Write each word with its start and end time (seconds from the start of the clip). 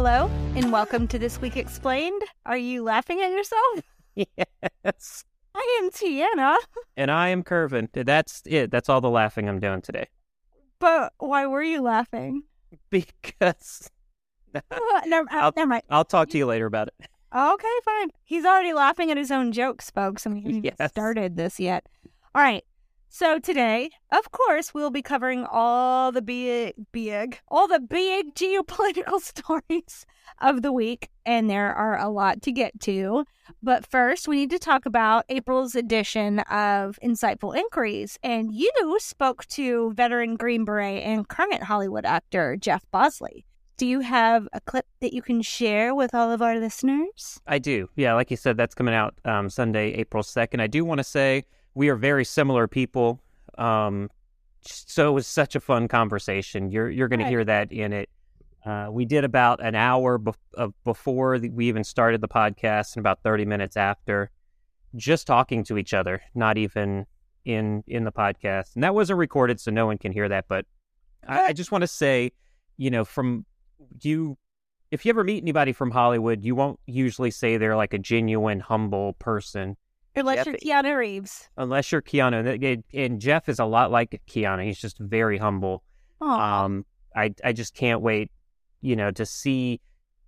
Hello, 0.00 0.30
and 0.54 0.70
welcome 0.70 1.08
to 1.08 1.18
This 1.18 1.40
Week 1.40 1.56
Explained. 1.56 2.22
Are 2.46 2.56
you 2.56 2.84
laughing 2.84 3.20
at 3.20 3.32
yourself? 3.32 3.80
Yes. 4.84 5.24
I 5.56 5.80
am 5.82 5.90
Tiana, 5.90 6.56
And 6.96 7.10
I 7.10 7.30
am 7.30 7.42
Curvin. 7.42 7.88
That's 7.92 8.40
it. 8.46 8.70
That's 8.70 8.88
all 8.88 9.00
the 9.00 9.10
laughing 9.10 9.48
I'm 9.48 9.58
doing 9.58 9.82
today. 9.82 10.06
but 10.78 11.12
why 11.18 11.46
were 11.46 11.64
you 11.64 11.82
laughing? 11.82 12.44
Because 12.90 13.90
Uh, 14.54 14.60
never, 15.06 15.28
uh, 15.32 15.36
I'll- 15.36 15.52
never 15.56 15.68
mind. 15.68 15.82
I'll 15.90 16.04
talk 16.04 16.28
to 16.30 16.38
you 16.38 16.46
later 16.46 16.66
about 16.66 16.86
it. 16.88 16.94
Okay, 17.34 17.66
fine. 17.84 18.10
He's 18.22 18.44
already 18.44 18.72
laughing 18.72 19.10
at 19.10 19.16
his 19.16 19.32
own 19.32 19.50
jokes, 19.50 19.90
folks, 19.90 20.24
and 20.24 20.36
we 20.36 20.42
haven't 20.42 20.64
Yes. 20.78 20.90
started 20.92 21.36
this 21.36 21.58
yet. 21.58 21.88
All 22.36 22.42
right. 22.42 22.62
So 23.10 23.38
today, 23.38 23.90
of 24.12 24.30
course, 24.32 24.74
we'll 24.74 24.90
be 24.90 25.00
covering 25.00 25.46
all 25.50 26.12
the 26.12 26.20
big, 26.20 26.74
big, 26.92 27.40
all 27.48 27.66
the 27.66 27.80
big 27.80 28.34
geopolitical 28.34 29.20
stories 29.20 30.04
of 30.40 30.60
the 30.60 30.72
week, 30.72 31.08
and 31.24 31.48
there 31.48 31.74
are 31.74 31.98
a 31.98 32.10
lot 32.10 32.42
to 32.42 32.52
get 32.52 32.78
to. 32.80 33.24
But 33.62 33.86
first, 33.86 34.28
we 34.28 34.36
need 34.36 34.50
to 34.50 34.58
talk 34.58 34.84
about 34.84 35.24
April's 35.30 35.74
edition 35.74 36.40
of 36.40 36.98
Insightful 37.02 37.56
Inquiries. 37.56 38.18
And 38.22 38.52
you 38.52 38.70
spoke 38.98 39.46
to 39.46 39.92
veteran 39.94 40.36
Green 40.36 40.66
Beret 40.66 41.02
and 41.02 41.26
current 41.26 41.62
Hollywood 41.62 42.04
actor 42.04 42.56
Jeff 42.56 42.84
Bosley. 42.90 43.46
Do 43.78 43.86
you 43.86 44.00
have 44.00 44.48
a 44.52 44.60
clip 44.60 44.86
that 45.00 45.14
you 45.14 45.22
can 45.22 45.40
share 45.40 45.94
with 45.94 46.14
all 46.14 46.30
of 46.30 46.42
our 46.42 46.58
listeners? 46.58 47.40
I 47.46 47.58
do. 47.58 47.88
Yeah, 47.96 48.14
like 48.14 48.30
you 48.30 48.36
said, 48.36 48.56
that's 48.56 48.74
coming 48.74 48.94
out 48.94 49.14
um, 49.24 49.48
Sunday, 49.48 49.92
April 49.92 50.22
2nd. 50.22 50.60
I 50.60 50.66
do 50.66 50.84
want 50.84 50.98
to 50.98 51.04
say 51.04 51.44
we 51.78 51.90
are 51.90 51.94
very 51.94 52.24
similar 52.24 52.66
people. 52.66 53.20
Um, 53.56 54.10
so 54.62 55.10
it 55.10 55.12
was 55.12 55.28
such 55.28 55.54
a 55.54 55.60
fun 55.60 55.86
conversation. 55.86 56.72
You're 56.72 56.90
you're 56.90 57.06
going 57.06 57.20
Right. 57.20 57.26
to 57.26 57.30
hear 57.30 57.44
that 57.44 57.70
in 57.70 57.92
it. 57.92 58.10
Uh, 58.66 58.88
we 58.90 59.04
did 59.04 59.22
about 59.22 59.64
an 59.64 59.76
hour 59.76 60.20
of 60.54 60.74
before 60.82 61.38
the, 61.38 61.48
we 61.50 61.68
even 61.68 61.84
started 61.84 62.20
the 62.20 62.28
podcast, 62.28 62.96
and 62.96 63.00
about 63.00 63.22
30 63.22 63.44
minutes 63.44 63.76
after, 63.76 64.30
just 64.96 65.28
talking 65.28 65.62
to 65.64 65.78
each 65.78 65.94
other, 65.94 66.20
not 66.34 66.58
even 66.58 67.06
in 67.44 67.84
in 67.86 68.02
the 68.02 68.12
podcast. 68.12 68.74
And 68.74 68.82
that 68.82 68.92
wasn't 68.92 69.20
recorded, 69.20 69.60
so 69.60 69.70
no 69.70 69.86
one 69.86 69.98
can 69.98 70.10
hear 70.10 70.28
that. 70.28 70.46
But 70.48 70.66
I, 71.28 71.44
I 71.46 71.52
just 71.52 71.70
want 71.70 71.82
to 71.82 71.88
say, 71.88 72.32
you 72.76 72.90
know, 72.90 73.04
from 73.04 73.46
you 74.02 74.36
if 74.90 75.06
you 75.06 75.10
ever 75.10 75.22
meet 75.22 75.44
anybody 75.44 75.72
from 75.72 75.92
Hollywood, 75.92 76.42
you 76.42 76.56
won't 76.56 76.80
usually 76.86 77.30
say 77.30 77.56
they're 77.56 77.76
like 77.76 77.94
a 77.94 77.98
genuine, 77.98 78.58
humble 78.58 79.12
person, 79.20 79.76
Unless 80.20 80.44
Jeff- 80.44 80.46
you're 80.46 80.82
Keanu 80.82 80.96
Reeves. 80.96 81.48
unless 81.56 81.92
you're 81.92 82.02
Keanu. 82.02 82.82
And- 82.94 83.20
Jeff 83.20 83.48
is 83.48 83.58
a 83.58 83.64
lot 83.64 83.90
like 83.90 84.20
Keanu. 84.28 84.64
He's 84.64 84.78
just 84.78 84.98
very 84.98 85.38
humble. 85.38 85.82
Aw. 86.20 86.64
Um, 86.64 86.84
I 87.14 87.34
I 87.44 87.52
just 87.52 87.74
can't 87.74 88.00
wait, 88.00 88.30
you 88.80 88.96
know, 88.96 89.10
to 89.12 89.24
see 89.26 89.80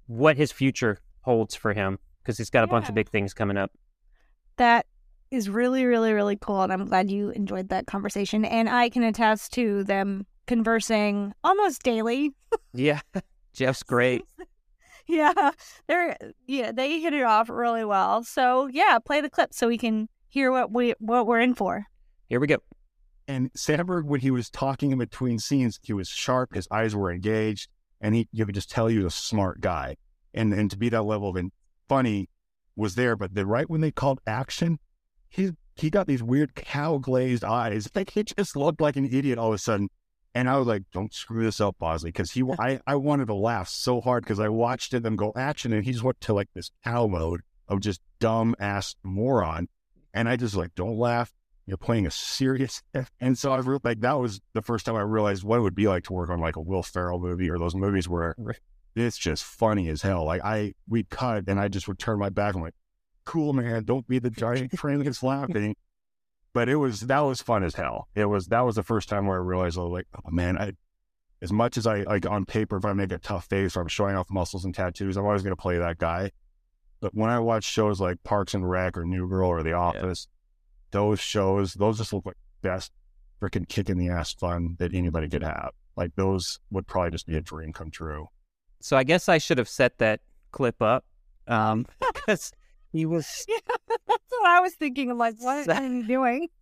what 0.07 0.37
his 0.37 0.53
future 0.53 0.99
holds 1.23 1.55
for 1.55 1.73
him 1.73 1.99
because 2.23 2.39
he's 2.39 2.51
got 2.51 2.65
a 2.65 2.67
bunch 2.67 2.89
of 2.89 2.95
big 2.95 3.09
things 3.11 3.35
coming 3.35 3.57
up. 3.57 3.71
that 4.57 4.87
is 5.31 5.49
really, 5.49 5.85
really, 5.85 6.13
really 6.13 6.37
cool. 6.37 6.63
And 6.63 6.73
I'm 6.73 6.87
glad 6.87 7.09
you 7.11 7.31
enjoyed 7.31 7.69
that 7.69 7.87
conversation. 7.87 8.45
And 8.45 8.69
I 8.69 8.89
can 8.89 9.05
attest 9.05 9.53
to 9.53 9.85
them 9.85 10.27
conversing 10.49 11.33
almost 11.45 11.83
daily. 11.85 12.33
Yeah, 12.75 13.01
Jeff's 13.53 13.85
great. 13.85 14.23
yeah. 15.11 15.51
They're 15.87 16.17
yeah, 16.47 16.73
they 16.73 17.01
hit 17.01 17.13
it 17.13 17.23
off 17.23 17.49
really 17.49 17.85
well. 17.85 18.23
So 18.23 18.69
yeah, 18.69 18.99
play 18.99 19.21
the 19.21 19.31
clip 19.31 19.53
so 19.53 19.69
we 19.69 19.79
can 19.79 20.09
hear 20.29 20.53
what 20.53 20.73
we 20.73 20.95
what 20.99 21.27
we're 21.27 21.41
in 21.41 21.55
for. 21.55 21.85
Here 22.29 22.41
we 22.41 22.47
go. 22.47 22.59
And 23.29 23.53
Samberg, 23.53 24.05
when 24.05 24.21
he 24.21 24.31
was 24.31 24.51
talking 24.51 24.91
in 24.91 24.99
between 24.99 25.39
scenes, 25.39 25.79
he 25.83 25.93
was 25.93 26.09
sharp. 26.09 26.55
His 26.55 26.67
eyes 26.71 26.97
were 26.97 27.13
engaged, 27.13 27.69
and 28.01 28.15
he 28.15 28.29
you 28.33 28.47
could 28.47 28.55
just 28.55 28.71
tell 28.71 28.87
he 28.87 28.99
was 28.99 29.15
a 29.15 29.17
smart 29.17 29.61
guy. 29.61 29.97
And 30.35 30.53
and 30.53 30.71
to 30.71 30.79
be 30.79 30.89
that 30.89 31.03
level 31.03 31.29
of 31.29 31.37
and 31.37 31.53
funny 31.89 32.29
was 32.77 32.95
there, 32.95 33.17
but 33.17 33.35
then 33.35 33.47
right 33.47 33.69
when 33.69 33.81
they 33.81 33.91
called 33.91 34.21
action, 34.27 34.79
he 35.29 35.51
he 35.77 35.91
got 35.91 36.07
these 36.07 36.23
weird 36.23 36.55
cow 36.55 36.99
glazed 36.99 37.45
eyes. 37.45 37.89
Like 37.95 38.11
he 38.11 38.23
just 38.23 38.57
looked 38.57 38.81
like 38.81 38.97
an 38.97 39.07
idiot 39.07 39.39
all 39.39 39.49
of 39.49 39.55
a 39.55 39.59
sudden. 39.59 39.89
And 40.35 40.49
I 40.49 40.59
was 40.59 40.67
like, 40.67 40.85
"Don't 40.93 41.13
screw 41.13 41.45
this 41.45 41.61
up, 41.61 41.77
Bosley," 41.79 42.09
because 42.09 42.33
he 42.33 42.43
I 42.59 42.81
I 42.87 42.97
wanted 42.97 43.27
to 43.27 43.35
laugh 43.35 43.69
so 43.69 44.01
hard 44.01 44.25
because 44.25 44.41
I 44.41 44.49
watched 44.49 44.93
them 44.93 45.17
go 45.17 45.33
action, 45.37 45.73
and 45.73 45.85
he 45.85 45.93
just 45.93 46.05
went 46.05 46.21
to 46.23 46.35
like 46.35 46.49
this 46.55 46.71
cow 46.85 47.07
mode 47.07 47.41
of 47.69 47.81
just 47.81 48.01
dumb 48.19 48.55
ass 48.59 48.95
moron. 49.03 49.69
And 50.13 50.29
I 50.29 50.37
just 50.37 50.57
like, 50.57 50.75
don't 50.75 50.99
laugh 50.99 51.33
you're 51.67 51.77
playing 51.77 52.05
a 52.05 52.11
serious 52.11 52.83
and 53.21 53.39
so 53.39 53.53
I 53.53 53.57
was 53.59 53.81
like 53.85 54.01
that 54.01 54.19
was 54.19 54.41
the 54.55 54.63
first 54.63 54.85
time 54.85 54.97
I 54.97 55.03
realized 55.03 55.45
what 55.45 55.59
it 55.59 55.63
would 55.63 55.77
be 55.77 55.87
like 55.87 56.03
to 56.05 56.13
work 56.13 56.29
on 56.29 56.41
like 56.41 56.57
a 56.57 56.61
Will 56.61 56.83
Ferrell 56.83 57.21
movie 57.21 57.49
or 57.49 57.59
those 57.61 57.77
movies 57.77 58.09
where 58.09 58.35
it's 58.97 59.19
just 59.19 59.45
funny 59.45 59.89
as 59.89 60.03
hell. 60.03 60.25
Like 60.25 60.43
I 60.45 60.75
we 60.89 61.05
cut 61.05 61.45
and 61.47 61.61
I 61.61 61.69
just 61.69 61.87
would 61.89 61.99
turn 61.99 62.19
my 62.19 62.29
back 62.29 62.55
and 62.55 62.65
like, 62.65 62.75
cool 63.25 63.53
man, 63.53 63.85
don't 63.85 64.07
be 64.07 64.19
the 64.19 64.31
giant 64.31 64.73
train 64.77 65.03
that's 65.03 65.23
laughing. 65.23 65.77
But 66.53 66.69
it 66.69 66.77
was 66.77 67.01
that 67.03 67.21
was 67.21 67.41
fun 67.41 67.63
as 67.63 67.75
hell. 67.75 68.09
It 68.15 68.25
was 68.25 68.47
that 68.47 68.61
was 68.61 68.77
the 68.77 68.83
first 68.83 69.09
time 69.09 69.27
where 69.27 69.39
I 69.39 69.43
realized 69.45 69.79
I 69.79 69.83
was 69.83 69.93
like, 69.93 70.07
oh 70.17 70.31
man, 70.31 70.59
I 70.59 70.73
as 71.43 71.53
much 71.53 71.77
as 71.77 71.87
I 71.87 72.03
like 72.03 72.27
on 72.27 72.45
paper, 72.45 72.77
if 72.77 72.85
I 72.85 72.93
make 72.93 73.13
a 73.13 73.19
tough 73.19 73.47
face 73.47 73.77
or 73.77 73.81
I'm 73.81 73.89
showing 73.89 74.17
off 74.17 74.31
muscles 74.31 74.65
and 74.65 74.75
tattoos, 74.75 75.17
I'm 75.17 75.25
always 75.25 75.43
gonna 75.43 75.57
play 75.57 75.79
that 75.79 75.99
guy. 75.99 76.33
But 77.01 77.15
when 77.15 77.31
I 77.31 77.39
watch 77.39 77.65
shows 77.65 78.01
like 78.01 78.23
Parks 78.25 78.55
and 78.55 78.69
Rec 78.69 78.99
or 78.99 79.05
New 79.05 79.29
Girl 79.29 79.49
or 79.49 79.63
The 79.63 79.73
Office, 79.73 80.29
those 80.91 81.21
shows, 81.21 81.75
those 81.75 81.99
just 81.99 82.13
look 82.13 82.27
like 82.27 82.37
best 82.63 82.93
freaking 83.41 83.69
kick 83.69 83.89
in 83.89 83.97
the 83.97 84.09
ass 84.09 84.35
fun 84.35 84.77
that 84.79 84.93
anybody 84.93 85.29
could 85.29 85.43
have. 85.43 85.71
Like 85.97 86.15
those 86.17 86.61
would 86.71 86.87
probably 86.87 87.13
just 87.13 87.27
be 87.27 87.37
a 87.37 87.41
dream 87.41 87.73
come 87.73 87.91
true. 87.91 88.29
So 88.81 88.97
I 88.97 89.05
guess 89.05 89.29
I 89.29 89.39
should 89.39 89.59
have 89.59 89.69
set 89.69 89.99
that 89.99 90.21
clip 90.53 90.83
up 90.83 91.05
um, 91.47 91.87
because 92.15 92.53
he 92.93 93.07
was 93.07 93.47
Yeah, 93.49 93.59
that's 94.07 94.30
what 94.41 94.51
I 94.51 94.61
was 94.61 94.75
thinking. 94.75 95.11
I'm 95.11 95.19
like, 95.19 95.37
what 95.39 95.69
are 95.69 95.87
you 95.87 96.03
doing? 96.07 96.49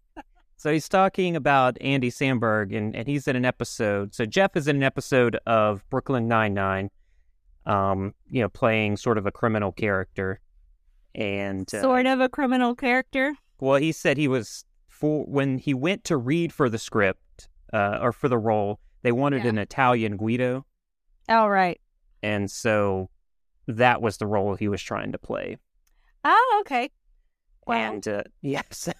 So 0.60 0.72
he's 0.72 0.88
talking 0.88 1.36
about 1.36 1.78
Andy 1.80 2.10
Samberg, 2.10 2.76
and, 2.76 2.96
and 2.96 3.06
he's 3.06 3.28
in 3.28 3.36
an 3.36 3.44
episode. 3.44 4.12
So 4.12 4.26
Jeff 4.26 4.56
is 4.56 4.66
in 4.66 4.74
an 4.74 4.82
episode 4.82 5.38
of 5.46 5.88
Brooklyn 5.88 6.26
Nine 6.26 6.52
Nine, 6.52 6.90
um, 7.64 8.12
you 8.28 8.42
know, 8.42 8.48
playing 8.48 8.96
sort 8.96 9.18
of 9.18 9.26
a 9.26 9.30
criminal 9.30 9.70
character. 9.70 10.40
And 11.14 11.72
uh, 11.72 11.80
Sort 11.82 12.06
of 12.06 12.20
a 12.20 12.28
criminal 12.28 12.74
character. 12.74 13.34
well, 13.60 13.76
he 13.78 13.92
said 13.92 14.16
he 14.16 14.26
was 14.26 14.64
for 14.88 15.24
when 15.26 15.58
he 15.58 15.74
went 15.74 16.02
to 16.04 16.16
read 16.16 16.52
for 16.52 16.68
the 16.68 16.78
script 16.78 17.48
uh, 17.72 17.98
or 18.02 18.10
for 18.12 18.28
the 18.28 18.36
role, 18.38 18.80
they 19.02 19.12
wanted 19.12 19.44
Yeah. 19.44 19.50
an 19.50 19.58
Italian 19.58 20.16
Guido, 20.16 20.66
All 21.28 21.50
right. 21.50 21.80
and 22.20 22.50
so 22.50 23.10
that 23.68 24.02
was 24.02 24.16
the 24.16 24.26
role 24.26 24.56
he 24.56 24.66
was 24.66 24.82
trying 24.82 25.12
to 25.12 25.18
play. 25.18 25.56
Oh, 26.24 26.58
okay. 26.62 26.90
Wow. 27.68 27.92
And 27.92 28.08
uh, 28.08 28.22
yeah, 28.42 28.62
so 28.70 28.92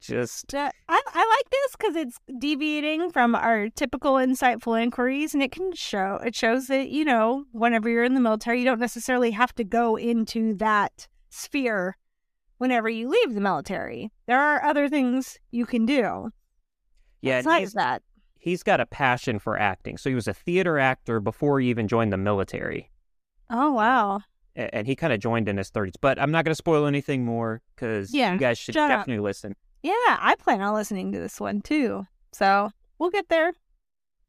just 0.00 0.54
I, 0.54 0.72
I 0.88 1.36
like 1.36 1.50
this 1.50 1.76
because 1.76 1.96
it's 1.96 2.18
deviating 2.38 3.10
from 3.10 3.34
our 3.34 3.68
typical 3.68 4.14
insightful 4.14 4.80
inquiries, 4.82 5.34
and 5.34 5.42
it 5.42 5.52
can 5.52 5.74
show 5.74 6.18
it 6.24 6.34
shows 6.34 6.68
that 6.68 6.88
you 6.88 7.04
know 7.04 7.44
whenever 7.52 7.88
you're 7.90 8.04
in 8.04 8.14
the 8.14 8.20
military, 8.20 8.60
you 8.60 8.64
don't 8.64 8.80
necessarily 8.80 9.30
have 9.32 9.54
to 9.56 9.64
go 9.64 9.96
into 9.96 10.54
that 10.54 11.06
sphere. 11.28 11.96
Whenever 12.56 12.90
you 12.90 13.08
leave 13.08 13.34
the 13.34 13.40
military, 13.40 14.10
there 14.26 14.40
are 14.40 14.62
other 14.62 14.88
things 14.88 15.38
you 15.50 15.64
can 15.64 15.86
do. 15.86 16.30
yeah, 17.22 17.40
besides 17.40 17.72
that. 17.72 18.02
he's 18.38 18.62
got 18.62 18.80
a 18.80 18.86
passion 18.86 19.38
for 19.38 19.58
acting. 19.58 19.96
So 19.96 20.10
he 20.10 20.14
was 20.14 20.28
a 20.28 20.34
theater 20.34 20.78
actor 20.78 21.20
before 21.20 21.60
he 21.60 21.68
even 21.68 21.88
joined 21.88 22.12
the 22.12 22.18
military. 22.18 22.90
Oh 23.50 23.72
wow! 23.72 24.20
And 24.56 24.86
he 24.86 24.96
kind 24.96 25.12
of 25.12 25.20
joined 25.20 25.48
in 25.48 25.56
his 25.56 25.70
30s. 25.70 25.94
But 26.00 26.18
I'm 26.20 26.30
not 26.30 26.44
going 26.44 26.52
to 26.52 26.56
spoil 26.56 26.86
anything 26.86 27.24
more 27.24 27.62
because 27.74 28.12
Yeah, 28.12 28.32
you 28.32 28.38
guys 28.38 28.58
should 28.58 28.74
shut 28.74 28.90
up. 28.90 29.00
definitely 29.00 29.22
listen. 29.22 29.54
Yeah, 29.82 29.92
I 30.06 30.34
plan 30.38 30.60
on 30.60 30.74
listening 30.74 31.12
to 31.12 31.18
this 31.18 31.40
one 31.40 31.60
too. 31.62 32.06
So 32.32 32.70
we'll 32.98 33.10
get 33.10 33.28
there. 33.28 33.52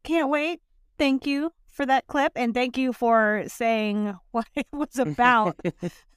Can't 0.04 0.30
wait. 0.30 0.62
Thank 0.98 1.26
you 1.26 1.52
for 1.68 1.86
that 1.86 2.06
clip, 2.08 2.34
and 2.36 2.54
thank 2.54 2.78
you 2.78 2.94
for 2.94 3.44
saying 3.48 4.16
what 4.32 4.48
it 4.56 4.68
was 4.72 4.98
about. 5.00 5.60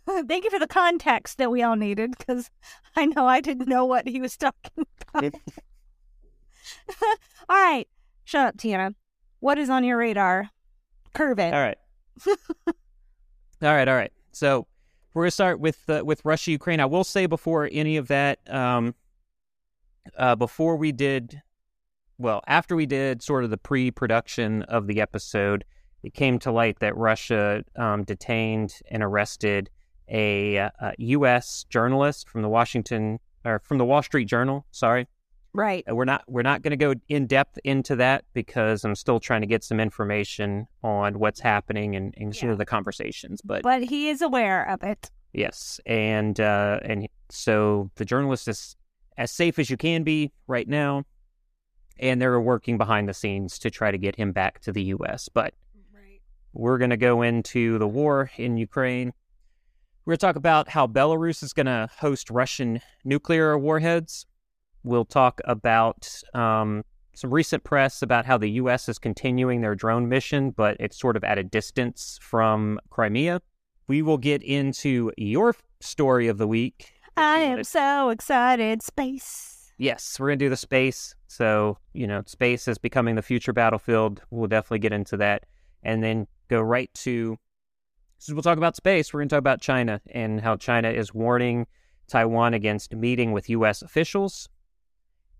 Thank 0.28 0.44
you 0.44 0.50
for 0.50 0.58
the 0.58 0.66
context 0.66 1.38
that 1.38 1.50
we 1.50 1.62
all 1.62 1.76
needed 1.76 2.14
because 2.18 2.50
I 2.94 3.06
know 3.06 3.26
I 3.26 3.40
didn't 3.40 3.68
know 3.68 3.86
what 3.86 4.06
he 4.06 4.20
was 4.20 4.36
talking 4.36 4.84
about. 5.08 5.34
all 7.48 7.56
right. 7.56 7.88
Shut 8.24 8.46
up, 8.48 8.56
Tiana. 8.58 8.94
What 9.40 9.58
is 9.58 9.70
on 9.70 9.82
your 9.82 9.96
radar? 9.96 10.50
Curve 11.14 11.38
it. 11.38 11.54
All 11.54 11.60
right. 11.60 11.78
All 13.62 13.74
right. 13.74 13.88
All 13.88 13.94
right. 13.94 14.12
So 14.32 14.66
we're 15.14 15.24
gonna 15.24 15.30
start 15.30 15.60
with 15.60 15.78
uh, 15.88 16.02
with 16.04 16.24
Russia 16.24 16.50
Ukraine. 16.50 16.80
I 16.80 16.86
will 16.86 17.04
say 17.04 17.26
before 17.26 17.68
any 17.70 17.96
of 17.96 18.08
that, 18.08 18.38
um, 18.48 18.94
uh, 20.18 20.34
before 20.34 20.76
we 20.76 20.92
did, 20.92 21.40
well, 22.18 22.42
after 22.46 22.76
we 22.76 22.86
did 22.86 23.22
sort 23.22 23.44
of 23.44 23.50
the 23.50 23.56
pre-production 23.56 24.62
of 24.64 24.86
the 24.86 25.00
episode, 25.00 25.64
it 26.02 26.14
came 26.14 26.38
to 26.40 26.50
light 26.50 26.80
that 26.80 26.96
Russia 26.96 27.64
um, 27.76 28.04
detained 28.04 28.74
and 28.90 29.02
arrested 29.02 29.70
a, 30.08 30.56
a 30.56 30.94
U.S. 30.98 31.64
journalist 31.70 32.28
from 32.28 32.42
the 32.42 32.48
Washington 32.48 33.18
or 33.44 33.60
from 33.60 33.78
the 33.78 33.84
Wall 33.84 34.02
Street 34.02 34.26
Journal. 34.26 34.66
Sorry, 34.70 35.06
Right. 35.54 35.84
We're 35.88 36.04
not 36.04 36.24
we're 36.26 36.42
not 36.42 36.62
going 36.62 36.72
to 36.72 36.76
go 36.76 36.94
in 37.08 37.26
depth 37.26 37.58
into 37.62 37.94
that 37.96 38.24
because 38.34 38.84
I'm 38.84 38.96
still 38.96 39.20
trying 39.20 39.40
to 39.42 39.46
get 39.46 39.62
some 39.62 39.78
information 39.78 40.66
on 40.82 41.20
what's 41.20 41.38
happening 41.38 41.94
and, 41.94 42.12
and 42.16 42.34
sort 42.34 42.50
of 42.50 42.58
the 42.58 42.66
conversations. 42.66 43.40
But, 43.40 43.62
But 43.62 43.84
he 43.84 44.08
is 44.08 44.20
aware 44.20 44.68
of 44.68 44.82
it. 44.82 45.10
yes, 45.32 45.78
and 45.86 46.38
uh, 46.40 46.80
and 46.82 47.08
so 47.30 47.88
the 47.94 48.04
journalist 48.04 48.48
is 48.48 48.74
as 49.16 49.30
safe 49.30 49.60
as 49.60 49.70
you 49.70 49.76
can 49.76 50.02
be 50.02 50.32
right 50.48 50.66
now, 50.68 51.04
and 52.00 52.20
they're 52.20 52.40
working 52.40 52.76
behind 52.76 53.08
the 53.08 53.14
scenes 53.14 53.56
to 53.60 53.70
try 53.70 53.92
to 53.92 53.98
get 53.98 54.16
him 54.16 54.32
back 54.32 54.58
to 54.62 54.72
the 54.72 54.82
U.S. 54.84 55.28
But 55.32 55.54
Right. 55.94 56.20
we're 56.52 56.78
going 56.78 56.90
to 56.90 56.96
go 56.96 57.22
into 57.22 57.78
the 57.78 57.86
war 57.86 58.28
in 58.36 58.56
Ukraine. 58.56 59.12
We're 60.04 60.10
going 60.12 60.18
to 60.18 60.26
talk 60.26 60.36
about 60.36 60.68
how 60.68 60.88
Belarus 60.88 61.44
is 61.44 61.52
going 61.52 61.66
to 61.66 61.88
host 61.98 62.28
Russian 62.28 62.80
nuclear 63.04 63.56
warheads. 63.56 64.26
We'll 64.84 65.06
talk 65.06 65.40
about 65.44 66.22
um, 66.34 66.84
some 67.14 67.30
recent 67.30 67.64
press 67.64 68.02
about 68.02 68.26
how 68.26 68.38
the 68.38 68.50
U.S. 68.50 68.88
is 68.88 68.98
continuing 68.98 69.60
their 69.60 69.74
drone 69.74 70.08
mission, 70.08 70.50
but 70.50 70.76
it's 70.78 70.98
sort 70.98 71.16
of 71.16 71.24
at 71.24 71.38
a 71.38 71.42
distance 71.42 72.18
from 72.20 72.78
Crimea. 72.90 73.40
We 73.88 74.02
will 74.02 74.18
get 74.18 74.42
into 74.42 75.10
your 75.16 75.54
story 75.80 76.28
of 76.28 76.38
the 76.38 76.46
week. 76.46 76.92
I 77.16 77.38
am 77.38 77.64
so 77.64 78.10
excited. 78.10 78.82
Space. 78.82 79.72
Yes, 79.78 80.18
we're 80.18 80.28
going 80.28 80.38
to 80.38 80.44
do 80.44 80.50
the 80.50 80.56
space. 80.56 81.14
So, 81.26 81.78
you 81.92 82.06
know, 82.06 82.22
space 82.26 82.68
is 82.68 82.78
becoming 82.78 83.14
the 83.14 83.22
future 83.22 83.52
battlefield. 83.52 84.20
We'll 84.30 84.48
definitely 84.48 84.78
get 84.80 84.92
into 84.92 85.16
that. 85.16 85.44
And 85.82 86.02
then 86.02 86.26
go 86.48 86.60
right 86.60 86.92
to, 86.94 87.38
so 88.18 88.34
we'll 88.34 88.42
talk 88.42 88.58
about 88.58 88.76
space. 88.76 89.12
We're 89.12 89.20
going 89.20 89.28
to 89.30 89.34
talk 89.34 89.40
about 89.40 89.60
China 89.60 90.00
and 90.10 90.40
how 90.40 90.56
China 90.56 90.90
is 90.90 91.12
warning 91.12 91.66
Taiwan 92.08 92.54
against 92.54 92.94
meeting 92.94 93.32
with 93.32 93.50
U.S. 93.50 93.82
officials. 93.82 94.48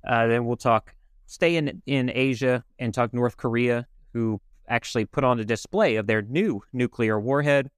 Uh, 0.07 0.27
then 0.27 0.45
we'll 0.45 0.57
talk, 0.57 0.95
stay 1.27 1.57
in, 1.57 1.83
in 1.87 2.11
Asia 2.15 2.65
and 2.79 2.93
talk 2.93 3.13
North 3.15 3.37
Korea, 3.37 3.87
who 4.13 4.41
actually 4.69 5.05
put 5.05 5.25
on 5.25 5.41
a 5.41 5.45
display 5.45 5.97
of 5.97 6.07
their 6.07 6.23
new 6.23 6.63
nuclear 6.73 7.19
warhead. 7.21 7.71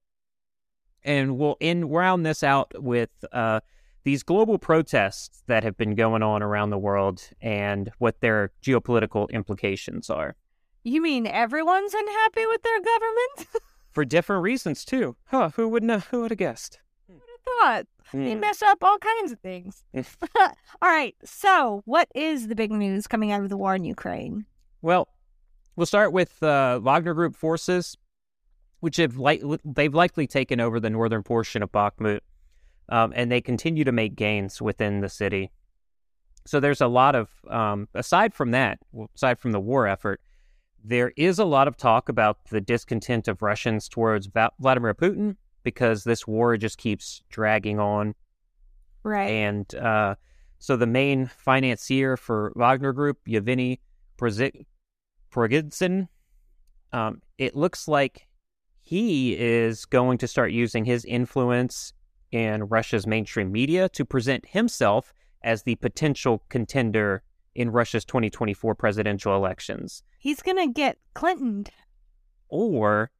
And 1.03 1.37
we'll 1.37 1.57
end, 1.61 1.91
round 1.91 2.25
this 2.25 2.43
out 2.43 2.71
with 2.81 3.09
uh, 3.31 3.61
these 4.03 4.23
global 4.23 4.57
protests 4.57 5.43
that 5.47 5.63
have 5.63 5.77
been 5.77 5.95
going 5.95 6.23
on 6.23 6.41
around 6.41 6.69
the 6.69 6.77
world 6.77 7.21
and 7.41 7.91
what 7.99 8.19
their 8.21 8.51
geopolitical 8.63 9.29
implications 9.31 10.09
are 10.09 10.35
You 10.83 11.01
mean 11.01 11.27
everyone's 11.27 11.93
unhappy 11.93 12.45
with 12.45 12.61
their 12.63 12.81
government? 12.81 13.63
for 13.97 14.05
different 14.05 14.43
reasons 14.43 14.85
too. 14.85 15.15
Huh? 15.25 15.49
Who 15.55 15.67
would 15.69 15.83
know? 15.83 15.99
Who 16.11 16.21
would 16.21 16.31
have 16.31 16.37
guessed? 16.37 16.79
Thought 17.61 17.85
they 18.13 18.33
Hmm. 18.33 18.39
mess 18.39 18.61
up 18.61 18.83
all 18.83 18.97
kinds 18.97 19.31
of 19.31 19.39
things. 19.39 19.83
all 20.39 20.49
right. 20.81 21.15
So, 21.23 21.81
what 21.85 22.07
is 22.15 22.47
the 22.47 22.55
big 22.55 22.71
news 22.71 23.07
coming 23.07 23.31
out 23.31 23.41
of 23.43 23.49
the 23.49 23.57
war 23.57 23.75
in 23.75 23.83
Ukraine? 23.83 24.45
Well, 24.81 25.07
we'll 25.75 25.85
start 25.85 26.13
with 26.13 26.41
uh, 26.41 26.79
Wagner 26.79 27.13
Group 27.13 27.35
forces, 27.35 27.97
which 28.79 28.97
have 28.97 29.17
li- 29.17 29.41
they've 29.65 29.93
likely 29.93 30.27
taken 30.27 30.59
over 30.59 30.79
the 30.79 30.89
northern 30.89 31.23
portion 31.23 31.61
of 31.63 31.71
Bakhmut, 31.71 32.19
um, 32.89 33.11
and 33.15 33.31
they 33.31 33.41
continue 33.41 33.83
to 33.83 33.91
make 33.91 34.15
gains 34.15 34.61
within 34.61 35.01
the 35.01 35.09
city. 35.09 35.51
So 36.45 36.61
there's 36.61 36.79
a 36.79 36.87
lot 36.87 37.13
of 37.15 37.29
um, 37.49 37.89
aside 37.93 38.33
from 38.33 38.51
that, 38.51 38.79
aside 39.15 39.37
from 39.39 39.51
the 39.51 39.59
war 39.59 39.85
effort, 39.85 40.21
there 40.81 41.11
is 41.17 41.39
a 41.39 41.45
lot 41.45 41.67
of 41.67 41.75
talk 41.75 42.07
about 42.07 42.37
the 42.51 42.61
discontent 42.61 43.27
of 43.27 43.41
Russians 43.41 43.89
towards 43.89 44.27
Va- 44.27 44.51
Vladimir 44.59 44.93
Putin 44.93 45.35
because 45.63 46.03
this 46.03 46.25
war 46.27 46.57
just 46.57 46.77
keeps 46.77 47.21
dragging 47.29 47.79
on 47.79 48.15
Right. 49.03 49.29
and 49.29 49.75
uh, 49.75 50.15
so 50.59 50.75
the 50.75 50.87
main 50.87 51.27
financier 51.27 52.17
for 52.17 52.51
Wagner 52.55 52.91
Group, 52.93 53.19
Yevgeny 53.25 53.79
Prozi- 54.17 54.65
um, 56.91 57.21
it 57.37 57.55
looks 57.55 57.87
like 57.87 58.27
he 58.81 59.37
is 59.37 59.85
going 59.85 60.17
to 60.17 60.27
start 60.27 60.51
using 60.51 60.85
his 60.85 61.05
influence 61.05 61.93
in 62.31 62.63
Russia's 62.63 63.05
mainstream 63.05 63.51
media 63.51 63.87
to 63.89 64.03
present 64.05 64.45
himself 64.47 65.13
as 65.43 65.63
the 65.63 65.75
potential 65.75 66.43
contender 66.49 67.23
in 67.55 67.69
Russia's 67.69 68.05
2024 68.05 68.75
presidential 68.75 69.35
elections. 69.35 70.03
He's 70.19 70.41
going 70.41 70.57
to 70.57 70.73
get 70.73 70.97
Clintoned. 71.13 71.69
Or 72.49 73.11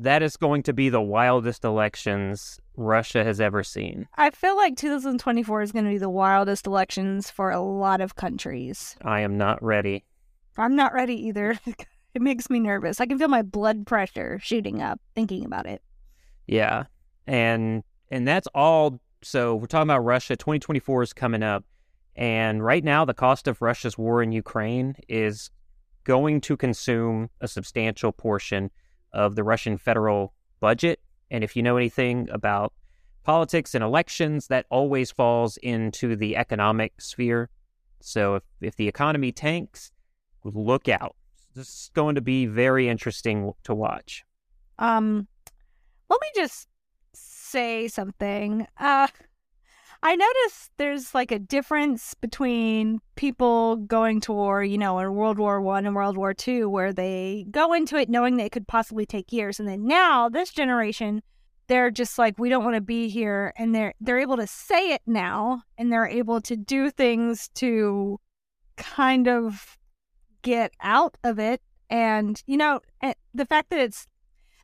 that 0.00 0.22
is 0.22 0.36
going 0.38 0.62
to 0.62 0.72
be 0.72 0.88
the 0.88 1.00
wildest 1.00 1.62
elections 1.62 2.58
Russia 2.74 3.22
has 3.22 3.38
ever 3.38 3.62
seen. 3.62 4.08
I 4.16 4.30
feel 4.30 4.56
like 4.56 4.76
2024 4.76 5.60
is 5.60 5.72
going 5.72 5.84
to 5.84 5.90
be 5.90 5.98
the 5.98 6.08
wildest 6.08 6.66
elections 6.66 7.30
for 7.30 7.50
a 7.50 7.60
lot 7.60 8.00
of 8.00 8.16
countries. 8.16 8.96
I 9.02 9.20
am 9.20 9.36
not 9.36 9.62
ready. 9.62 10.04
I'm 10.56 10.74
not 10.74 10.94
ready 10.94 11.26
either. 11.26 11.58
it 12.14 12.22
makes 12.22 12.48
me 12.48 12.60
nervous. 12.60 12.98
I 12.98 13.06
can 13.06 13.18
feel 13.18 13.28
my 13.28 13.42
blood 13.42 13.86
pressure 13.86 14.40
shooting 14.42 14.80
up 14.80 14.98
thinking 15.14 15.44
about 15.44 15.66
it. 15.66 15.82
Yeah. 16.46 16.84
And 17.26 17.84
and 18.10 18.26
that's 18.26 18.48
all 18.54 19.00
so 19.22 19.54
we're 19.54 19.66
talking 19.66 19.82
about 19.82 20.04
Russia 20.04 20.34
2024 20.34 21.02
is 21.02 21.12
coming 21.12 21.42
up 21.42 21.64
and 22.16 22.64
right 22.64 22.82
now 22.82 23.04
the 23.04 23.12
cost 23.12 23.46
of 23.46 23.60
Russia's 23.60 23.98
war 23.98 24.22
in 24.22 24.32
Ukraine 24.32 24.96
is 25.08 25.50
going 26.04 26.40
to 26.40 26.56
consume 26.56 27.28
a 27.42 27.46
substantial 27.46 28.12
portion 28.12 28.70
of 29.12 29.36
the 29.36 29.44
Russian 29.44 29.78
federal 29.78 30.32
budget 30.60 31.00
and 31.30 31.44
if 31.44 31.56
you 31.56 31.62
know 31.62 31.76
anything 31.76 32.28
about 32.30 32.72
politics 33.22 33.74
and 33.74 33.84
elections 33.84 34.48
that 34.48 34.66
always 34.70 35.10
falls 35.10 35.56
into 35.58 36.16
the 36.16 36.36
economic 36.36 37.00
sphere. 37.00 37.48
So 38.00 38.36
if 38.36 38.42
if 38.60 38.76
the 38.76 38.88
economy 38.88 39.32
tanks, 39.32 39.92
look 40.44 40.88
out. 40.88 41.16
This 41.54 41.68
is 41.68 41.90
going 41.94 42.14
to 42.14 42.20
be 42.20 42.46
very 42.46 42.88
interesting 42.88 43.52
to 43.64 43.74
watch. 43.74 44.24
Um, 44.78 45.28
let 46.08 46.20
me 46.20 46.28
just 46.34 46.68
say 47.12 47.88
something. 47.88 48.66
Uh, 48.78 49.08
I 50.02 50.16
noticed 50.16 50.70
there's 50.78 51.14
like 51.14 51.30
a 51.30 51.38
difference 51.38 52.14
between 52.14 53.00
people 53.16 53.76
going 53.76 54.20
to 54.22 54.32
war, 54.32 54.64
you 54.64 54.78
know, 54.78 54.98
in 54.98 55.14
World 55.14 55.38
War 55.38 55.60
One 55.60 55.84
and 55.84 55.94
World 55.94 56.16
War 56.16 56.32
Two, 56.32 56.70
where 56.70 56.92
they 56.92 57.46
go 57.50 57.74
into 57.74 57.96
it 57.96 58.08
knowing 58.08 58.38
that 58.38 58.46
it 58.46 58.52
could 58.52 58.66
possibly 58.66 59.04
take 59.04 59.32
years, 59.32 59.60
and 59.60 59.68
then 59.68 59.86
now 59.86 60.30
this 60.30 60.50
generation, 60.50 61.22
they're 61.66 61.90
just 61.90 62.18
like, 62.18 62.38
we 62.38 62.48
don't 62.48 62.64
want 62.64 62.76
to 62.76 62.80
be 62.80 63.08
here, 63.10 63.52
and 63.56 63.74
they're 63.74 63.92
they're 64.00 64.18
able 64.18 64.38
to 64.38 64.46
say 64.46 64.92
it 64.94 65.02
now, 65.06 65.62
and 65.76 65.92
they're 65.92 66.06
able 66.08 66.40
to 66.40 66.56
do 66.56 66.90
things 66.90 67.50
to 67.56 68.18
kind 68.76 69.28
of 69.28 69.76
get 70.40 70.72
out 70.80 71.18
of 71.24 71.38
it, 71.38 71.60
and 71.90 72.42
you 72.46 72.56
know, 72.56 72.80
the 73.34 73.44
fact 73.44 73.68
that 73.68 73.80
it's 73.80 74.06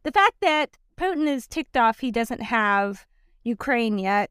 the 0.02 0.12
fact 0.12 0.37
that 0.40 0.78
Putin 0.97 1.26
is 1.26 1.47
ticked 1.47 1.76
off 1.76 1.99
he 1.99 2.11
doesn't 2.11 2.43
have 2.43 3.07
Ukraine 3.45 3.99
yet, 3.99 4.31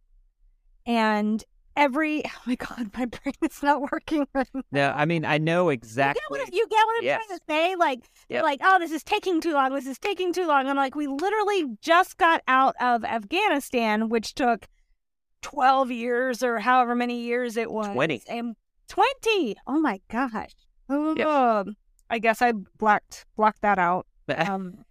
and 0.86 1.44
every 1.78 2.24
oh 2.26 2.30
my 2.46 2.56
god, 2.56 2.90
my 2.98 3.06
brain 3.06 3.34
is 3.42 3.62
not 3.64 3.82
working 3.92 4.26
right 4.34 4.48
now. 4.54 4.62
Yeah, 4.72 4.94
I 4.96 5.06
mean, 5.06 5.26
I 5.26 5.38
know 5.38 5.70
You 5.70 5.76
get 5.78 5.84
exactly. 5.84 6.22
what, 6.30 6.54
you 6.54 6.68
get 6.70 6.86
what 6.86 6.98
I'm 7.00 7.04
Yes. 7.04 7.22
trying 7.26 7.38
to 7.40 7.44
say? 7.50 7.76
Like, 7.76 8.00
Yep. 8.30 8.44
like, 8.44 8.60
oh, 8.64 8.80
this 8.80 8.92
is 8.92 9.04
taking 9.04 9.42
too 9.42 9.54
long. 9.54 9.74
This 9.74 9.88
is 9.88 10.00
taking 10.00 10.32
too 10.34 10.48
long. 10.48 10.68
I'm 10.68 10.78
like, 10.78 10.96
we 10.96 11.08
literally 11.08 11.66
just 11.82 12.18
got 12.18 12.42
out 12.48 12.76
of 12.80 13.04
Afghanistan, 13.04 14.10
which 14.10 14.34
took 14.36 14.68
twelve 15.42 15.92
years 15.92 16.42
or 16.42 16.60
however 16.60 16.96
many 16.96 17.20
years 17.22 17.58
it 17.58 17.70
was. 17.72 17.88
20. 17.88 18.22
and 18.30 18.56
twenty. 18.88 19.56
Oh 19.68 19.80
my 19.80 20.00
gosh. 20.10 20.52
Yep. 20.90 21.68
I 22.10 22.20
guess 22.20 22.42
I 22.42 22.52
blocked 22.52 23.26
blocked 23.36 23.62
that 23.62 23.78
out. 23.80 24.06
Um, 24.38 24.86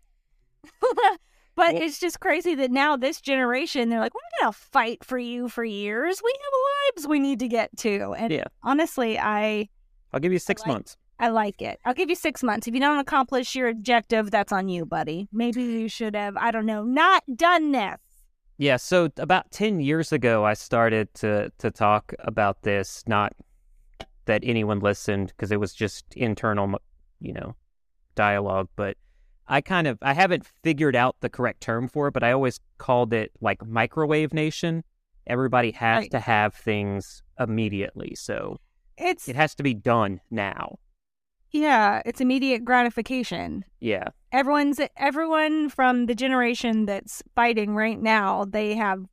but 1.57 1.75
Well- 1.75 1.83
it's 1.83 1.99
just 1.99 2.21
crazy 2.21 2.55
that 2.57 2.71
now 2.71 2.97
this 2.97 3.21
generation, 3.21 3.89
they're 3.89 4.01
like, 4.01 4.15
we're 4.15 4.21
gonna 4.41 4.53
fight 4.53 5.05
for 5.05 5.19
you 5.19 5.49
for 5.49 5.65
years. 5.65 6.21
We 6.25 6.33
have 6.33 6.97
lives 6.97 7.09
we 7.09 7.19
need 7.21 7.39
to 7.41 7.49
get 7.49 7.77
to. 7.79 8.15
And 8.15 8.33
Yeah. 8.33 8.45
honestly, 8.63 9.19
I 9.19 9.69
I'll 10.13 10.21
give 10.21 10.33
you 10.33 10.39
six 10.39 10.63
like- 10.63 10.69
months. 10.69 10.97
I 11.19 11.29
like 11.29 11.63
it. 11.63 11.79
I'll 11.85 11.95
give 11.95 12.11
you 12.11 12.17
six 12.17 12.43
months. 12.43 12.67
If 12.67 12.75
you 12.75 12.81
don't 12.81 12.99
accomplish 12.99 13.55
your 13.55 13.69
objective, 13.69 14.33
that's 14.33 14.51
on 14.53 14.69
you, 14.69 14.85
buddy. 14.85 15.29
Maybe 15.33 15.63
you 15.63 15.89
should 15.89 16.17
have, 16.17 16.37
I 16.37 16.51
don't 16.51 16.67
know, 16.67 16.83
not 16.83 17.23
done 17.37 17.71
this. 17.71 17.99
Yeah, 18.59 18.77
so 18.77 19.09
about 19.17 19.51
10 19.53 19.81
years 19.81 20.13
ago 20.13 20.45
I 20.45 20.55
started 20.55 21.13
to 21.15 21.51
to 21.59 21.71
talk 21.71 22.15
about 22.21 22.63
this, 22.63 23.05
not 23.07 23.33
that 24.27 24.43
anyone 24.45 24.81
listened 24.81 25.29
because 25.29 25.53
it 25.53 25.61
was 25.61 25.73
just 25.75 26.05
internal, 26.15 26.79
you 27.21 27.33
know, 27.33 27.55
dialogue, 28.15 28.69
but 28.75 28.97
I 29.47 29.61
kind 29.61 29.87
of 29.87 29.99
I 30.03 30.15
haven't 30.15 30.47
figured 30.63 30.97
out 30.97 31.17
the 31.21 31.29
correct 31.29 31.61
term 31.61 31.89
for 31.89 32.09
it, 32.09 32.13
but 32.15 32.23
I 32.25 32.33
always 32.33 32.61
called 32.79 33.13
it 33.13 33.31
like 33.41 33.65
microwave 33.67 34.33
nation. 34.33 34.85
Everybody 35.27 35.71
has 35.73 36.03
Right. 36.03 36.11
to 36.13 36.21
have 36.21 36.55
things 36.55 37.23
immediately, 37.39 38.15
so 38.15 38.59
It's 38.97 39.29
it 39.29 39.37
has 39.37 39.55
to 39.57 39.63
be 39.63 39.75
done 39.75 40.21
now. 40.31 40.79
yeah, 41.51 42.03
it's 42.05 42.21
immediate 42.21 42.65
gratification. 42.65 43.65
Yeah. 43.81 44.09
Everyone's 44.33 44.81
everyone 44.97 45.69
from 45.69 46.07
the 46.07 46.15
generation 46.15 46.87
that's 46.87 47.23
fighting 47.35 47.75
right 47.77 48.01
now, 48.01 48.45
they 48.45 48.75
have 48.75 49.07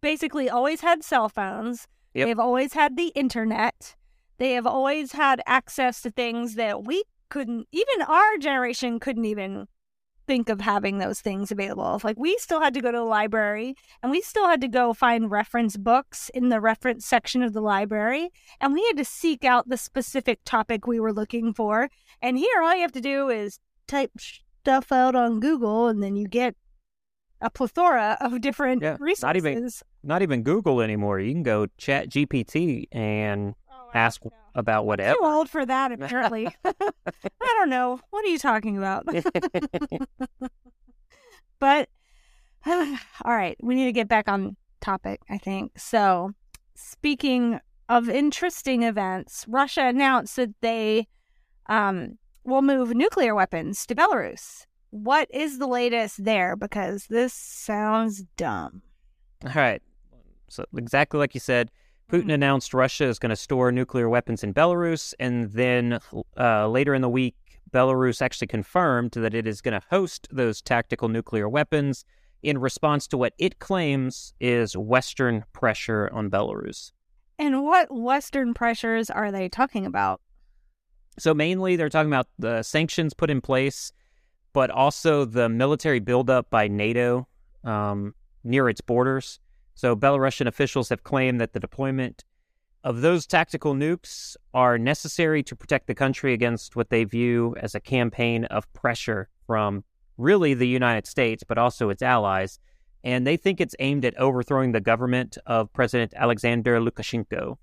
basically 0.00 0.50
always 0.50 0.80
had 0.82 1.02
cell 1.02 1.28
phones. 1.28 1.86
Yep. 2.14 2.26
They've 2.26 2.38
always 2.38 2.74
had 2.74 2.96
the 2.96 3.08
internet. 3.14 3.96
They 4.38 4.52
have 4.52 4.66
always 4.66 5.12
had 5.12 5.40
access 5.46 6.02
to 6.02 6.10
things 6.10 6.54
that 6.56 6.84
we 6.84 7.02
couldn't 7.34 7.66
even 7.72 8.02
our 8.02 8.38
generation 8.38 9.00
couldn't 9.00 9.24
even 9.24 9.66
think 10.28 10.48
of 10.48 10.60
having 10.60 10.98
those 10.98 11.20
things 11.20 11.50
available. 11.50 12.00
Like 12.04 12.16
we 12.16 12.38
still 12.38 12.60
had 12.60 12.72
to 12.74 12.80
go 12.80 12.92
to 12.92 12.98
the 12.98 13.02
library 13.04 13.74
and 14.02 14.12
we 14.12 14.20
still 14.20 14.46
had 14.48 14.60
to 14.60 14.68
go 14.68 14.94
find 14.94 15.32
reference 15.32 15.76
books 15.76 16.30
in 16.32 16.48
the 16.48 16.60
reference 16.60 17.04
section 17.04 17.42
of 17.42 17.52
the 17.52 17.60
library 17.60 18.30
and 18.60 18.72
we 18.72 18.84
had 18.86 18.96
to 18.98 19.04
seek 19.04 19.44
out 19.44 19.68
the 19.68 19.76
specific 19.76 20.38
topic 20.44 20.86
we 20.86 21.00
were 21.00 21.12
looking 21.12 21.52
for. 21.52 21.88
And 22.22 22.38
here 22.38 22.62
all 22.62 22.72
you 22.72 22.82
have 22.82 22.92
to 22.92 23.00
do 23.00 23.28
is 23.30 23.58
type 23.88 24.12
stuff 24.20 24.92
out 24.92 25.16
on 25.16 25.40
Google 25.40 25.88
and 25.88 26.00
then 26.04 26.14
you 26.14 26.28
get 26.28 26.54
a 27.40 27.50
plethora 27.50 28.16
of 28.20 28.40
different 28.40 28.80
Yeah, 28.80 28.96
resources. 29.00 29.24
not 29.24 29.36
even- 29.36 29.70
Not 30.04 30.22
even 30.22 30.42
Google 30.44 30.80
anymore. 30.80 31.18
You 31.18 31.32
can 31.32 31.42
go 31.42 31.66
chat 31.78 32.08
GPT 32.08 32.86
and 32.92 33.54
Oh, 33.68 33.90
ask 33.92 34.24
know. 34.24 34.30
About 34.54 34.86
whatever. 34.86 35.16
Too 35.16 35.24
old 35.24 35.50
for 35.50 35.66
that, 35.66 35.92
apparently. 35.92 36.48
I 36.64 36.72
don't 37.40 37.70
know. 37.70 38.00
What 38.10 38.24
are 38.24 38.28
you 38.28 38.38
talking 38.38 38.78
about? 38.78 39.06
but 41.58 41.88
all 42.66 42.96
right, 43.24 43.56
we 43.60 43.74
need 43.74 43.86
to 43.86 43.92
get 43.92 44.08
back 44.08 44.28
on 44.28 44.56
topic, 44.80 45.20
I 45.28 45.38
think. 45.38 45.78
So, 45.78 46.32
speaking 46.74 47.60
of 47.88 48.08
interesting 48.08 48.82
events, 48.82 49.44
Russia 49.48 49.82
announced 49.86 50.36
that 50.36 50.54
they 50.60 51.08
um, 51.66 52.18
will 52.44 52.62
move 52.62 52.94
nuclear 52.94 53.34
weapons 53.34 53.86
to 53.86 53.94
Belarus. 53.94 54.66
What 54.90 55.28
is 55.32 55.58
the 55.58 55.66
latest 55.66 56.24
there? 56.24 56.56
Because 56.56 57.06
this 57.08 57.34
sounds 57.34 58.22
dumb. 58.36 58.82
All 59.44 59.52
right. 59.54 59.82
So 60.48 60.64
exactly 60.76 61.18
like 61.18 61.34
you 61.34 61.40
said, 61.40 61.70
Putin 62.14 62.32
announced 62.32 62.72
Russia 62.72 63.06
is 63.06 63.18
going 63.18 63.30
to 63.30 63.36
store 63.36 63.72
nuclear 63.72 64.08
weapons 64.08 64.44
in 64.44 64.54
Belarus, 64.54 65.14
and 65.18 65.50
then 65.50 65.98
uh, 66.38 66.68
later 66.68 66.94
in 66.94 67.02
the 67.02 67.08
week, 67.08 67.34
Belarus 67.72 68.22
actually 68.22 68.46
confirmed 68.46 69.10
that 69.12 69.34
it 69.34 69.48
is 69.48 69.60
going 69.60 69.72
to 69.72 69.84
host 69.90 70.28
those 70.30 70.62
tactical 70.62 71.08
nuclear 71.08 71.48
weapons 71.48 72.04
in 72.44 72.58
response 72.58 73.08
to 73.08 73.16
what 73.18 73.32
it 73.38 73.58
claims 73.58 74.32
is 74.38 74.76
Western 74.76 75.44
pressure 75.52 76.08
on 76.12 76.30
Belarus. 76.30 76.92
And 77.36 77.64
what 77.64 77.92
Western 77.92 78.54
pressures 78.54 79.10
are 79.10 79.32
they 79.32 79.48
talking 79.48 79.84
about? 79.84 80.20
So 81.18 81.34
mainly, 81.34 81.74
they're 81.74 81.88
talking 81.88 82.12
about 82.12 82.28
the 82.38 82.62
sanctions 82.62 83.12
put 83.12 83.28
in 83.28 83.40
place, 83.40 83.90
but 84.52 84.70
also 84.70 85.24
the 85.24 85.48
military 85.48 85.98
buildup 85.98 86.48
by 86.48 86.68
NATO 86.68 87.26
um, 87.64 88.14
near 88.44 88.68
its 88.68 88.80
borders. 88.80 89.40
So 89.74 89.96
Belarusian 89.96 90.46
officials 90.46 90.88
have 90.88 91.02
claimed 91.02 91.40
that 91.40 91.52
the 91.52 91.60
deployment 91.60 92.24
of 92.84 93.00
those 93.00 93.26
tactical 93.26 93.74
nukes 93.74 94.36
are 94.52 94.78
necessary 94.78 95.42
to 95.42 95.56
protect 95.56 95.86
the 95.86 95.94
country 95.94 96.32
against 96.32 96.76
what 96.76 96.90
they 96.90 97.04
view 97.04 97.56
as 97.60 97.74
a 97.74 97.80
campaign 97.80 98.44
of 98.46 98.70
pressure 98.72 99.28
from 99.46 99.84
really 100.18 100.54
the 100.54 100.68
United 100.68 101.06
States, 101.06 101.42
but 101.46 101.58
also 101.58 101.88
its 101.88 102.02
allies. 102.02 102.58
And 103.02 103.26
they 103.26 103.36
think 103.36 103.60
it's 103.60 103.74
aimed 103.80 104.04
at 104.04 104.16
overthrowing 104.18 104.72
the 104.72 104.80
government 104.80 105.36
of 105.46 105.72
President 105.72 106.12
Alexander 106.16 106.78
Lukashenko. 106.80 107.56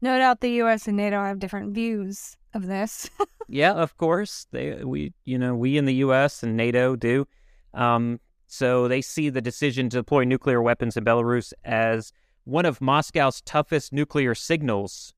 No 0.00 0.18
doubt 0.18 0.40
the 0.40 0.50
U.S. 0.50 0.88
and 0.88 0.96
NATO 0.96 1.22
have 1.22 1.38
different 1.38 1.74
views 1.74 2.36
of 2.54 2.66
this. 2.66 3.08
Yeah, 3.48 3.72
of 3.72 3.96
course. 3.98 4.46
They 4.50 4.82
we 4.82 5.12
you 5.24 5.36
know, 5.36 5.54
we 5.54 5.76
in 5.76 5.84
the 5.84 5.96
US 5.96 6.42
and 6.42 6.56
NATO 6.56 6.96
do. 6.96 7.26
Um 7.74 8.18
so 8.52 8.86
they 8.86 9.00
see 9.00 9.30
the 9.30 9.40
decision 9.40 9.88
to 9.88 9.96
deploy 9.96 10.24
nuclear 10.24 10.60
weapons 10.60 10.98
in 10.98 11.06
Belarus 11.06 11.54
as 11.64 12.12
one 12.44 12.66
of 12.66 12.82
Moscow's 12.82 13.40
toughest 13.40 13.94
nuclear 13.94 14.34
signals 14.34 15.14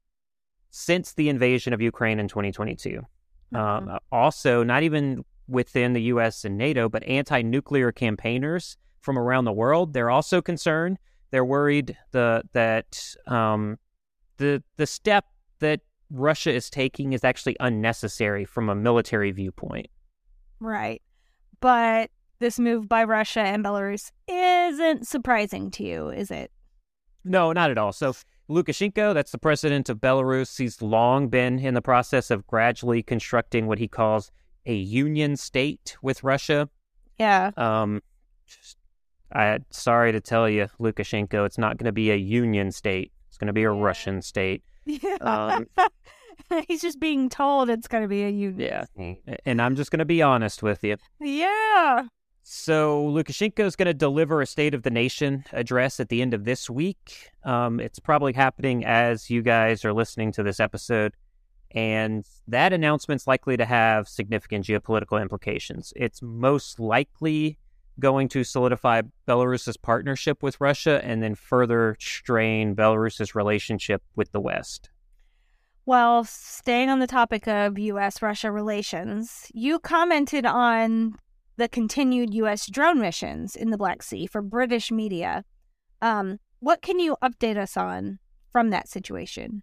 since 0.71 1.15
the 1.15 1.29
invasion 1.29 1.73
of 1.73 1.81
Ukraine 1.81 2.21
in 2.21 2.29
2022. 2.29 3.03
Um, 3.53 3.99
also, 4.13 4.63
not 4.63 4.85
even 4.85 5.25
within 5.49 5.95
the 5.95 6.03
US 6.03 6.45
and 6.45 6.57
NATO, 6.57 6.89
but 6.89 7.03
anti 7.09 7.43
nuclear 7.43 7.91
campaigners 7.91 8.77
from 9.01 9.19
around 9.19 9.47
the 9.47 9.53
world, 9.53 9.95
they're 9.95 10.11
also 10.11 10.41
concerned. 10.41 11.01
They're 11.33 11.45
worried 11.45 11.97
the, 12.13 12.45
that 12.53 13.17
um, 13.27 13.81
the, 14.37 14.63
the 14.77 14.87
step 14.87 15.25
that 15.59 15.81
Russia 16.09 16.53
is 16.53 16.71
taking 16.71 17.13
is 17.13 17.25
actually 17.25 17.57
unnecessary 17.59 18.45
from 18.45 18.69
a 18.69 18.77
military 18.77 19.33
viewpoint. 19.33 19.89
right. 20.61 21.03
But 21.61 22.11
this 22.39 22.59
move 22.59 22.89
by 22.89 23.05
Russia 23.05 23.41
and 23.41 23.65
Belarus 23.65 24.11
isn't 24.29 25.07
surprising 25.07 25.71
to 25.73 25.85
you, 25.85 26.09
is 26.09 26.31
it? 26.31 26.51
No, 27.25 27.53
not 27.53 27.71
at 27.71 27.79
all. 27.79 27.93
So 27.93 28.15
Lukashenko, 28.51 29.15
that's 29.15 29.33
the 29.33 29.39
president 29.39 29.89
of 29.89 29.99
Belarus, 29.99 30.59
he's 30.59 30.83
long 30.83 31.29
been 31.29 31.59
in 31.59 31.75
the 31.75 31.83
process 31.83 32.31
of 32.31 32.47
gradually 32.47 33.03
constructing 33.03 33.67
what 33.67 33.79
he 33.79 33.89
calls 33.89 34.31
a 34.67 34.75
union 34.75 35.37
state 35.37 35.97
with 36.03 36.23
Russia. 36.23 36.69
Yeah. 37.19 37.51
Um, 37.57 38.03
just, 38.47 38.77
I 39.33 39.59
sorry 39.71 40.13
to 40.13 40.21
tell 40.21 40.49
you, 40.49 40.69
Lukashenko, 40.79 41.47
it's 41.47 41.59
not 41.59 41.79
going 41.79 41.87
to 41.87 41.93
be 41.93 42.11
a 42.11 42.17
union 42.17 42.73
state. 42.73 43.13
It's 43.29 43.39
going 43.39 43.47
to 43.47 43.53
be 43.53 43.65
a 43.65 43.73
Yeah. 43.73 43.81
Russian 43.83 44.23
state. 44.23 44.63
Yeah. 44.85 45.17
Um, 45.21 45.67
He's 46.69 46.83
just 46.83 47.01
being 47.01 47.29
told 47.29 47.71
it's 47.71 47.89
going 47.89 48.03
to 48.03 48.09
be 48.09 48.25
a 48.25 48.29
union. 48.29 48.61
Yeah. 48.61 48.85
state. 48.85 49.41
And 49.47 49.63
I'm 49.63 49.77
just 49.77 49.91
going 49.91 50.01
to 50.01 50.05
be 50.05 50.21
honest 50.21 50.63
with 50.63 50.85
you. 50.85 50.97
Yeah. 51.21 52.05
So 52.47 53.03
Lukashenko 53.07 53.61
is 53.61 53.75
going 53.75 53.87
to 53.87 53.95
deliver 53.95 54.43
a 54.43 54.47
State 54.47 54.75
of 54.75 54.83
the 54.83 54.91
Nation 54.91 55.47
address 55.53 55.99
at 55.99 56.11
the 56.11 56.21
end 56.21 56.35
of 56.35 56.45
this 56.45 56.69
week. 56.69 57.31
Um, 57.43 57.81
it's 57.81 57.99
probably 57.99 58.35
happening 58.35 58.85
as 58.85 59.31
you 59.31 59.41
guys 59.41 59.83
are 59.83 59.95
listening 59.95 60.31
to 60.33 60.43
this 60.43 60.61
episode, 60.61 61.15
and 61.71 62.27
that 62.47 62.75
announcement's 62.75 63.27
likely 63.27 63.57
to 63.57 63.65
have 63.65 64.07
significant 64.07 64.67
geopolitical 64.67 65.23
implications. 65.23 65.95
It's 65.97 66.21
most 66.21 66.79
likely 66.79 67.59
going 67.99 68.29
to 68.29 68.45
solidify 68.45 69.01
Belarus's 69.27 69.79
partnership 69.79 70.43
with 70.43 70.61
Russia 70.61 71.01
and 71.03 71.23
then 71.23 71.35
further 71.35 71.97
strain 71.99 72.77
Belarus's 72.77 73.35
relationship 73.35 74.03
with 74.17 74.33
the 74.33 74.41
West. 74.41 74.91
Well, 75.87 76.25
staying 76.25 76.91
on 76.91 76.99
the 76.99 77.07
topic 77.07 77.49
of 77.49 77.79
U.S. 77.79 78.21
Russia 78.21 78.51
relations, 78.51 79.51
you 79.55 79.79
commented 79.79 80.45
on 80.45 81.17
the 81.57 81.69
continued 81.69 82.35
U.S. 82.35 82.67
drone 82.67 83.01
missions 83.01 83.55
in 83.57 83.71
the 83.71 83.79
Black 83.79 84.03
Sea 84.03 84.27
for 84.27 84.43
British 84.43 84.91
media. 84.91 85.45
Um, 86.03 86.39
what 86.61 86.83
can 86.83 86.99
you 86.99 87.17
update 87.23 87.57
us 87.57 87.77
on 87.77 88.19
from 88.51 88.71
that 88.71 88.89
situation? 88.89 89.63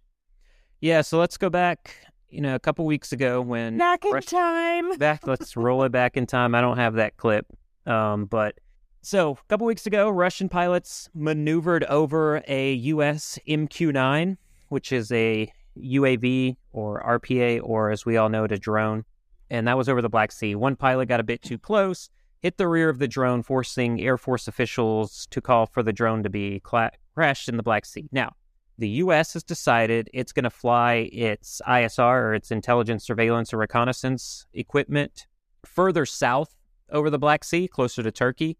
Yeah, 0.80 1.02
so 1.02 1.18
let's 1.18 1.36
go 1.36 1.50
back, 1.50 1.94
you 2.28 2.40
know, 2.40 2.54
a 2.54 2.58
couple 2.58 2.84
weeks 2.86 3.12
ago 3.12 3.40
when 3.40 3.76
Back 3.78 4.04
in 4.04 4.12
Rush- 4.12 4.26
time. 4.26 4.96
back. 4.98 5.26
Let's 5.26 5.56
roll 5.56 5.84
it 5.84 5.92
back 5.92 6.16
in 6.16 6.26
time. 6.26 6.54
I 6.54 6.60
don't 6.60 6.78
have 6.78 6.94
that 6.94 7.16
clip, 7.16 7.46
um, 7.86 8.24
but 8.26 8.56
so 9.02 9.32
a 9.32 9.48
couple 9.48 9.66
weeks 9.66 9.86
ago, 9.86 10.08
Russian 10.08 10.48
pilots 10.48 11.08
maneuvered 11.14 11.84
over 11.84 12.42
a 12.46 12.72
U.S. 12.74 13.38
MQ-9, 13.48 14.36
which 14.68 14.92
is 14.92 15.10
a 15.12 15.52
UAV 15.76 16.56
or 16.72 17.02
RPA, 17.20 17.60
or 17.64 17.90
as 17.90 18.06
we 18.06 18.16
all 18.16 18.28
know 18.28 18.44
it, 18.44 18.52
a 18.52 18.58
drone, 18.58 19.04
and 19.52 19.68
that 19.68 19.76
was 19.76 19.86
over 19.86 20.00
the 20.00 20.08
Black 20.08 20.32
Sea. 20.32 20.54
One 20.54 20.76
pilot 20.76 21.06
got 21.06 21.20
a 21.20 21.22
bit 21.22 21.42
too 21.42 21.58
close, 21.58 22.08
hit 22.40 22.56
the 22.56 22.66
rear 22.66 22.88
of 22.88 22.98
the 22.98 23.06
drone, 23.06 23.42
forcing 23.42 24.00
Air 24.00 24.16
Force 24.16 24.48
officials 24.48 25.28
to 25.30 25.42
call 25.42 25.66
for 25.66 25.82
the 25.82 25.92
drone 25.92 26.22
to 26.22 26.30
be 26.30 26.60
cla- 26.60 26.90
crashed 27.14 27.50
in 27.50 27.58
the 27.58 27.62
Black 27.62 27.84
Sea. 27.84 28.08
Now, 28.10 28.32
the 28.78 28.88
U.S. 28.88 29.34
has 29.34 29.44
decided 29.44 30.08
it's 30.14 30.32
going 30.32 30.44
to 30.44 30.50
fly 30.50 31.10
its 31.12 31.60
ISR 31.68 32.22
or 32.22 32.34
its 32.34 32.50
intelligence, 32.50 33.04
surveillance, 33.04 33.52
or 33.52 33.58
reconnaissance 33.58 34.46
equipment 34.54 35.26
further 35.66 36.06
south 36.06 36.56
over 36.90 37.10
the 37.10 37.18
Black 37.18 37.44
Sea, 37.44 37.68
closer 37.68 38.02
to 38.02 38.10
Turkey. 38.10 38.56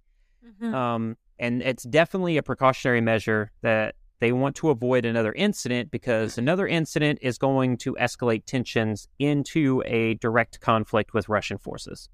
Mhm. 0.60 0.74
Um, 0.74 1.16
and 1.38 1.62
it's 1.62 1.84
definitely 1.84 2.36
a 2.36 2.42
precautionary 2.42 3.00
measure 3.00 3.50
that 3.62 3.94
they 4.22 4.30
want 4.30 4.54
to 4.54 4.70
avoid 4.70 5.04
another 5.04 5.32
incident 5.32 5.90
because 5.90 6.38
another 6.38 6.68
incident 6.68 7.18
is 7.20 7.38
going 7.38 7.76
to 7.76 7.96
escalate 8.00 8.44
tensions 8.46 9.08
into 9.18 9.82
a 9.84 10.14
direct 10.14 10.60
conflict 10.60 11.12
with 11.12 11.28
Russian 11.28 11.58
forces. 11.58 12.08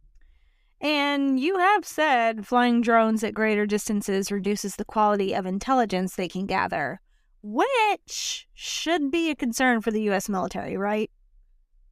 And 0.81 1.38
you 1.38 1.59
have 1.59 1.85
said 1.85 2.47
flying 2.47 2.81
drones 2.81 3.23
at 3.23 3.35
greater 3.35 3.67
distances 3.67 4.33
reduces 4.33 4.77
the 4.77 4.87
quality 4.87 5.35
of 5.35 5.45
intelligence 5.45 6.17
they 6.17 6.29
can 6.29 6.47
gather, 6.47 6.99
which 7.43 8.49
should 8.55 9.11
be 9.11 9.29
a 9.29 9.37
concern 9.37 9.83
for 9.83 9.91
the 9.91 10.00
U.S. 10.05 10.31
military, 10.31 10.79
right? 10.79 11.11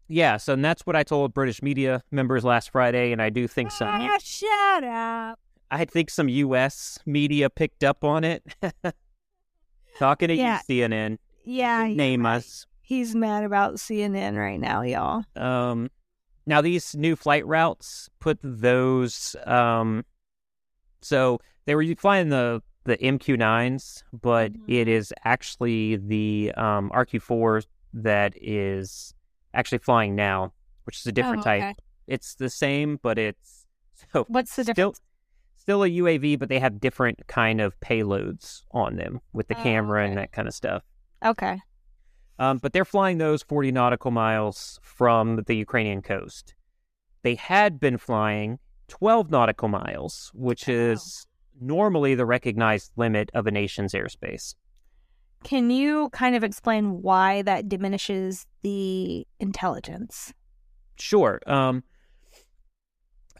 Yeah, 0.08 0.38
so 0.38 0.54
and 0.54 0.64
that's 0.64 0.86
what 0.86 0.96
I 0.96 1.02
told 1.02 1.34
British 1.34 1.60
media 1.60 2.02
members 2.10 2.42
last 2.42 2.72
Friday, 2.72 3.12
and 3.12 3.20
I 3.20 3.28
do 3.28 3.46
think 3.46 3.70
some. 3.70 3.88
Ah, 3.88 4.16
shut 4.22 4.84
up. 4.84 5.40
I 5.70 5.84
think 5.84 6.08
some 6.08 6.30
U.S. 6.30 6.98
media 7.04 7.50
picked 7.50 7.84
up 7.84 8.02
on 8.02 8.24
it. 8.24 8.42
Talking 9.98 10.28
to 10.28 10.34
Yeah. 10.34 10.60
you, 10.68 10.82
CNN. 10.84 11.18
Yeah, 11.44 11.86
Name 11.86 12.26
us. 12.26 12.66
He's 12.82 13.14
mad 13.14 13.44
about 13.44 13.74
CNN 13.74 14.36
right 14.36 14.60
now, 14.60 14.82
y'all. 14.82 15.24
Um, 15.34 15.90
now 16.46 16.60
these 16.60 16.94
new 16.94 17.16
flight 17.16 17.46
routes 17.46 18.08
put 18.20 18.38
those. 18.42 19.34
Um, 19.44 20.04
so 21.00 21.40
they 21.64 21.74
were 21.74 21.84
flying 21.96 22.28
the 22.28 22.62
the 22.84 22.96
MQ9s, 22.98 24.04
but 24.12 24.52
Mhm. 24.52 24.62
it 24.68 24.86
is 24.86 25.12
actually 25.24 25.96
the 25.96 26.52
um, 26.56 26.90
RQ4 26.94 27.64
that 27.94 28.34
is 28.40 29.12
actually 29.54 29.78
flying 29.78 30.14
now, 30.14 30.52
which 30.84 30.98
is 30.98 31.06
a 31.06 31.12
different 31.12 31.40
Oh, 31.40 31.44
type. 31.50 31.76
It's 32.06 32.36
the 32.36 32.48
same, 32.48 33.00
but 33.02 33.18
it's 33.18 33.66
so 34.12 34.24
What's 34.28 34.54
the 34.54 34.62
still 34.62 34.74
difference? 34.74 35.00
Still 35.66 35.82
a 35.82 35.88
UAV, 35.88 36.38
but 36.38 36.48
they 36.48 36.60
have 36.60 36.78
different 36.80 37.26
kind 37.26 37.60
of 37.60 37.78
payloads 37.80 38.62
on 38.70 38.94
them 38.94 39.20
with 39.32 39.48
the 39.48 39.58
Oh, 39.58 39.62
camera 39.64 40.06
and 40.06 40.16
that 40.16 40.30
kind 40.30 40.46
of 40.46 40.54
stuff. 40.54 40.84
Okay. 41.24 41.58
Um, 42.38 42.58
but 42.58 42.72
they're 42.72 42.84
flying 42.84 43.18
those 43.18 43.42
40 43.42 43.72
nautical 43.72 44.12
miles 44.12 44.78
from 44.80 45.42
the 45.48 45.56
Ukrainian 45.56 46.02
coast. 46.02 46.54
They 47.22 47.34
had 47.34 47.80
been 47.80 47.98
flying 47.98 48.60
12 48.86 49.28
nautical 49.32 49.66
miles, 49.66 50.30
which 50.34 50.68
Oh. 50.68 50.72
is 50.72 51.26
normally 51.60 52.14
the 52.14 52.26
recognized 52.26 52.92
limit 52.94 53.30
of 53.34 53.48
a 53.48 53.50
nation's 53.50 53.92
airspace. 53.92 54.54
Can 55.42 55.70
you 55.70 56.10
kind 56.10 56.36
of 56.36 56.44
explain 56.44 57.02
why 57.02 57.42
that 57.42 57.68
diminishes 57.68 58.46
the 58.62 59.26
intelligence? 59.40 60.32
Sure. 60.96 61.40
Um, 61.48 61.82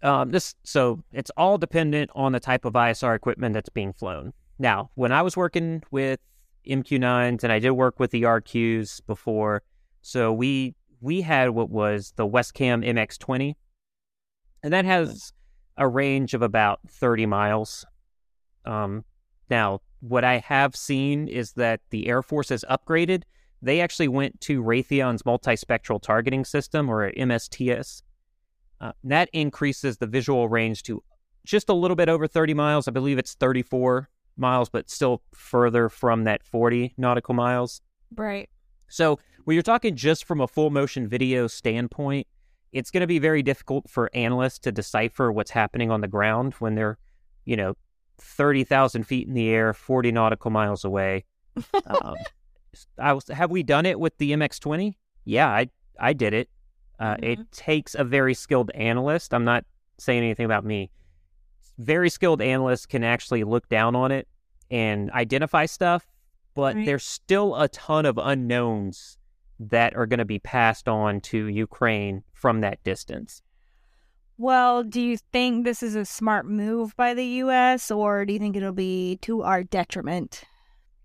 um, 0.06 0.30
this 0.30 0.54
so 0.62 1.02
it's 1.12 1.32
all 1.36 1.58
dependent 1.58 2.10
on 2.14 2.30
the 2.30 2.38
type 2.38 2.64
of 2.64 2.74
ISR 2.74 3.16
equipment 3.16 3.54
that's 3.54 3.68
being 3.68 3.92
flown. 3.92 4.32
Now, 4.56 4.90
when 4.94 5.10
I 5.10 5.20
was 5.20 5.36
working 5.36 5.82
with 5.90 6.20
MQ9s 6.66 7.42
and 7.42 7.52
I 7.52 7.58
did 7.58 7.72
work 7.72 7.98
with 7.98 8.12
the 8.12 8.22
RQs 8.22 9.04
before, 9.08 9.62
so 10.02 10.32
we 10.32 10.76
we 11.00 11.22
had 11.22 11.50
what 11.50 11.70
was 11.70 12.12
the 12.14 12.26
Wescam 12.26 12.86
MX20, 12.86 13.54
and 14.62 14.72
that 14.72 14.84
has 14.84 15.32
a 15.76 15.88
range 15.88 16.34
of 16.34 16.40
about 16.40 16.78
30 16.88 17.26
miles. 17.26 17.84
Um, 18.64 19.04
now, 19.50 19.80
what 20.00 20.22
I 20.22 20.38
have 20.38 20.76
seen 20.76 21.26
is 21.26 21.52
that 21.54 21.80
the 21.90 22.06
Air 22.06 22.22
Force 22.22 22.50
has 22.50 22.64
upgraded. 22.70 23.24
They 23.60 23.80
actually 23.80 24.08
went 24.08 24.40
to 24.42 24.62
Raytheon's 24.62 25.24
multispectral 25.24 26.00
targeting 26.00 26.44
system, 26.44 26.88
or 26.88 27.10
MSTS. 27.10 28.02
Uh, 28.80 28.92
that 29.04 29.28
increases 29.32 29.98
the 29.98 30.06
visual 30.06 30.48
range 30.48 30.82
to 30.84 31.02
just 31.44 31.68
a 31.68 31.74
little 31.74 31.94
bit 31.94 32.08
over 32.08 32.26
30 32.26 32.54
miles. 32.54 32.88
I 32.88 32.90
believe 32.90 33.18
it's 33.18 33.34
34 33.34 34.08
miles, 34.36 34.68
but 34.68 34.90
still 34.90 35.22
further 35.34 35.88
from 35.88 36.24
that 36.24 36.42
40 36.42 36.94
nautical 36.98 37.34
miles. 37.34 37.80
Right. 38.14 38.50
So 38.88 39.18
when 39.44 39.54
you're 39.54 39.62
talking 39.62 39.96
just 39.96 40.24
from 40.24 40.40
a 40.40 40.48
full 40.48 40.70
motion 40.70 41.08
video 41.08 41.46
standpoint, 41.46 42.26
it's 42.72 42.90
going 42.90 43.00
to 43.00 43.06
be 43.06 43.18
very 43.18 43.42
difficult 43.42 43.88
for 43.88 44.10
analysts 44.12 44.58
to 44.60 44.72
decipher 44.72 45.32
what's 45.32 45.50
happening 45.50 45.90
on 45.90 46.00
the 46.00 46.08
ground 46.08 46.54
when 46.54 46.74
they're, 46.74 46.98
you 47.44 47.56
know, 47.56 47.74
30,000 48.18 49.04
feet 49.04 49.28
in 49.28 49.34
the 49.34 49.48
air, 49.48 49.72
40 49.72 50.12
nautical 50.12 50.50
miles 50.50 50.84
away. 50.84 51.24
um, 51.86 52.16
I 52.98 53.12
was, 53.12 53.28
have 53.28 53.50
we 53.50 53.62
done 53.62 53.86
it 53.86 53.98
with 53.98 54.18
the 54.18 54.32
MX20? 54.32 54.94
Yeah, 55.24 55.48
I, 55.48 55.70
I 55.98 56.12
did 56.12 56.34
it. 56.34 56.50
Uh, 56.98 57.16
It 57.22 57.52
takes 57.52 57.94
a 57.94 58.04
very 58.04 58.34
skilled 58.34 58.70
analyst. 58.72 59.34
I'm 59.34 59.44
not 59.44 59.64
saying 59.98 60.22
anything 60.22 60.46
about 60.46 60.64
me. 60.64 60.90
Very 61.78 62.08
skilled 62.08 62.40
analysts 62.40 62.86
can 62.86 63.04
actually 63.04 63.44
look 63.44 63.68
down 63.68 63.94
on 63.94 64.10
it 64.12 64.28
and 64.70 65.10
identify 65.10 65.66
stuff, 65.66 66.06
but 66.54 66.74
Right. 66.74 66.86
there's 66.86 67.04
still 67.04 67.54
a 67.56 67.68
ton 67.68 68.06
of 68.06 68.18
unknowns 68.18 69.18
that 69.58 69.94
are 69.96 70.06
going 70.06 70.18
to 70.18 70.24
be 70.24 70.38
passed 70.38 70.88
on 70.88 71.20
to 71.20 71.46
Ukraine 71.46 72.24
from 72.32 72.60
that 72.60 72.82
distance. 72.82 73.42
Well, 74.38 74.82
do 74.82 75.00
you 75.00 75.16
think 75.32 75.64
this 75.64 75.82
is 75.82 75.94
a 75.94 76.04
smart 76.04 76.46
move 76.46 76.94
by 76.96 77.14
the 77.14 77.24
U.S., 77.24 77.90
or 77.90 78.26
do 78.26 78.34
you 78.34 78.38
think 78.38 78.54
it'll 78.54 78.72
be 78.72 79.16
to 79.22 79.42
our 79.42 79.62
detriment? 79.62 80.44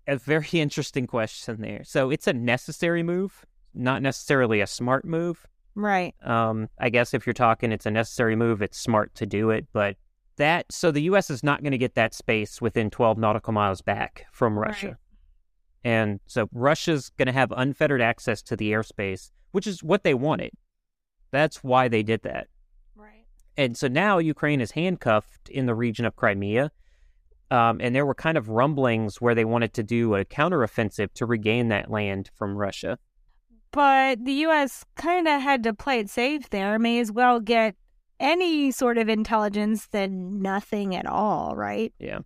A 0.06 0.16
very 0.16 0.48
interesting 0.52 1.06
question 1.06 1.60
there. 1.62 1.82
So 1.84 2.10
it's 2.10 2.26
a 2.26 2.34
necessary 2.34 3.02
move, 3.02 3.46
not 3.72 4.02
necessarily 4.02 4.60
a 4.60 4.66
smart 4.66 5.04
move. 5.06 5.46
Right. 5.74 6.14
Um, 6.22 6.68
I 6.78 6.90
guess 6.90 7.14
if 7.14 7.26
you're 7.26 7.32
talking, 7.32 7.72
it's 7.72 7.86
a 7.86 7.90
necessary 7.90 8.36
move. 8.36 8.60
It's 8.62 8.78
smart 8.78 9.14
to 9.16 9.26
do 9.26 9.50
it, 9.50 9.66
but 9.72 9.96
that 10.36 10.66
so 10.70 10.90
the 10.90 11.02
U.S. 11.02 11.30
is 11.30 11.42
not 11.42 11.62
going 11.62 11.72
to 11.72 11.78
get 11.78 11.94
that 11.94 12.14
space 12.14 12.60
within 12.60 12.90
12 12.90 13.18
nautical 13.18 13.52
miles 13.52 13.80
back 13.82 14.26
from 14.32 14.58
Russia, 14.58 14.86
Right. 14.88 14.96
and 15.84 16.20
so 16.26 16.48
Russia's 16.52 17.10
going 17.18 17.26
to 17.26 17.32
have 17.32 17.52
unfettered 17.54 18.00
access 18.00 18.42
to 18.42 18.56
the 18.56 18.72
airspace, 18.72 19.30
which 19.52 19.66
is 19.66 19.82
what 19.82 20.04
they 20.04 20.14
wanted. 20.14 20.52
That's 21.30 21.62
why 21.62 21.88
they 21.88 22.02
did 22.02 22.22
that, 22.22 22.48
Right. 22.96 23.26
and 23.56 23.76
so 23.76 23.88
now 23.88 24.18
Ukraine 24.18 24.60
is 24.60 24.72
handcuffed 24.72 25.48
in 25.48 25.66
the 25.66 25.74
region 25.74 26.04
of 26.04 26.16
Crimea. 26.16 26.70
Um, 27.50 27.80
and 27.82 27.94
there 27.94 28.06
were 28.06 28.14
kind 28.14 28.38
of 28.38 28.48
rumblings 28.48 29.20
where 29.20 29.34
they 29.34 29.44
wanted 29.44 29.74
to 29.74 29.82
do 29.82 30.14
a 30.14 30.24
counteroffensive 30.24 31.12
to 31.12 31.26
regain 31.26 31.68
that 31.68 31.90
land 31.90 32.30
from 32.34 32.56
Russia. 32.56 32.98
But 33.72 34.24
the 34.24 34.32
U.S. 34.32 34.84
kind 34.96 35.26
of 35.26 35.40
had 35.40 35.62
to 35.64 35.74
play 35.74 35.98
it 35.98 36.10
safe 36.10 36.50
there. 36.50 36.78
May 36.78 37.00
as 37.00 37.10
well 37.10 37.40
get 37.40 37.74
any 38.20 38.70
sort 38.70 38.98
of 38.98 39.08
intelligence 39.08 39.86
than 39.86 40.40
nothing 40.40 40.94
at 40.94 41.06
all, 41.06 41.56
right? 41.56 41.92
Yeah. 41.98 42.20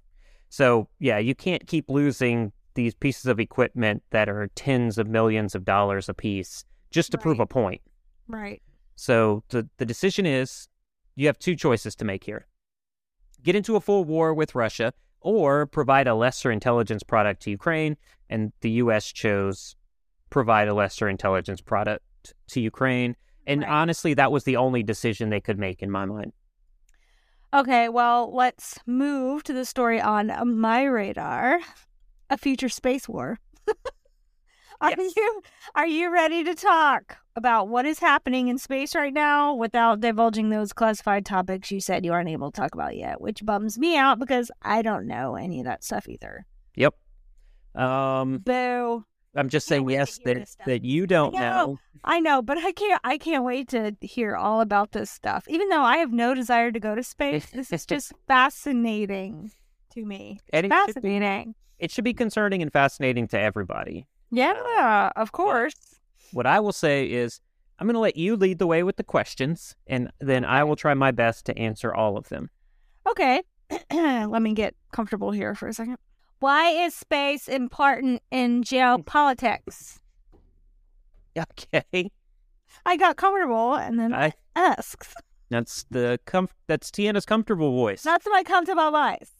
So, 0.48 0.88
yeah, 0.98 1.18
you 1.18 1.34
can't 1.34 1.66
keep 1.66 1.88
losing 1.88 2.52
these 2.74 2.94
pieces 2.94 3.26
of 3.26 3.40
equipment 3.40 4.02
that 4.10 4.28
are 4.28 4.48
tens 4.54 4.98
of 4.98 5.08
millions 5.08 5.54
of 5.54 5.64
dollars 5.64 6.08
a 6.08 6.14
piece 6.14 6.64
just 6.90 7.12
to 7.12 7.18
prove 7.18 7.40
a 7.40 7.46
point. 7.46 7.80
Right. 8.28 8.62
So, 8.96 9.44
the, 9.48 9.68
the 9.78 9.86
decision 9.86 10.26
is 10.26 10.68
you 11.14 11.26
have 11.26 11.38
two 11.38 11.56
choices 11.56 11.94
to 11.96 12.04
make 12.04 12.24
here 12.24 12.46
get 13.46 13.54
into 13.54 13.76
a 13.76 13.80
full 13.80 14.04
war 14.04 14.34
with 14.34 14.56
Russia 14.56 14.92
or 15.20 15.66
provide 15.66 16.08
a 16.08 16.14
lesser 16.14 16.50
intelligence 16.50 17.04
product 17.04 17.42
to 17.42 17.50
Ukraine. 17.50 17.96
And 18.28 18.52
the 18.60 18.70
U.S. 18.82 19.06
chose 19.06 19.75
provide 20.30 20.68
a 20.68 20.74
lesser 20.74 21.08
intelligence 21.08 21.60
product 21.60 22.02
to 22.48 22.60
Ukraine. 22.60 23.16
And 23.46 23.60
Right. 23.62 23.70
honestly, 23.70 24.14
that 24.14 24.32
was 24.32 24.44
the 24.44 24.56
only 24.56 24.82
decision 24.82 25.30
they 25.30 25.40
could 25.40 25.58
make 25.58 25.82
in 25.82 25.90
my 25.90 26.04
mind. 26.04 26.32
Okay, 27.54 27.88
well, 27.88 28.34
let's 28.34 28.78
move 28.86 29.44
to 29.44 29.52
the 29.52 29.64
story 29.64 30.00
on 30.00 30.32
my 30.58 30.82
radar 30.84 31.60
a 32.28 32.36
future 32.36 32.68
space 32.68 33.08
war. 33.08 33.38
are 34.80 34.90
Yes. 34.90 35.14
you 35.16 35.42
are 35.74 35.86
you 35.86 36.12
ready 36.12 36.42
to 36.44 36.54
talk 36.54 37.16
about 37.36 37.68
what 37.68 37.86
is 37.86 37.98
happening 38.00 38.48
in 38.48 38.58
space 38.58 38.94
right 38.94 39.12
now 39.14 39.54
without 39.54 40.00
divulging 40.00 40.50
those 40.50 40.72
classified 40.72 41.24
topics 41.24 41.70
you 41.70 41.80
said 41.80 42.04
you 42.04 42.12
aren't 42.12 42.28
able 42.28 42.50
to 42.50 42.60
talk 42.60 42.74
about 42.74 42.96
yet, 42.96 43.20
which 43.20 43.44
bums 43.46 43.78
me 43.78 43.96
out 43.96 44.18
because 44.18 44.50
I 44.60 44.82
don't 44.82 45.06
know 45.06 45.36
any 45.36 45.60
of 45.60 45.66
that 45.66 45.84
stuff 45.84 46.08
either. 46.08 46.44
Yep. 46.74 46.94
Um, 47.76 48.38
Boo. 48.38 49.04
I'm 49.36 49.48
just 49.48 49.66
saying 49.66 49.88
yes 49.90 50.18
that 50.24 50.48
that 50.66 50.84
you 50.84 51.06
don't 51.06 51.32
know. 51.34 51.40
know. 51.40 51.78
I 52.04 52.20
know, 52.20 52.42
but 52.42 52.58
I 52.58 52.72
can't 52.72 53.00
I 53.04 53.18
can't 53.18 53.44
wait 53.44 53.68
to 53.68 53.96
hear 54.00 54.36
all 54.36 54.60
about 54.60 54.92
this 54.92 55.10
stuff. 55.10 55.46
Even 55.48 55.68
though 55.68 55.82
I 55.82 55.98
have 55.98 56.12
no 56.12 56.34
desire 56.34 56.70
to 56.72 56.80
go 56.80 56.94
to 56.94 57.02
space, 57.02 57.50
this 57.50 57.72
is 57.72 57.86
just 57.86 58.12
fascinating 58.28 59.50
to 59.94 60.04
me. 60.04 60.40
And 60.52 60.66
it 60.66 60.72
should, 60.72 60.86
be, 60.86 60.92
Fascinating. 60.92 61.54
it 61.78 61.90
should 61.90 62.04
be 62.04 62.14
concerning 62.14 62.62
and 62.62 62.72
fascinating 62.72 63.28
to 63.28 63.38
everybody. 63.40 64.06
Yeah, 64.30 65.10
of 65.16 65.32
course. 65.32 65.74
What 66.32 66.46
I 66.46 66.60
will 66.60 66.72
say 66.72 67.06
is 67.06 67.40
I'm 67.78 67.86
going 67.86 67.94
to 67.94 68.00
let 68.00 68.16
you 68.16 68.36
lead 68.36 68.58
the 68.58 68.66
way 68.66 68.82
with 68.82 68.96
the 68.96 69.04
questions, 69.04 69.74
and 69.86 70.10
then 70.20 70.44
I 70.44 70.64
will 70.64 70.76
try 70.76 70.94
my 70.94 71.10
best 71.10 71.44
to 71.46 71.58
answer 71.58 71.94
all 71.94 72.16
of 72.16 72.28
them. 72.28 72.50
Okay. 73.08 73.42
Let 73.92 74.42
me 74.42 74.54
get 74.54 74.74
comfortable 74.92 75.30
here 75.30 75.54
for 75.54 75.68
a 75.68 75.72
second. 75.72 75.96
Why 76.38 76.68
is 76.68 76.94
space 76.94 77.48
important 77.48 78.22
in 78.30 78.62
geopolitics? 78.62 79.98
Okay, 81.38 82.10
I 82.86 82.96
got 82.96 83.16
comfortable 83.18 83.74
and 83.74 84.00
then 84.00 84.14
I, 84.14 84.32
asks. 84.54 85.12
that's 85.50 85.84
the 85.90 86.18
com- 86.24 86.48
that's 86.66 86.90
Tiana's 86.90 87.26
comfortable 87.26 87.72
voice. 87.72 88.02
That's 88.02 88.26
my 88.30 88.42
comfortable 88.42 88.90
voice. 88.90 89.30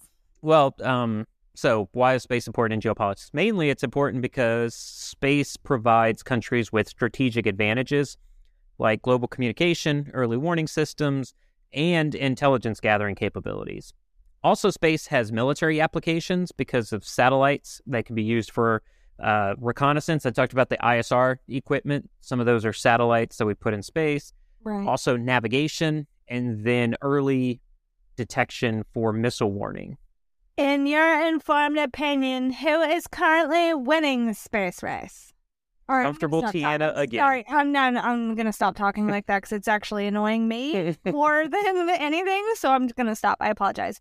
Well, 0.43 0.75
um, 0.83 1.27
so 1.55 1.89
why 1.93 2.13
is 2.13 2.23
space 2.23 2.47
important 2.47 2.85
in 2.85 2.93
geopolitics? 2.93 3.31
Mainly, 3.33 3.71
it's 3.71 3.83
important 3.83 4.21
because 4.21 4.75
space 4.75 5.57
provides 5.57 6.23
countries 6.23 6.71
with 6.71 6.87
strategic 6.87 7.47
advantages 7.47 8.19
like 8.79 9.01
global 9.01 9.27
communication, 9.27 10.11
early 10.13 10.37
warning 10.37 10.67
systems, 10.67 11.33
and 11.73 12.15
intelligence 12.15 12.79
gathering 12.79 13.15
capabilities. 13.15 13.95
Also, 14.47 14.71
space 14.71 15.09
has 15.09 15.33
military 15.33 15.81
applications 15.81 16.53
because 16.53 16.93
of 16.93 17.05
satellites 17.05 17.81
that 17.85 18.07
can 18.07 18.15
be 18.15 18.23
used 18.23 18.53
for 18.53 18.81
uh, 19.21 19.55
reconnaissance. 19.59 20.25
I 20.25 20.31
talked 20.31 20.53
about 20.53 20.69
the 20.69 20.77
ISR 20.77 21.39
equipment. 21.49 22.09
Some 22.21 22.39
of 22.39 22.47
those 22.47 22.65
are 22.65 22.73
satellites 22.73 23.39
that 23.39 23.47
we 23.47 23.55
put 23.55 23.75
in 23.75 23.83
space. 23.83 24.33
Right. 24.63 24.87
Also, 24.87 25.17
navigation 25.17 26.07
and 26.29 26.65
then 26.65 26.95
early 27.03 27.61
detection 28.15 28.85
for 28.95 29.13
missile 29.13 29.51
warning. 29.51 29.99
In 30.57 30.87
your 30.87 31.27
informed 31.27 31.79
opinion, 31.79 32.53
who 32.53 32.83
is 32.83 33.09
currently 33.09 33.75
winning 33.75 34.29
the 34.29 34.35
space 34.35 34.81
race? 34.81 35.33
I'm 35.89 36.05
Comfortable 36.05 36.43
Tiana 36.43 36.91
talking. 36.91 37.03
again. 37.03 37.19
Sorry, 37.21 37.45
I'm 37.49 37.73
not. 37.73 37.97
I'm 37.97 38.37
gonna 38.37 38.53
stop 38.53 38.77
talking 38.77 39.09
like 39.15 39.27
that 39.27 39.39
because 39.39 39.53
it's 39.53 39.69
actually 39.69 40.07
annoying 40.07 40.47
me 40.47 40.97
more 41.05 41.49
than 41.49 41.91
anything. 41.91 42.45
So 42.55 42.71
I'm 42.71 42.87
just 42.87 42.95
gonna 42.95 43.17
stop. 43.17 43.39
I 43.41 43.49
apologize. 43.49 44.01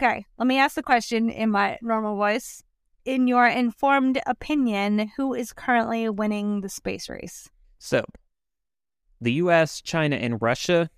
Okay, 0.00 0.24
let 0.38 0.46
me 0.46 0.58
ask 0.58 0.76
the 0.76 0.82
question 0.82 1.28
in 1.28 1.50
my 1.50 1.76
normal 1.82 2.14
voice. 2.14 2.62
In 3.04 3.26
your 3.26 3.48
informed 3.48 4.20
opinion, 4.26 5.10
who 5.16 5.34
is 5.34 5.52
currently 5.52 6.08
winning 6.08 6.60
the 6.60 6.68
space 6.68 7.08
race? 7.08 7.48
So, 7.80 8.04
the 9.20 9.32
US, 9.34 9.80
China, 9.80 10.14
and 10.14 10.40
Russia 10.40 10.88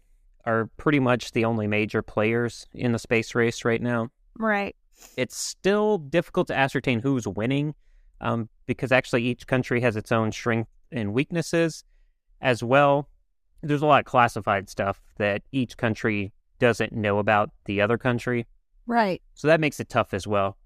are 0.44 0.68
pretty 0.76 1.00
much 1.00 1.32
the 1.32 1.46
only 1.46 1.66
major 1.66 2.02
players 2.02 2.66
in 2.74 2.92
the 2.92 2.98
space 2.98 3.34
race 3.34 3.64
right 3.64 3.80
now. 3.80 4.10
Right. 4.38 4.76
It's 5.16 5.36
still 5.36 5.96
difficult 5.96 6.48
to 6.48 6.56
ascertain 6.56 7.00
who's 7.00 7.26
winning 7.26 7.74
um, 8.20 8.50
because 8.66 8.92
actually 8.92 9.22
each 9.22 9.46
country 9.46 9.80
has 9.80 9.96
its 9.96 10.12
own 10.12 10.30
strengths 10.30 10.70
and 10.92 11.14
weaknesses 11.14 11.84
as 12.42 12.62
well. 12.62 13.08
There's 13.62 13.82
a 13.82 13.86
lot 13.86 14.00
of 14.00 14.06
classified 14.06 14.68
stuff 14.68 15.00
that 15.16 15.40
each 15.52 15.78
country 15.78 16.34
doesn't 16.58 16.92
know 16.92 17.18
about 17.18 17.50
the 17.64 17.80
other 17.80 17.96
country. 17.96 18.46
Right. 18.86 19.22
So 19.34 19.48
that 19.48 19.60
makes 19.60 19.80
it 19.80 19.88
tough 19.88 20.12
as 20.14 20.26
well. 20.26 20.56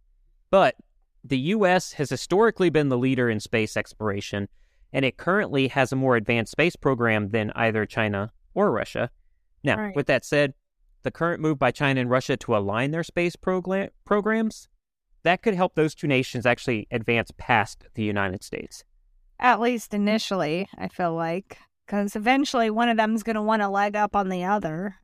But 0.51 0.77
the 1.23 1.39
US 1.39 1.93
has 1.93 2.11
historically 2.11 2.71
been 2.71 2.89
the 2.89 2.99
leader 2.99 3.29
in 3.31 3.41
space 3.41 3.77
exploration, 3.77 4.49
and 4.93 5.05
it 5.05 5.17
currently 5.17 5.69
has 5.69 5.93
a 5.93 5.97
more 5.97 6.17
advanced 6.17 6.53
space 6.53 6.77
program 6.77 7.31
than 7.31 7.51
either 7.55 7.87
China 7.87 8.33
or 8.55 8.71
Russia. 8.71 9.11
Now, 9.63 9.77
Right. 9.79 9.97
with 9.97 10.07
that 10.07 10.25
said, 10.25 10.55
the 11.03 11.11
current 11.11 11.41
move 11.41 11.59
by 11.59 11.71
China 11.71 12.01
and 12.01 12.11
Russia 12.11 12.37
to 12.37 12.57
align 12.57 12.91
their 12.91 13.03
space 13.03 13.37
program- 13.37 13.91
programs, 14.05 14.69
that 15.23 15.43
could 15.43 15.55
help 15.55 15.75
those 15.75 15.95
two 15.95 16.07
nations 16.07 16.45
actually 16.47 16.87
advance 16.91 17.31
past 17.37 17.87
the 17.95 18.03
United 18.03 18.43
States. 18.45 18.85
At 19.41 19.61
least 19.61 19.93
initially, 19.95 20.69
I 20.79 20.89
feel 20.89 21.15
like, 21.15 21.59
because 21.87 22.15
eventually 22.15 22.71
one 22.71 22.89
of 22.89 22.97
them's 22.97 23.23
gonna 23.23 23.43
want 23.43 23.63
a 23.63 23.69
leg 23.69 23.97
up 23.97 24.15
on 24.15 24.29
the 24.29 24.45
other. 24.45 24.97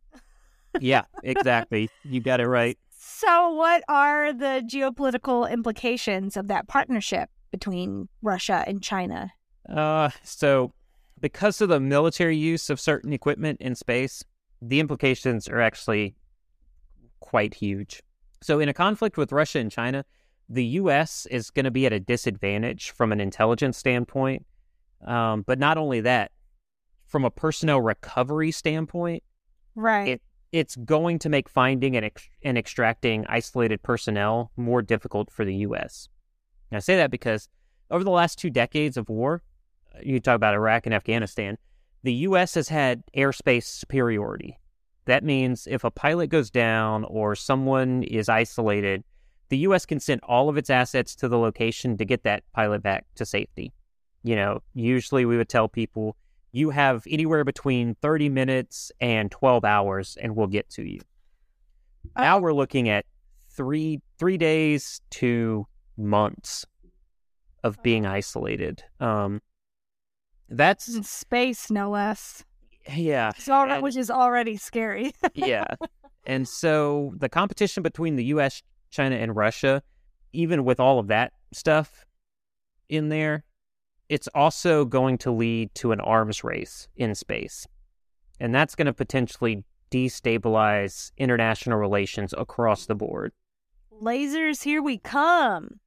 Yeah, 0.78 1.04
exactly. 1.24 1.90
you 2.04 2.20
got 2.20 2.40
it 2.40 2.46
right. 2.48 2.78
So, 3.02 3.48
what 3.52 3.82
are 3.88 4.30
the 4.30 4.62
geopolitical 4.66 5.50
implications 5.50 6.36
of 6.36 6.48
that 6.48 6.68
partnership 6.68 7.30
between 7.50 8.10
Russia 8.20 8.62
and 8.66 8.82
China? 8.82 9.32
Uh, 9.66 10.10
so 10.22 10.74
because 11.18 11.62
of 11.62 11.70
the 11.70 11.80
military 11.80 12.36
use 12.36 12.68
of 12.68 12.78
certain 12.78 13.14
equipment 13.14 13.58
in 13.62 13.74
space, 13.74 14.22
the 14.60 14.80
implications 14.80 15.48
are 15.48 15.62
actually 15.62 16.14
quite 17.20 17.54
huge. 17.54 18.02
So 18.42 18.60
in 18.60 18.68
a 18.68 18.74
conflict 18.74 19.16
with 19.16 19.32
Russia 19.32 19.60
and 19.60 19.70
China, 19.70 20.04
the 20.50 20.64
U.S. 20.64 21.24
is 21.30 21.48
going 21.48 21.64
to 21.64 21.70
be 21.70 21.86
at 21.86 21.94
a 21.94 22.00
disadvantage 22.00 22.90
from 22.90 23.12
an 23.12 23.20
intelligence 23.20 23.78
standpoint. 23.78 24.44
Um, 25.06 25.40
but 25.46 25.58
not 25.58 25.78
only 25.78 26.02
that, 26.02 26.32
from 27.06 27.24
a 27.24 27.30
personnel 27.30 27.80
recovery 27.80 28.50
standpoint, 28.50 29.22
Right. 29.74 30.08
It- 30.08 30.22
it's 30.52 30.76
going 30.76 31.18
to 31.20 31.28
make 31.28 31.48
finding 31.48 31.96
and, 31.96 32.06
ex- 32.06 32.28
and 32.42 32.58
extracting 32.58 33.24
isolated 33.28 33.82
personnel 33.82 34.50
more 34.56 34.82
difficult 34.82 35.30
for 35.30 35.44
the 35.44 35.54
U.S. 35.56 36.08
And 36.70 36.76
I 36.76 36.80
say 36.80 36.96
that 36.96 37.10
because 37.10 37.48
over 37.90 38.04
the 38.04 38.10
last 38.10 38.38
two 38.38 38.50
decades 38.50 38.96
of 38.96 39.08
war, 39.08 39.42
you 40.02 40.20
talk 40.20 40.36
about 40.36 40.54
Iraq 40.54 40.86
and 40.86 40.94
Afghanistan, 40.94 41.58
the 42.02 42.12
U.S. 42.14 42.54
has 42.54 42.68
had 42.68 43.02
airspace 43.16 43.64
superiority. 43.64 44.58
That 45.06 45.24
means 45.24 45.66
if 45.68 45.84
a 45.84 45.90
pilot 45.90 46.28
goes 46.28 46.50
down 46.50 47.04
or 47.04 47.34
someone 47.34 48.02
is 48.04 48.28
isolated, 48.28 49.04
the 49.48 49.58
U.S. 49.58 49.84
can 49.84 50.00
send 50.00 50.20
all 50.22 50.48
of 50.48 50.56
its 50.56 50.70
assets 50.70 51.14
to 51.16 51.28
the 51.28 51.38
location 51.38 51.96
to 51.96 52.04
get 52.04 52.22
that 52.22 52.44
pilot 52.52 52.82
back 52.82 53.06
to 53.16 53.26
safety. 53.26 53.72
You 54.22 54.36
know, 54.36 54.62
usually 54.74 55.24
we 55.24 55.36
would 55.36 55.48
tell 55.48 55.68
people, 55.68 56.16
you 56.52 56.70
have 56.70 57.04
anywhere 57.08 57.44
between 57.44 57.94
30 58.02 58.28
minutes 58.28 58.90
and 59.00 59.30
12 59.30 59.64
hours 59.64 60.16
and 60.20 60.34
we'll 60.36 60.46
get 60.46 60.68
to 60.70 60.82
you. 60.82 61.00
Now 62.16 62.38
we're 62.38 62.52
looking 62.52 62.88
at 62.88 63.04
three 63.50 64.00
three 64.18 64.38
days 64.38 65.00
to 65.10 65.66
months 65.96 66.64
of 67.62 67.82
being 67.82 68.06
isolated. 68.06 68.82
Um 69.00 69.40
that's 70.48 71.08
space, 71.08 71.70
no 71.70 71.90
less. 71.90 72.44
yeah. 72.92 73.30
So, 73.38 73.52
and- 73.54 73.82
which 73.82 73.96
is 73.96 74.10
already 74.10 74.56
scary. 74.56 75.12
yeah. 75.34 75.66
And 76.26 76.48
so 76.48 77.14
the 77.16 77.28
competition 77.28 77.82
between 77.82 78.16
the 78.16 78.24
US, 78.26 78.62
China, 78.90 79.16
and 79.16 79.36
Russia, 79.36 79.82
even 80.32 80.64
with 80.64 80.80
all 80.80 80.98
of 80.98 81.06
that 81.08 81.32
stuff 81.52 82.04
in 82.88 83.08
there, 83.08 83.44
it's 84.10 84.28
also 84.34 84.84
going 84.84 85.16
to 85.16 85.30
lead 85.30 85.72
to 85.76 85.92
an 85.92 86.00
arms 86.00 86.42
race 86.42 86.88
in 86.96 87.14
space. 87.14 87.64
And 88.40 88.52
that's 88.52 88.74
going 88.74 88.86
to 88.86 88.92
potentially 88.92 89.64
destabilize 89.92 91.12
international 91.16 91.78
relations 91.78 92.34
across 92.36 92.86
the 92.86 92.96
board. 92.96 93.32
Lasers, 94.02 94.64
here 94.64 94.82
we 94.82 94.98
come. 94.98 95.78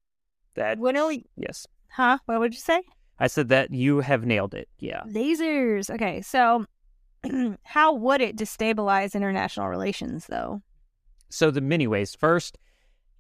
That 0.56 0.80
When 0.80 0.96
are 0.96 1.08
we? 1.08 1.26
yes. 1.36 1.68
Huh? 1.90 2.20
What 2.26 2.40
would 2.40 2.54
you 2.54 2.62
say? 2.62 2.82
I 3.20 3.28
said 3.28 3.50
that 3.50 3.74
you 3.74 4.00
have 4.00 4.26
nailed 4.26 4.54
it. 4.54 4.70
Yeah. 4.80 5.02
Lasers. 5.06 5.94
Okay, 5.94 6.22
so 6.22 6.66
how 7.64 7.94
would 7.94 8.22
it 8.22 8.38
destabilize 8.38 9.16
international 9.16 9.68
relations, 9.68 10.28
though? 10.28 10.62
So 11.30 11.52
the 11.52 11.62
many 11.62 11.88
ways. 11.88 12.16
First, 12.16 12.58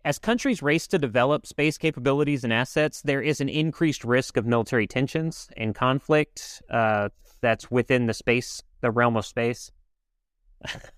as 0.05 0.19
countries 0.19 0.61
race 0.61 0.87
to 0.87 0.97
develop 0.97 1.45
space 1.45 1.77
capabilities 1.77 2.43
and 2.43 2.51
assets, 2.51 3.01
there 3.01 3.21
is 3.21 3.39
an 3.41 3.49
increased 3.49 4.03
risk 4.03 4.37
of 4.37 4.45
military 4.45 4.85
tensions 4.87 5.47
and 5.57 5.73
conflict 5.75 6.61
uh, 6.69 7.09
that's 7.41 7.71
within 7.71 8.07
the 8.07 8.13
space, 8.13 8.61
the 8.81 8.91
realm 8.91 9.15
of 9.15 9.25
space. 9.25 9.71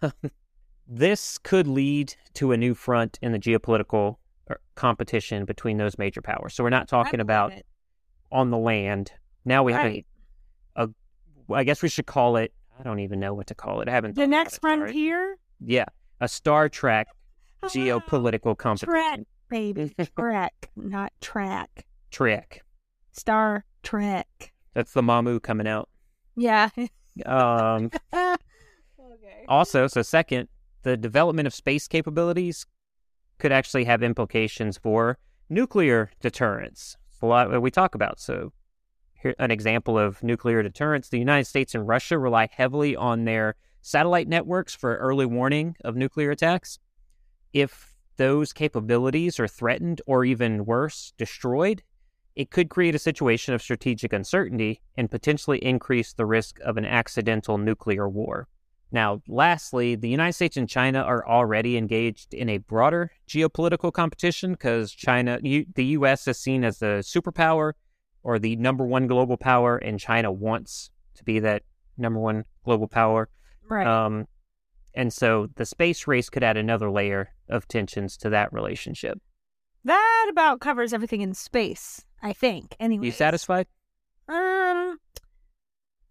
this 0.87 1.37
could 1.39 1.67
lead 1.67 2.15
to 2.33 2.51
a 2.51 2.57
new 2.57 2.73
front 2.73 3.17
in 3.21 3.31
the 3.31 3.39
geopolitical 3.39 4.17
uh, 4.49 4.55
competition 4.75 5.45
between 5.45 5.77
those 5.77 5.97
major 5.97 6.21
powers. 6.21 6.53
So 6.53 6.63
we're 6.63 6.69
not 6.69 6.87
talking 6.87 7.19
about 7.19 7.53
it. 7.53 7.65
on 8.31 8.49
the 8.49 8.57
land. 8.57 9.11
Now 9.45 9.63
we 9.63 9.73
have 9.73 9.83
Right. 9.85 10.05
a, 10.75 10.87
a, 11.49 11.53
I 11.53 11.63
guess 11.63 11.81
we 11.81 11.89
should 11.89 12.05
call 12.07 12.37
it. 12.37 12.53
I 12.79 12.83
don't 12.83 12.99
even 12.99 13.19
know 13.19 13.33
what 13.33 13.47
to 13.47 13.55
call 13.55 13.81
it. 13.81 13.87
I 13.87 13.91
haven't. 13.91 14.15
The 14.15 14.27
next 14.27 14.55
it, 14.55 14.61
frontier? 14.61 15.37
Yeah, 15.63 15.85
a 16.19 16.27
Star 16.27 16.67
Trek 16.69 17.07
geopolitical 17.65 18.41
Trek, 18.57 18.57
competition. 18.57 19.25
baby. 19.49 19.95
Trek, 20.17 20.69
not 20.75 21.11
track. 21.21 21.85
Trek. 22.11 22.63
Star 23.11 23.65
Trek. 23.83 24.53
That's 24.73 24.93
the 24.93 25.01
Mamu 25.01 25.41
coming 25.41 25.67
out. 25.67 25.89
Yeah. 26.35 26.69
Um, 27.25 27.91
okay. 28.13 28.37
also, 29.47 29.87
so 29.87 30.01
second, 30.01 30.49
the 30.83 30.97
development 30.97 31.47
of 31.47 31.53
space 31.53 31.87
capabilities 31.87 32.65
could 33.39 33.51
actually 33.51 33.85
have 33.85 34.03
implications 34.03 34.77
for 34.77 35.17
nuclear 35.49 36.11
deterrence. 36.21 36.97
It's 37.11 37.21
a 37.21 37.25
lot 37.25 37.51
that 37.51 37.61
we 37.61 37.71
talk 37.71 37.95
about. 37.95 38.19
So, 38.19 38.51
here 39.13 39.33
an 39.39 39.51
example 39.51 39.97
of 39.97 40.21
nuclear 40.23 40.61
deterrence: 40.61 41.09
the 41.09 41.19
United 41.19 41.45
States 41.45 41.73
and 41.73 41.87
Russia 41.87 42.17
rely 42.19 42.49
heavily 42.51 42.95
on 42.95 43.25
their 43.25 43.55
satellite 43.81 44.27
networks 44.27 44.75
for 44.75 44.97
early 44.97 45.25
warning 45.25 45.75
of 45.83 45.95
nuclear 45.95 46.31
attacks. 46.31 46.79
If 47.55 47.95
those 48.17 48.51
capabilities 48.51 49.39
are 49.39 49.47
threatened, 49.47 50.01
or 50.05 50.25
even 50.25 50.65
worse, 50.65 51.13
destroyed, 51.17 51.83
it 52.35 52.51
could 52.51 52.69
create 52.69 52.95
a 52.95 52.99
situation 52.99 53.53
of 53.53 53.61
strategic 53.61 54.11
uncertainty 54.11 54.81
and 54.97 55.09
potentially 55.09 55.63
increase 55.63 56.11
the 56.11 56.25
risk 56.25 56.59
of 56.65 56.75
an 56.75 56.83
accidental 56.83 57.57
nuclear 57.57 58.09
war. 58.09 58.49
Now, 58.91 59.21
lastly, 59.29 59.95
the 59.95 60.09
United 60.09 60.33
States 60.33 60.57
and 60.57 60.67
China 60.67 60.99
are 60.99 61.25
already 61.25 61.77
engaged 61.77 62.33
in 62.33 62.49
a 62.49 62.57
broader 62.57 63.09
geopolitical 63.25 63.93
competition 63.93 64.51
because 64.51 64.91
China, 64.91 65.39
U, 65.41 65.65
the 65.75 65.85
U.S. 65.85 66.27
is 66.27 66.37
seen 66.37 66.65
as 66.65 66.79
the 66.79 67.03
superpower 67.05 67.71
or 68.21 68.37
the 68.37 68.57
number 68.57 68.85
one 68.85 69.07
global 69.07 69.37
power, 69.37 69.77
and 69.77 69.97
China 69.97 70.29
wants 70.29 70.91
to 71.15 71.23
be 71.23 71.39
that 71.39 71.63
number 71.97 72.19
one 72.19 72.43
global 72.65 72.89
power. 72.89 73.29
Right. 73.69 73.87
Um, 73.87 74.27
and 74.93 75.13
so 75.13 75.47
the 75.55 75.65
space 75.65 76.05
race 76.05 76.29
could 76.29 76.43
add 76.43 76.57
another 76.57 76.91
layer 76.91 77.29
of 77.49 77.67
tensions 77.67 78.17
to 78.17 78.29
that 78.29 78.51
relationship. 78.53 79.19
that 79.83 80.27
about 80.29 80.59
covers 80.59 80.93
everything 80.93 81.21
in 81.21 81.33
space, 81.33 82.03
I 82.21 82.33
think. 82.33 82.75
Anyway. 82.79 83.05
You 83.05 83.11
satisfied? 83.11 83.67
Um, 84.27 84.97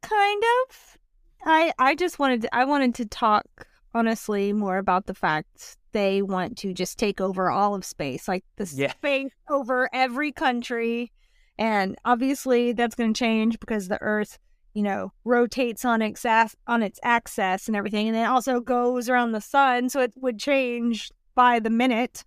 kind 0.02 0.42
of. 0.68 0.98
I 1.46 1.72
I 1.78 1.94
just 1.94 2.18
wanted 2.18 2.42
to, 2.42 2.54
I 2.54 2.64
wanted 2.64 2.94
to 2.96 3.06
talk 3.06 3.46
honestly 3.94 4.52
more 4.52 4.78
about 4.78 5.06
the 5.06 5.14
fact 5.14 5.76
they 5.92 6.22
want 6.22 6.56
to 6.58 6.72
just 6.72 6.98
take 6.98 7.20
over 7.20 7.50
all 7.50 7.74
of 7.74 7.84
space, 7.84 8.26
like 8.28 8.44
the 8.56 8.70
Yeah. 8.74 8.92
space 8.92 9.30
over 9.48 9.88
every 9.92 10.32
country. 10.32 11.12
And 11.58 11.96
obviously, 12.04 12.72
that's 12.72 12.96
going 12.96 13.12
to 13.14 13.18
change 13.18 13.60
because 13.60 13.86
the 13.88 14.00
Earth, 14.00 14.38
you 14.72 14.82
know, 14.82 15.12
rotates 15.24 15.84
on 15.84 16.02
its 16.02 16.24
on 16.26 16.82
its 16.82 16.98
axis 17.04 17.68
and 17.68 17.76
everything, 17.76 18.08
and 18.08 18.16
it 18.16 18.24
also 18.24 18.58
goes 18.60 19.08
around 19.08 19.32
the 19.32 19.40
sun, 19.40 19.88
so 19.88 20.00
it 20.00 20.12
would 20.16 20.38
change 20.40 21.12
by 21.34 21.58
the 21.60 21.70
minute, 21.70 22.24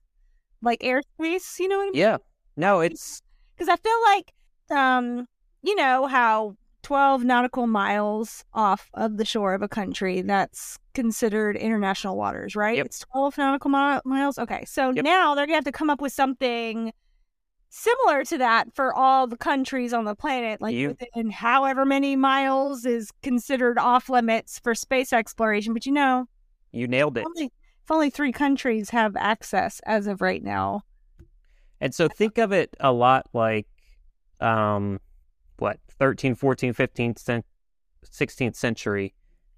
like 0.62 0.80
airspace. 0.82 1.60
You 1.60 1.68
know 1.68 1.78
what 1.78 1.84
I 1.84 1.92
mean? 1.92 1.96
Yeah. 1.96 2.18
No, 2.56 2.80
it's 2.80 3.22
because 3.56 3.70
I 3.70 3.76
feel 3.78 4.02
like, 4.04 4.34
um, 4.72 5.28
you 5.64 5.76
know 5.76 6.08
how 6.08 6.56
twelve 6.84 7.24
nautical 7.24 7.68
miles 7.68 8.46
off 8.54 8.90
of 8.94 9.18
the 9.18 9.26
shore 9.26 9.54
of 9.54 9.62
a 9.62 9.68
country 9.68 10.22
that's 10.22 10.78
considered 10.94 11.56
international 11.58 12.16
waters, 12.18 12.56
right? 12.56 12.78
Yep. 12.78 12.86
It's 12.86 13.00
twelve 13.00 13.38
nautical 13.38 13.70
mi- 13.70 14.00
miles. 14.06 14.38
Okay, 14.40 14.64
so 14.66 14.92
Yep. 14.92 15.04
now 15.04 15.36
they're 15.36 15.46
gonna 15.46 15.56
have 15.58 15.64
to 15.66 15.72
come 15.72 15.90
up 15.90 16.02
with 16.02 16.14
something 16.14 16.92
similar 17.70 18.24
to 18.24 18.38
that 18.38 18.74
for 18.74 18.94
all 18.94 19.28
the 19.28 19.36
countries 19.38 19.94
on 19.94 20.06
the 20.06 20.16
planet, 20.16 20.62
like 20.62 20.74
You- 20.74 20.96
within 21.00 21.30
however 21.30 21.86
many 21.86 22.16
miles 22.16 22.86
is 22.86 23.12
considered 23.22 23.78
off 23.78 24.10
limits 24.10 24.58
for 24.60 24.74
space 24.74 25.12
exploration. 25.14 25.74
But 25.74 25.86
you 25.86 25.92
know, 25.92 26.26
you 26.72 26.88
nailed 26.88 27.18
it. 27.18 27.26
only, 27.26 27.52
only 27.92 28.10
three 28.10 28.32
countries 28.32 28.90
have 28.92 29.16
access 29.16 29.80
as 29.86 30.08
of 30.08 30.22
right 30.22 30.44
now. 30.44 30.82
And 31.80 31.94
so 31.94 32.08
think 32.08 32.38
of 32.38 32.52
it 32.52 32.76
a 32.80 32.92
lot 32.92 33.28
like 33.34 33.68
um 34.40 35.00
what 35.58 35.80
13, 36.00 36.36
14, 36.36 36.74
15th, 36.74 37.44
16th 38.06 38.56
century 38.56 39.14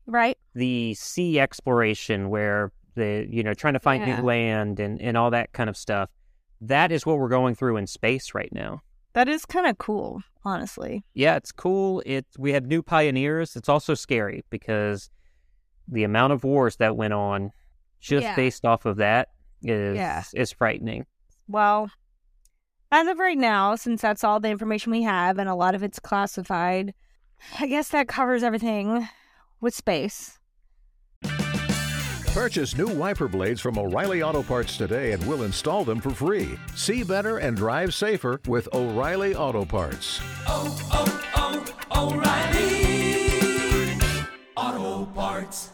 Right? 0.06 0.38
the 0.56 0.94
sea 0.96 1.40
exploration 1.40 2.30
where 2.30 2.72
the 2.96 3.28
you 3.30 3.44
know 3.44 3.54
trying 3.54 3.74
to 3.74 3.80
find 3.80 4.06
Yeah. 4.06 4.18
new 4.20 4.26
land 4.26 4.80
and 4.80 5.00
and 5.02 5.16
all 5.18 5.30
that 5.32 5.52
kind 5.54 5.70
of 5.70 5.78
stuff. 5.78 6.10
That 6.62 6.92
is 6.92 7.06
what 7.06 7.18
we're 7.20 7.30
going 7.30 7.56
through 7.56 7.78
in 7.78 7.88
space 7.88 8.34
right 8.34 8.52
now. 8.52 8.82
That 9.14 9.28
is 9.30 9.46
kind 9.46 9.66
of 9.68 9.78
cool, 9.78 10.22
honestly. 10.44 11.04
Yeah, 11.14 11.36
it's 11.36 11.52
cool. 11.52 12.02
It 12.06 12.26
we 12.38 12.52
have 12.54 12.66
new 12.66 12.82
pioneers. 12.82 13.56
It's 13.56 13.70
also 13.70 13.94
scary 13.94 14.44
because 14.50 15.10
the 15.88 16.04
amount 16.04 16.34
of 16.34 16.44
wars 16.44 16.76
that 16.78 16.96
went 16.98 17.14
on 17.14 17.52
just 18.00 18.24
Yeah. 18.24 18.36
based 18.36 18.66
off 18.66 18.86
of 18.86 18.98
that 18.98 19.30
is 19.62 19.96
Yeah. 19.98 20.24
is 20.34 20.52
frightening. 20.52 21.06
Well, 21.48 21.90
as 22.92 23.08
of 23.08 23.20
right 23.20 23.38
now, 23.38 23.76
since 23.76 24.02
that's 24.02 24.24
all 24.24 24.40
the 24.40 24.50
information 24.50 24.92
we 24.92 25.04
have 25.04 25.38
and 25.38 25.50
a 25.50 25.56
lot 25.56 25.76
of 25.76 25.84
it's 25.84 26.00
classified, 26.00 26.94
I 27.60 27.68
guess 27.68 27.90
that 27.90 28.08
covers 28.08 28.44
everything 28.44 29.08
with 29.62 29.74
space. 29.74 30.40
Purchase 32.34 32.78
new 32.78 32.88
wiper 32.88 33.28
blades 33.28 33.60
from 33.60 33.78
O'Reilly 33.78 34.22
Auto 34.22 34.44
Parts 34.44 34.78
today 34.78 35.12
and 35.14 35.28
we'll 35.28 35.44
install 35.44 35.84
them 35.84 36.00
for 36.00 36.12
free. 36.12 36.58
See 36.76 37.04
better 37.04 37.40
and 37.40 37.58
drive 37.58 37.94
safer 37.94 38.40
with 38.48 38.70
O'Reilly 38.74 39.36
Auto 39.36 39.66
Parts. 39.66 40.22
Oh, 40.48 40.78
oh, 40.94 41.66
oh, 41.92 42.14
O'Reilly 42.14 43.98
Auto 44.56 45.06
Parts. 45.12 45.72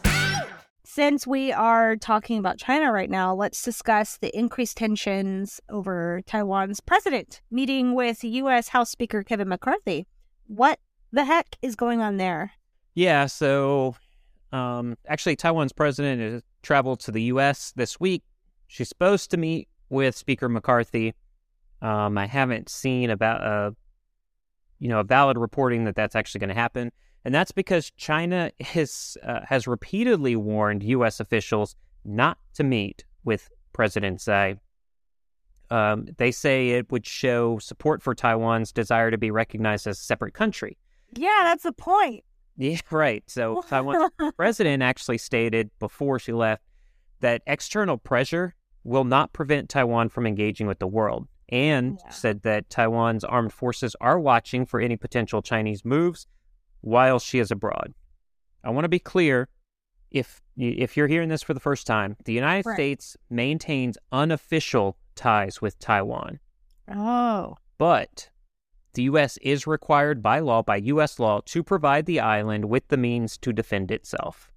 Since 0.96 1.26
we 1.26 1.52
are 1.52 1.94
talking 1.96 2.38
about 2.38 2.56
China 2.56 2.90
right 2.90 3.10
now, 3.10 3.34
let's 3.34 3.62
discuss 3.62 4.16
the 4.16 4.34
increased 4.34 4.78
tensions 4.78 5.60
over 5.68 6.22
Taiwan's 6.24 6.80
president 6.80 7.42
meeting 7.50 7.92
with 7.94 8.24
U.S. 8.24 8.68
House 8.68 8.92
Speaker 8.92 9.22
Kevin 9.22 9.46
McCarthy. 9.46 10.06
What 10.46 10.80
the 11.12 11.26
heck 11.26 11.56
is 11.60 11.76
going 11.76 12.00
on 12.00 12.16
there? 12.16 12.52
Yeah, 12.94 13.26
so 13.26 13.94
um, 14.52 14.96
actually, 15.06 15.36
Taiwan's 15.36 15.74
president 15.74 16.22
has 16.22 16.42
traveled 16.62 17.00
to 17.00 17.10
the 17.10 17.24
U.S. 17.24 17.74
this 17.76 18.00
week. 18.00 18.22
She's 18.66 18.88
supposed 18.88 19.30
to 19.32 19.36
meet 19.36 19.68
with 19.90 20.16
Speaker 20.16 20.48
McCarthy. 20.48 21.12
Um, 21.82 22.16
I 22.16 22.24
haven't 22.24 22.70
seen 22.70 23.10
about 23.10 23.42
uh, 23.42 23.72
you 24.78 24.88
know, 24.88 25.00
a 25.00 25.04
valid 25.04 25.36
reporting 25.36 25.84
that 25.84 25.94
that's 25.94 26.16
actually 26.16 26.38
going 26.38 26.48
to 26.48 26.54
happen, 26.54 26.90
and 27.26 27.34
that's 27.34 27.50
because 27.50 27.90
China 27.96 28.52
has 28.60 29.18
uh, 29.24 29.40
has 29.48 29.66
repeatedly 29.66 30.36
warned 30.36 30.84
U.S. 30.84 31.18
officials 31.18 31.74
not 32.04 32.38
to 32.54 32.62
meet 32.62 33.04
with 33.24 33.50
President 33.72 34.20
Tsai. 34.20 34.54
Um, 35.68 36.06
they 36.18 36.30
say 36.30 36.70
it 36.70 36.92
would 36.92 37.04
show 37.04 37.58
support 37.58 38.00
for 38.00 38.14
Taiwan's 38.14 38.70
desire 38.70 39.10
to 39.10 39.18
be 39.18 39.32
recognized 39.32 39.88
as 39.88 39.98
a 39.98 40.02
separate 40.02 40.34
country. 40.34 40.78
Yeah, 41.16 41.40
that's 41.42 41.64
the 41.64 41.72
point. 41.72 42.22
Yeah, 42.56 42.78
right. 42.92 43.24
So 43.26 43.64
Taiwan's 43.68 44.12
president 44.36 44.84
actually 44.84 45.18
stated 45.18 45.70
before 45.80 46.20
she 46.20 46.32
left 46.32 46.62
that 47.22 47.42
external 47.48 47.98
pressure 47.98 48.54
will 48.84 49.02
not 49.02 49.32
prevent 49.32 49.68
Taiwan 49.68 50.10
from 50.10 50.28
engaging 50.28 50.68
with 50.68 50.78
the 50.78 50.86
world, 50.86 51.26
and 51.48 51.98
Yeah. 52.04 52.10
said 52.12 52.42
that 52.42 52.70
Taiwan's 52.70 53.24
armed 53.24 53.52
forces 53.52 53.96
are 54.00 54.20
watching 54.20 54.64
for 54.64 54.78
any 54.78 54.96
potential 54.96 55.42
Chinese 55.42 55.84
moves 55.84 56.28
while 56.86 57.18
she 57.18 57.40
is 57.40 57.50
abroad. 57.50 57.92
I 58.62 58.70
want 58.70 58.84
to 58.84 58.88
be 58.88 59.00
clear. 59.00 59.48
If 60.12 60.40
if 60.56 60.96
you're 60.96 61.08
hearing 61.08 61.28
this 61.28 61.42
for 61.42 61.52
the 61.52 61.60
first 61.60 61.84
time, 61.86 62.16
the 62.24 62.32
United 62.32 62.64
Right. 62.64 62.74
States 62.74 63.16
maintains 63.28 63.98
unofficial 64.12 64.96
ties 65.16 65.60
with 65.60 65.78
Taiwan, 65.80 66.38
oh, 66.94 67.56
but 67.76 68.30
the 68.94 69.02
U.S. 69.04 69.36
is 69.42 69.66
required 69.66 70.22
by 70.22 70.38
law, 70.38 70.62
by 70.62 70.76
U.S. 70.76 71.18
law, 71.18 71.40
to 71.46 71.62
provide 71.62 72.06
the 72.06 72.20
island 72.20 72.66
with 72.66 72.86
the 72.88 72.96
means 72.96 73.36
to 73.38 73.52
defend 73.52 73.90
itself. 73.90 74.52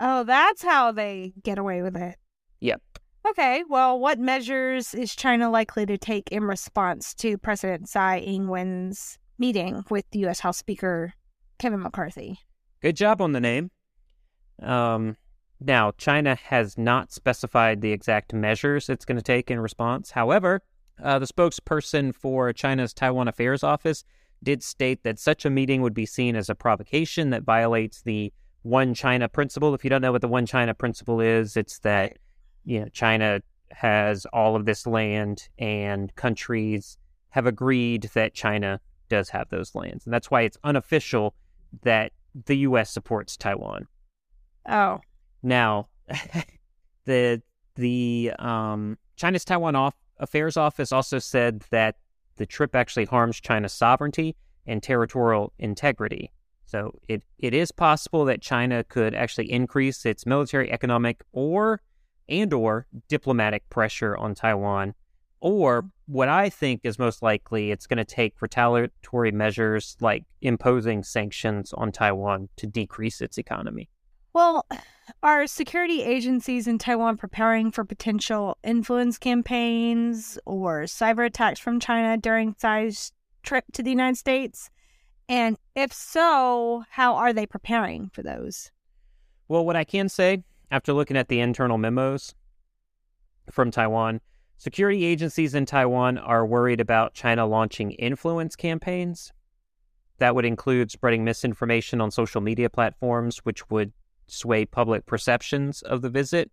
oh, 0.00 0.24
that's 0.24 0.62
how 0.62 0.90
they 0.90 1.34
get 1.44 1.58
away 1.58 1.82
with 1.82 1.96
it. 1.96 2.16
Yep. 2.60 2.80
Okay, 3.28 3.62
well, 3.68 4.00
what 4.00 4.18
measures 4.18 4.94
is 4.94 5.14
China 5.14 5.48
likely 5.50 5.86
to 5.86 5.96
take 5.98 6.32
in 6.32 6.42
response 6.44 7.14
to 7.14 7.38
President 7.38 7.88
Tsai 7.88 8.18
Ing-wen's 8.18 9.18
meeting 9.38 9.84
with 9.90 10.06
the 10.10 10.20
U.S. 10.20 10.40
House 10.40 10.58
Speaker 10.58 11.12
Kevin 11.62 11.80
McCarthy? 11.80 12.40
Good 12.80 12.96
job 12.96 13.20
on 13.20 13.30
the 13.30 13.40
name. 13.40 13.70
Um, 14.60 15.16
now, 15.60 15.92
China 15.92 16.34
has 16.34 16.76
not 16.76 17.12
specified 17.12 17.80
the 17.80 17.92
exact 17.92 18.32
measures 18.32 18.88
it's 18.88 19.04
going 19.04 19.16
to 19.16 19.22
take 19.22 19.48
in 19.48 19.60
response. 19.60 20.10
However, 20.10 20.62
uh, 21.00 21.20
the 21.20 21.26
spokesperson 21.26 22.12
for 22.12 22.52
China's 22.52 22.92
Taiwan 22.92 23.28
Affairs 23.28 23.62
Office 23.62 24.02
did 24.42 24.64
state 24.64 25.04
that 25.04 25.20
such 25.20 25.44
a 25.44 25.50
meeting 25.50 25.82
would 25.82 25.94
be 25.94 26.04
seen 26.04 26.34
as 26.34 26.50
a 26.50 26.56
provocation 26.56 27.30
that 27.30 27.44
violates 27.44 28.02
the 28.02 28.32
One 28.62 28.92
China 28.92 29.28
principle. 29.28 29.72
If 29.72 29.84
you 29.84 29.90
don't 29.90 30.02
know 30.02 30.10
what 30.10 30.20
the 30.20 30.26
One 30.26 30.46
China 30.46 30.74
principle 30.74 31.20
is, 31.20 31.56
it's 31.56 31.78
that 31.80 32.18
you 32.64 32.80
know 32.80 32.88
China 32.88 33.40
has 33.70 34.26
all 34.32 34.56
of 34.56 34.64
this 34.64 34.84
land 34.84 35.48
and 35.60 36.12
countries 36.16 36.98
have 37.30 37.46
agreed 37.46 38.10
that 38.14 38.34
China 38.34 38.80
does 39.08 39.28
have 39.28 39.48
those 39.50 39.76
lands, 39.76 40.04
and 40.04 40.12
that's 40.12 40.28
why 40.28 40.40
it's 40.40 40.58
unofficial 40.64 41.36
that 41.82 42.12
the 42.46 42.58
U.S. 42.58 42.90
supports 42.90 43.36
Taiwan. 43.36 43.86
Oh, 44.68 45.00
Now, 45.42 45.88
the 47.04 47.42
the 47.74 48.32
um, 48.38 48.98
China's 49.16 49.44
Taiwan 49.44 49.76
off, 49.76 49.94
Affairs 50.18 50.56
Office 50.56 50.92
also 50.92 51.18
said 51.18 51.64
that 51.70 51.96
the 52.36 52.46
trip 52.46 52.74
actually 52.74 53.06
harms 53.06 53.40
China's 53.40 53.72
sovereignty 53.72 54.36
and 54.66 54.82
territorial 54.82 55.52
integrity. 55.58 56.32
So 56.64 56.98
it, 57.08 57.22
it 57.38 57.54
is 57.54 57.72
possible 57.72 58.24
that 58.26 58.40
China 58.40 58.84
could 58.84 59.14
actually 59.14 59.50
increase 59.50 60.06
its 60.06 60.24
military, 60.24 60.72
economic, 60.72 61.22
or 61.32 61.82
and 62.28 62.52
or 62.52 62.86
diplomatic 63.08 63.68
pressure 63.68 64.16
on 64.16 64.34
Taiwan. 64.34 64.94
Or 65.42 65.90
what 66.06 66.28
I 66.28 66.48
think 66.48 66.82
is 66.84 67.00
most 67.00 67.20
likely, 67.20 67.72
it's 67.72 67.88
going 67.88 67.96
to 67.96 68.04
take 68.04 68.40
retaliatory 68.40 69.32
measures 69.32 69.96
like 70.00 70.24
imposing 70.40 71.02
sanctions 71.02 71.72
on 71.72 71.90
Taiwan 71.90 72.48
to 72.58 72.66
decrease 72.68 73.20
its 73.20 73.38
economy. 73.38 73.90
well, 74.32 74.64
are 75.24 75.48
security 75.48 76.04
agencies 76.04 76.68
in 76.68 76.78
Taiwan 76.78 77.16
preparing 77.16 77.72
for 77.72 77.84
potential 77.84 78.56
influence 78.62 79.18
campaigns 79.18 80.38
or 80.46 80.82
cyber 80.82 81.26
attacks 81.26 81.58
from 81.58 81.80
China 81.80 82.16
during 82.16 82.54
Tsai's 82.54 83.10
trip 83.42 83.64
to 83.72 83.82
the 83.82 83.90
United 83.90 84.16
States? 84.16 84.70
And 85.28 85.56
if 85.74 85.92
so, 85.92 86.84
how 86.88 87.16
are 87.16 87.32
they 87.32 87.46
preparing 87.46 88.10
for 88.12 88.22
those? 88.22 88.70
Well, 89.48 89.66
what 89.66 89.74
I 89.74 89.82
can 89.82 90.08
say 90.08 90.44
after 90.70 90.92
looking 90.92 91.16
at 91.16 91.26
the 91.26 91.40
internal 91.40 91.78
memos 91.78 92.32
from 93.50 93.72
Taiwan, 93.72 94.20
security 94.62 95.04
agencies 95.04 95.56
in 95.56 95.66
Taiwan 95.66 96.18
are 96.18 96.46
worried 96.46 96.80
about 96.80 97.14
China 97.14 97.44
launching 97.44 97.90
influence 97.92 98.54
campaigns. 98.54 99.32
That 100.18 100.36
would 100.36 100.44
include 100.44 100.92
spreading 100.92 101.24
misinformation 101.24 102.00
on 102.00 102.12
social 102.12 102.40
media 102.40 102.70
platforms, 102.70 103.38
which 103.38 103.68
would 103.70 103.92
sway 104.28 104.64
public 104.64 105.04
perceptions 105.04 105.82
of 105.82 106.00
the 106.00 106.08
visit. 106.08 106.48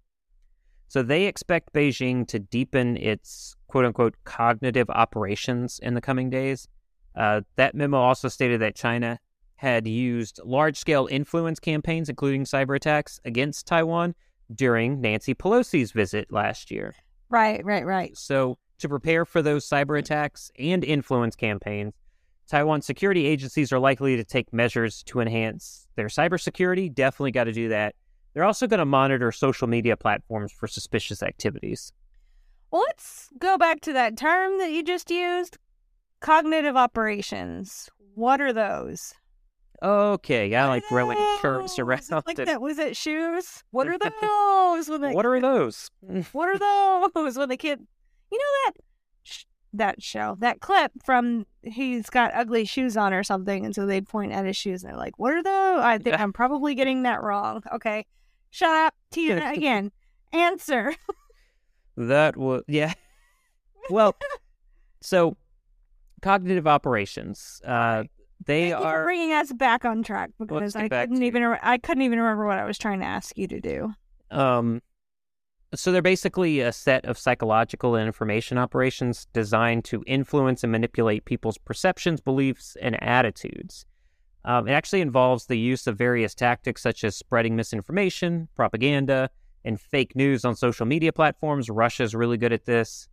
So 0.87 1.03
they 1.03 1.25
expect 1.25 1.71
Beijing 1.71 2.27
to 2.29 2.39
deepen 2.39 2.97
its 2.97 3.55
quote 3.67 3.85
unquote 3.85 4.15
cognitive 4.23 4.89
operations 4.89 5.79
in 5.83 5.93
the 5.93 6.01
coming 6.01 6.31
days. 6.31 6.67
Uh, 7.15 7.41
that 7.57 7.75
memo 7.75 7.99
also 7.99 8.27
stated 8.27 8.59
that 8.61 8.75
China 8.75 9.19
had 9.57 9.87
used 9.87 10.39
large 10.43 10.79
scale 10.79 11.07
influence 11.11 11.59
campaigns, 11.59 12.09
including 12.09 12.43
cyber 12.43 12.75
attacks, 12.75 13.19
against 13.23 13.67
Taiwan 13.67 14.15
during 14.55 14.99
Nancy 14.99 15.35
Pelosi's 15.35 15.91
visit 15.91 16.31
last 16.31 16.71
year. 16.71 16.95
Right, 17.29 17.63
right, 17.63 17.85
right. 17.85 18.17
So, 18.17 18.57
to 18.79 18.89
prepare 18.89 19.25
for 19.25 19.41
those 19.41 19.67
cyber 19.67 19.99
attacks 19.99 20.51
and 20.57 20.83
influence 20.83 21.35
campaigns, 21.35 21.93
Taiwan 22.49 22.81
security 22.81 23.25
agencies 23.25 23.71
are 23.71 23.79
likely 23.79 24.15
to 24.15 24.23
take 24.23 24.51
measures 24.51 25.03
to 25.03 25.19
enhance 25.19 25.87
their 25.95 26.07
cybersecurity. 26.07 26.93
Definitely 26.93 27.31
got 27.31 27.43
to 27.43 27.51
do 27.51 27.69
that. 27.69 27.93
They're 28.33 28.43
also 28.43 28.67
going 28.67 28.79
to 28.79 28.85
monitor 28.85 29.31
social 29.31 29.67
media 29.67 29.95
platforms 29.97 30.51
for 30.51 30.67
suspicious 30.67 31.21
activities. 31.21 31.93
Well, 32.71 32.83
let's 32.87 33.29
go 33.37 33.57
back 33.57 33.81
to 33.81 33.93
that 33.93 34.17
term 34.17 34.57
that 34.59 34.71
you 34.71 34.83
just 34.83 35.11
used 35.11 35.57
cognitive 36.21 36.75
operations. 36.75 37.89
What 38.15 38.41
are 38.41 38.53
those? 38.53 39.13
Okay, 39.81 40.53
I 40.55 40.67
like 40.67 40.83
throwing 40.85 41.17
terms 41.41 41.79
around. 41.79 42.01
Like 42.25 42.35
that 42.35 42.61
was 42.61 42.79
it 42.79 42.97
shoes? 42.97 43.63
What 43.71 43.87
are 43.87 43.97
those? 44.21 44.89
When 44.89 45.01
they, 45.01 45.13
What 45.13 45.25
are 45.25 45.39
those? 45.39 45.89
what 46.33 46.49
are 46.49 47.09
those? 47.13 47.37
When 47.37 47.47
the 47.49 47.57
kid, 47.57 47.79
you 48.31 48.37
know 48.37 48.71
that 48.71 48.73
that 49.71 50.01
show, 50.01 50.35
that 50.39 50.59
clip 50.61 50.91
from 51.05 51.45
he's 51.61 52.09
got 52.09 52.33
ugly 52.33 52.65
shoes 52.65 52.97
on 52.97 53.13
or 53.13 53.23
something, 53.23 53.63
and 53.65 53.73
so 53.73 53.85
they 53.85 54.01
point 54.01 54.31
at 54.31 54.45
his 54.45 54.57
shoes 54.57 54.83
and 54.83 54.91
they're 54.91 54.97
like, 54.99 55.17
"What 55.17 55.31
are 55.33 55.43
those?" 55.43 55.79
I 55.81 55.97
think 55.97 56.19
I'm 56.19 56.33
probably 56.33 56.75
getting 56.75 57.03
that 57.03 57.21
wrong. 57.21 57.63
Okay, 57.73 58.05
shut 58.49 58.69
up, 58.75 58.95
Tina. 59.11 59.51
Again, 59.55 59.91
answer. 60.33 60.93
That 61.95 62.35
was 62.35 62.63
yeah. 62.67 62.93
Well, 63.89 64.15
so 65.01 65.37
cognitive 66.21 66.67
operations. 66.67 67.61
Uh, 67.65 68.03
they 68.45 68.71
are 68.71 69.03
bringing 69.03 69.33
us 69.33 69.51
back 69.51 69.85
on 69.85 70.03
track 70.03 70.31
because 70.39 70.75
I 70.75 70.87
couldn't 70.87 71.23
even 71.23 71.43
re- 71.43 71.59
I 71.61 71.77
couldn't 71.77 72.03
even 72.03 72.19
remember 72.19 72.45
what 72.45 72.57
I 72.57 72.65
was 72.65 72.77
trying 72.77 72.99
to 72.99 73.05
ask 73.05 73.37
you 73.37 73.47
to 73.47 73.59
do. 73.59 73.93
um. 74.31 74.81
So 75.75 75.91
they're 75.91 76.01
basically 76.01 76.61
a 76.61 76.71
set 76.71 77.05
of 77.05 77.15
psychological 77.15 77.93
and 77.93 78.07
information 78.07 78.57
operations 78.57 79.27
designed 79.33 79.85
to 79.85 80.03
influence 80.07 80.63
and 80.63 80.71
manipulate 80.71 81.25
people's 81.25 81.59
perceptions, 81.59 82.21
beliefs, 82.21 82.75
and 82.81 83.01
attitudes. 83.03 83.85
Um, 84.45 84.67
it 84.67 84.71
actually 84.71 85.01
involves 85.01 85.45
the 85.45 85.59
use 85.59 85.85
of 85.85 85.95
various 85.95 86.33
tactics 86.33 86.81
such 86.81 87.03
as 87.03 87.15
spreading 87.15 87.55
misinformation, 87.55 88.47
propaganda, 88.55 89.29
and 89.63 89.79
fake 89.79 90.15
news 90.15 90.43
on 90.43 90.55
social 90.55 90.87
media 90.87 91.13
platforms. 91.13 91.69
Russia's 91.69 92.15
really 92.15 92.37
good 92.37 92.53
at 92.53 92.65
this. 92.65 93.07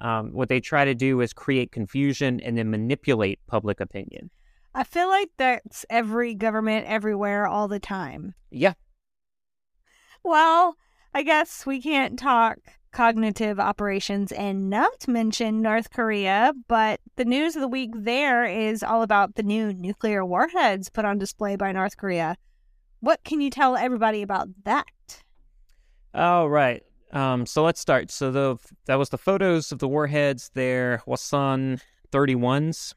Um, 0.00 0.32
what 0.32 0.48
they 0.48 0.60
try 0.60 0.86
to 0.86 0.94
do 0.94 1.20
is 1.20 1.34
create 1.34 1.70
confusion 1.70 2.40
and 2.40 2.56
then 2.56 2.70
manipulate 2.70 3.40
public 3.46 3.80
opinion. 3.80 4.30
I 4.74 4.84
feel 4.84 5.08
like 5.08 5.30
that's 5.36 5.84
every 5.90 6.34
government 6.34 6.86
everywhere 6.86 7.46
all 7.46 7.68
the 7.68 7.80
time. 7.80 8.34
Yeah, 8.50 8.74
Well, 10.22 10.76
I 11.12 11.22
guess 11.22 11.66
we 11.66 11.80
can't 11.80 12.18
talk 12.18 12.58
cognitive 12.92 13.60
operations 13.60 14.32
and 14.32 14.68
not 14.68 15.06
mention 15.06 15.62
North 15.62 15.90
Korea, 15.90 16.52
but 16.68 17.00
the 17.16 17.24
news 17.24 17.56
of 17.56 17.62
the 17.62 17.68
week 17.68 17.90
there 17.94 18.44
is 18.44 18.82
all 18.82 19.02
about 19.02 19.34
the 19.34 19.42
new 19.42 19.72
nuclear 19.72 20.24
warheads 20.24 20.88
put 20.88 21.04
on 21.04 21.18
display 21.18 21.56
by 21.56 21.72
North 21.72 21.96
Korea. 21.96 22.36
What 23.00 23.22
can 23.24 23.40
you 23.40 23.50
tell 23.50 23.76
everybody 23.76 24.22
about 24.22 24.48
that? 24.64 25.22
All 26.14 26.50
right. 26.50 26.82
Um, 27.12 27.46
so 27.46 27.64
let's 27.64 27.80
start. 27.80 28.10
So 28.10 28.30
the 28.30 28.56
that 28.86 28.96
was 28.96 29.08
the 29.08 29.18
photos 29.18 29.72
of 29.72 29.78
the 29.78 29.88
warheads. 29.88 30.50
They're 30.54 31.02
Hwasan 31.06 31.80
31s, 32.12 32.94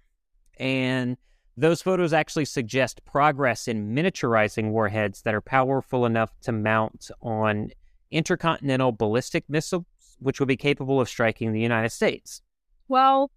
and 0.59 1.17
those 1.56 1.82
photos 1.82 2.13
actually 2.13 2.46
suggest 2.46 3.06
progress 3.06 3.68
in 3.68 3.94
miniaturizing 3.94 4.72
warheads 4.72 5.22
that 5.22 5.34
are 5.34 5.42
powerful 5.42 6.06
enough 6.06 6.32
to 6.42 6.52
mount 6.52 7.12
on 7.22 7.70
intercontinental 8.12 8.92
ballistic 8.92 9.44
missiles, 9.48 9.86
which 10.20 10.39
would 10.39 10.48
be 10.48 10.58
capable 10.58 11.00
of 11.00 11.10
striking 11.10 11.52
the 11.52 11.60
United 11.60 11.89
States. 11.89 12.42
Well, 12.88 13.32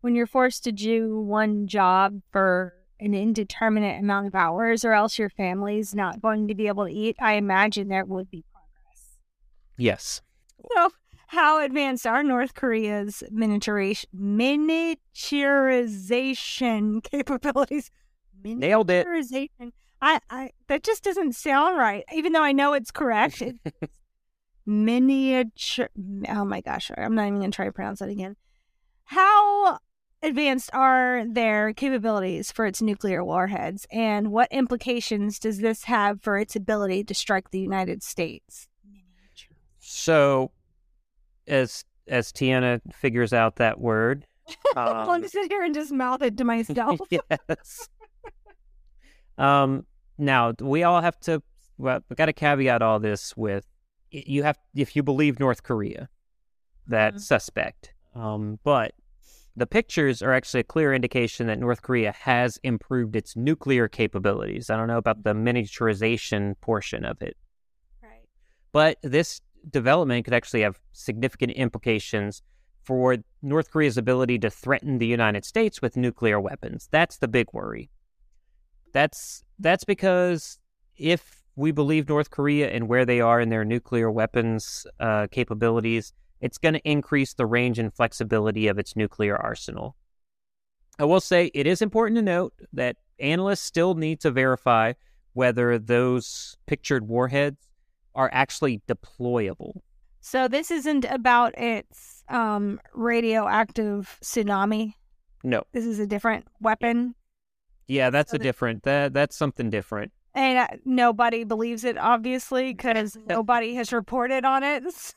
when 0.00 0.14
you're 0.14 0.26
forced 0.26 0.64
to 0.64 0.72
do 0.72 1.20
one 1.20 1.66
job 1.66 2.20
for 2.32 2.74
an 2.98 3.14
indeterminate 3.14 4.00
amount 4.00 4.26
of 4.26 4.34
hours, 4.34 4.84
or 4.84 4.92
else 4.92 5.18
your 5.18 5.30
family's 5.30 5.94
not 5.94 6.20
going 6.20 6.48
to 6.48 6.54
be 6.54 6.66
able 6.66 6.86
to 6.86 6.92
eat, 6.92 7.16
I 7.18 7.34
imagine 7.34 7.88
there 7.88 8.04
would 8.04 8.30
be 8.30 8.44
progress. 8.52 9.16
Yes. 9.78 10.22
So, 10.74 10.90
how 11.30 11.62
advanced 11.62 12.06
are 12.08 12.24
North 12.24 12.54
Korea's 12.54 13.22
miniaturization, 13.32 14.96
miniaturization 15.22 17.04
capabilities? 17.10 17.92
Nailed 18.42 18.90
it. 18.90 19.06
Miniaturization. 19.06 19.70
I, 20.02 20.18
I, 20.28 20.50
that 20.66 20.82
just 20.82 21.04
doesn't 21.04 21.36
sound 21.36 21.78
right, 21.78 22.02
even 22.12 22.32
though 22.32 22.42
I 22.42 22.50
know 22.50 22.72
it's 22.72 22.90
correct. 22.90 23.42
It's 23.42 23.60
miniature. 24.66 25.90
Oh 26.28 26.44
my 26.44 26.62
gosh, 26.62 26.90
I'm 26.96 27.14
not 27.14 27.28
even 27.28 27.38
going 27.38 27.52
to 27.52 27.56
try 27.56 27.66
to 27.66 27.72
pronounce 27.72 28.00
that 28.00 28.08
again. 28.08 28.34
How 29.04 29.78
advanced 30.24 30.70
are 30.72 31.24
their 31.30 31.72
capabilities 31.72 32.50
for 32.50 32.66
its 32.66 32.82
nuclear 32.82 33.22
warheads, 33.24 33.86
and 33.92 34.32
what 34.32 34.48
implications 34.50 35.38
does 35.38 35.58
this 35.58 35.84
have 35.84 36.22
for 36.22 36.38
its 36.38 36.56
ability 36.56 37.04
to 37.04 37.14
strike 37.14 37.52
the 37.52 37.60
United 37.60 38.02
States? 38.02 38.66
So, 39.78 40.50
as 41.50 41.84
as 42.08 42.32
Tiana 42.32 42.80
figures 42.92 43.32
out 43.32 43.56
that 43.56 43.80
word, 43.80 44.26
I'm 44.76 44.96
um, 44.96 45.06
going 45.06 45.22
to 45.22 45.28
sit 45.28 45.50
here 45.50 45.62
and 45.62 45.74
just 45.74 45.92
mouth 45.92 46.22
it 46.22 46.36
to 46.38 46.44
myself. 46.44 47.00
yes. 47.10 47.88
Um. 49.36 49.86
Now 50.18 50.52
we 50.60 50.82
all 50.82 51.00
have 51.00 51.18
to. 51.20 51.42
Well, 51.78 52.00
we 52.08 52.16
got 52.16 52.26
to 52.26 52.32
caveat 52.32 52.82
all 52.82 53.00
this 53.00 53.36
with 53.36 53.66
you 54.10 54.42
have 54.42 54.58
if 54.74 54.96
you 54.96 55.02
believe 55.02 55.40
North 55.40 55.62
Korea, 55.62 56.08
that 56.86 57.14
Mhm. 57.14 57.20
suspect. 57.20 57.94
Um. 58.14 58.58
But 58.64 58.92
the 59.56 59.66
pictures 59.66 60.22
are 60.22 60.32
actually 60.32 60.60
a 60.60 60.64
clear 60.64 60.94
indication 60.94 61.46
that 61.48 61.58
North 61.58 61.82
Korea 61.82 62.12
has 62.12 62.58
improved 62.62 63.16
its 63.16 63.36
nuclear 63.36 63.88
capabilities. 63.88 64.70
I 64.70 64.76
don't 64.76 64.88
know 64.88 64.98
about 64.98 65.24
the 65.24 65.34
miniaturization 65.34 66.54
portion 66.60 67.04
of 67.04 67.20
it. 67.20 67.36
Right. 68.02 68.28
But 68.72 68.98
this 69.02 69.40
development 69.68 70.24
could 70.24 70.34
actually 70.34 70.62
have 70.62 70.80
significant 70.92 71.52
implications 71.52 72.42
for 72.82 73.18
North 73.42 73.70
Korea's 73.70 73.98
ability 73.98 74.38
to 74.40 74.50
threaten 74.50 74.98
the 74.98 75.06
United 75.06 75.44
States 75.44 75.82
with 75.82 75.96
nuclear 75.96 76.40
weapons. 76.40 76.88
That's 76.90 77.18
the 77.18 77.28
big 77.28 77.48
worry. 77.52 77.90
That's 78.92 79.44
that's 79.58 79.84
because 79.84 80.58
if 80.96 81.42
we 81.56 81.72
believe 81.72 82.08
North 82.08 82.30
Korea 82.30 82.70
and 82.70 82.88
where 82.88 83.04
they 83.04 83.20
are 83.20 83.40
in 83.40 83.50
their 83.50 83.64
nuclear 83.64 84.10
weapons 84.10 84.86
uh, 84.98 85.26
capabilities, 85.30 86.12
it's 86.40 86.58
going 86.58 86.74
to 86.74 86.90
increase 86.90 87.34
the 87.34 87.46
range 87.46 87.78
and 87.78 87.92
flexibility 87.92 88.66
of 88.66 88.78
its 88.78 88.96
nuclear 88.96 89.36
arsenal. 89.36 89.96
I 90.98 91.04
will 91.04 91.20
say 91.20 91.50
it 91.54 91.66
is 91.66 91.82
important 91.82 92.16
to 92.16 92.22
note 92.22 92.54
that 92.72 92.96
analysts 93.18 93.62
still 93.62 93.94
need 93.94 94.20
to 94.20 94.30
verify 94.30 94.94
whether 95.32 95.78
those 95.78 96.56
pictured 96.66 97.06
warheads 97.06 97.69
are 98.14 98.30
actually 98.32 98.82
deployable. 98.88 99.80
So 100.20 100.48
this 100.48 100.70
isn't 100.70 101.04
about 101.06 101.56
its 101.58 102.22
um, 102.28 102.80
radioactive 102.94 104.18
tsunami. 104.22 104.94
No. 105.42 105.62
This 105.72 105.86
is 105.86 105.98
a 105.98 106.06
different 106.06 106.46
weapon, 106.60 107.14
Yeah, 107.88 108.10
that's 108.10 108.30
So 108.32 108.36
a 108.36 108.38
different 108.38 108.82
that 108.82 109.12
that's 109.14 109.36
something 109.36 109.70
different. 109.70 110.12
and 110.34 110.58
uh, 110.58 110.66
nobody 110.84 111.44
believes 111.44 111.84
it, 111.84 111.96
obviously, 111.96 112.72
because 112.74 113.16
nobody 113.26 113.74
has 113.74 113.92
reported 113.92 114.44
on 114.44 114.62
it. 114.62 114.84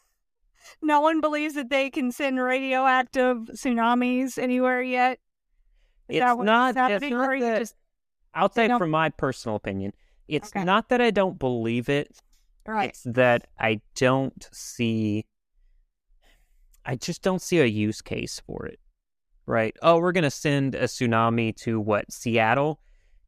No 0.82 1.02
one 1.02 1.20
believes 1.20 1.56
that 1.56 1.70
they 1.70 1.90
can 1.90 2.10
send 2.14 2.40
radioactive 2.40 3.36
tsunamis 3.52 4.38
anywhere 4.38 4.82
yet. 4.82 5.20
Is 6.08 6.16
It's 6.16 6.20
not- 6.22 6.40
it's 6.40 6.46
not 6.46 6.76
that- 6.76 7.02
just 7.60 7.76
I'll 8.34 8.50
say 8.50 8.70
from 8.70 8.90
my 8.90 9.10
personal 9.10 9.58
opinion, 9.58 9.92
it's 10.30 10.52
Okay. 10.56 10.64
not 10.64 10.88
that 10.88 11.02
I 11.02 11.12
don't 11.12 11.38
believe 11.38 11.90
it. 11.90 12.18
Right? 12.66 12.90
It's 12.90 13.04
that 13.04 13.48
I 13.60 13.82
don't 13.96 14.48
see 14.52 15.26
I 16.86 16.96
just 16.96 17.22
don't 17.22 17.42
see 17.42 17.60
a 17.60 17.66
use 17.66 18.02
case 18.02 18.42
for 18.46 18.66
it. 18.66 18.80
Right? 19.46 19.76
Oh, 19.82 20.00
we're 20.00 20.12
going 20.12 20.24
to 20.24 20.32
send 20.32 20.76
a 20.76 20.84
tsunami 20.84 21.56
to 21.58 21.80
what? 21.80 22.12
Seattle? 22.12 22.80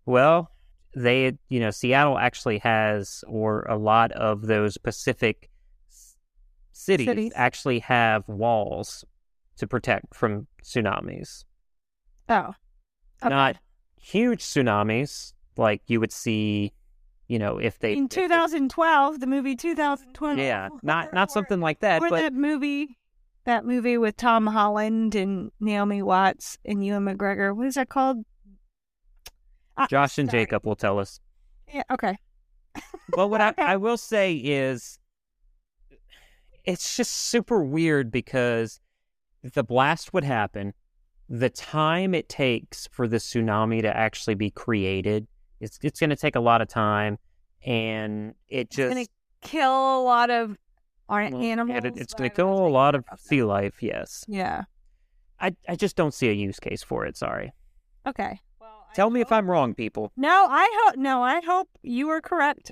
Well, 0.06 0.52
they, 0.96 1.38
you 1.50 1.60
know, 1.60 1.72
Seattle 1.72 2.18
actually 2.18 2.60
has 2.60 3.24
or 3.28 3.64
a 3.64 3.78
lot 3.78 4.12
of 4.14 4.44
those 4.44 4.78
Pacific 4.78 5.50
cities, 6.72 7.06
Cities. 7.06 7.32
actually 7.36 7.80
have 7.80 8.28
walls 8.28 9.04
to 9.58 9.68
protect 9.68 10.16
from 10.16 10.48
tsunamis. 10.64 11.44
Oh, 12.30 12.54
okay. 13.22 13.30
Not 13.30 13.58
huge 14.00 14.42
tsunamis 14.42 15.34
like 15.58 15.82
you 15.88 16.00
would 16.00 16.12
see, 16.12 16.74
you 17.28 17.40
know, 17.40 17.58
if 17.58 17.80
they 17.80 17.94
in 17.94 18.06
if 18.06 18.10
they- 18.12 18.22
2012, 18.24 19.20
the 19.20 19.28
movie 19.28 19.56
2012. 19.56 20.38
yeah, 20.38 20.70
not 20.84 21.14
not 21.14 21.30
Or- 21.30 21.32
something 21.32 21.60
like 21.60 21.80
that, 21.80 22.02
Or 22.02 22.10
but 22.10 22.22
that 22.22 22.34
movie, 22.34 22.98
that 23.46 23.66
movie 23.66 23.98
with 23.98 24.18
Tom 24.18 24.48
Holland 24.48 25.16
and 25.16 25.52
Naomi 25.60 26.02
Watts 26.02 26.58
and 26.66 26.86
Ewan 26.86 27.06
McGregor. 27.06 27.56
What 27.56 27.68
is 27.68 27.76
that 27.76 27.90
called? 27.90 28.26
Ah, 29.78 29.88
Josh 29.90 30.18
and. 30.18 30.30
Jacob 30.30 30.66
will 30.66 30.76
tell 30.76 31.00
us. 31.00 31.20
Yeah. 31.74 31.84
Okay. 31.92 32.18
Well, 33.16 33.30
what 33.30 33.42
I, 33.42 33.54
I 33.58 33.78
will 33.78 33.98
say 33.98 34.36
is 34.36 35.00
it's 36.64 36.96
just 36.96 37.12
super 37.12 37.64
weird 37.64 38.12
because 38.12 38.80
the 39.44 39.64
blast 39.64 40.14
would 40.14 40.24
happen, 40.24 40.74
the 41.30 41.50
time 41.50 42.14
it 42.16 42.30
takes 42.30 42.88
for 42.92 43.08
the 43.08 43.18
tsunami 43.18 43.82
to 43.82 43.96
actually 43.96 44.36
be 44.36 44.50
created, 44.50 45.28
it's 45.66 45.80
it's 45.82 46.00
going 46.00 46.10
to 46.12 46.16
take 46.16 46.36
a 46.36 46.40
lot 46.40 46.62
of 46.62 46.68
time, 46.68 47.18
and 47.66 48.34
it 48.48 48.68
It's 48.68 48.76
just 48.76 48.94
gonna 48.94 49.06
kill 49.42 50.02
a 50.02 50.04
lot 50.04 50.30
of 50.30 50.58
aren't 51.10 51.34
well, 51.34 51.44
animals. 51.44 51.84
it- 51.86 51.98
it's 51.98 52.14
going 52.14 52.30
to 52.30 52.36
kill 52.36 52.66
a 52.66 52.70
lot 52.70 52.96
of 52.96 53.04
sea 53.18 53.40
that. 53.42 53.46
life. 53.46 53.84
Yes, 53.84 54.24
Yeah. 54.28 54.64
I 55.40 55.56
I 55.68 55.76
just 55.76 55.96
don't 55.96 56.14
see 56.14 56.30
a 56.30 56.34
use 56.34 56.60
case 56.60 56.82
for 56.84 57.06
it. 57.06 57.18
Sorry. 57.18 57.52
Okay. 58.08 58.40
Well, 58.62 58.86
Tell 58.96 59.10
me 59.10 59.20
if 59.22 59.32
I'm 59.32 59.50
wrong, 59.52 59.74
people. 59.76 60.12
No, 60.16 60.48
I 60.50 60.68
hope 60.86 60.96
no, 60.98 61.22
I 61.22 61.42
hope 61.42 61.68
you 61.84 62.10
are 62.10 62.22
correct. 62.22 62.72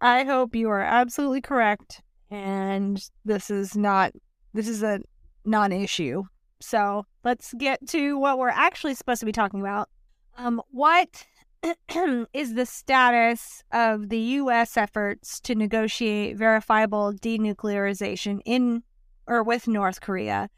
I 0.00 0.24
hope 0.24 0.54
you 0.56 0.68
are 0.68 0.80
absolutely 0.82 1.40
correct 1.40 2.02
and 2.30 3.00
this 3.24 3.50
is 3.50 3.76
not 3.76 4.12
this 4.52 4.66
is 4.68 4.82
a 4.82 5.00
non-issue. 5.44 6.24
So, 6.60 7.06
let's 7.24 7.54
get 7.54 7.86
to 7.88 8.18
what 8.18 8.38
we're 8.38 8.48
actually 8.48 8.94
supposed 8.94 9.20
to 9.20 9.26
be 9.26 9.32
talking 9.32 9.60
about. 9.60 9.88
Um 10.36 10.60
what 10.70 11.24
is 12.32 12.54
the 12.54 12.66
status 12.66 13.62
of 13.72 14.08
the 14.08 14.18
US 14.18 14.76
efforts 14.76 15.40
to 15.40 15.54
negotiate 15.54 16.36
verifiable 16.36 17.12
denuclearization 17.12 18.40
in 18.44 18.82
or 19.26 19.42
with 19.42 19.68
North 19.68 20.00
Korea? 20.00 20.48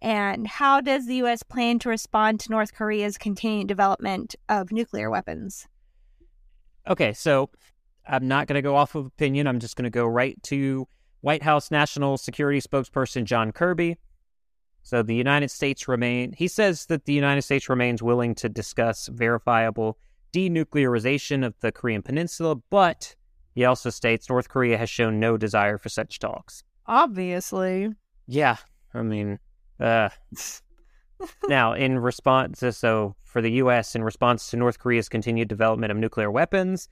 And 0.00 0.46
how 0.46 0.80
does 0.80 1.06
the 1.06 1.16
U.S. 1.16 1.42
plan 1.42 1.78
to 1.80 1.88
respond 1.88 2.38
to 2.40 2.50
North 2.50 2.74
Korea's 2.74 3.16
continued 3.16 3.68
development 3.68 4.36
of 4.48 4.70
nuclear 4.70 5.10
weapons? 5.10 5.66
Okay, 6.86 7.14
so 7.14 7.48
I'm 8.06 8.28
not 8.28 8.46
going 8.46 8.56
to 8.56 8.62
go 8.62 8.76
off 8.76 8.94
of 8.94 9.06
opinion. 9.06 9.46
I'm 9.46 9.60
just 9.60 9.76
going 9.76 9.84
to 9.84 9.90
go 9.90 10.06
right 10.06 10.40
to 10.44 10.86
White 11.22 11.42
House 11.42 11.70
National 11.70 12.18
Security 12.18 12.60
spokesperson 12.60 13.24
John 13.24 13.50
Kirby. 13.50 13.96
So 14.82 15.02
the 15.02 15.14
United 15.14 15.50
States 15.50 15.88
remain 15.88 16.34
he 16.34 16.46
says 16.46 16.84
that 16.86 17.06
the 17.06 17.14
United 17.14 17.40
States 17.40 17.70
remains 17.70 18.02
willing 18.02 18.34
to 18.34 18.50
discuss 18.50 19.06
verifiable 19.06 19.96
denuclearization 20.34 21.46
of 21.46 21.54
the 21.60 21.70
Korean 21.70 22.02
peninsula, 22.02 22.56
but 22.70 23.14
he 23.54 23.64
also 23.64 23.90
states 23.90 24.28
North 24.28 24.48
Korea 24.48 24.76
has 24.76 24.90
shown 24.90 25.20
no 25.20 25.36
desire 25.36 25.78
for 25.78 25.88
such 25.88 26.18
talks. 26.18 26.64
Obviously. 26.86 27.90
Yeah, 28.26 28.56
I 28.92 29.02
mean, 29.02 29.38
uh 29.78 30.08
now 31.48 31.72
in 31.72 31.98
response 31.98 32.62
so 32.76 33.14
for 33.22 33.40
the 33.40 33.52
US 33.52 33.94
in 33.94 34.02
response 34.02 34.50
to 34.50 34.56
North 34.56 34.78
Korea's 34.78 35.08
continued 35.08 35.48
development 35.48 35.92
of 35.92 35.96
nuclear 35.98 36.30
weapons, 36.30 36.88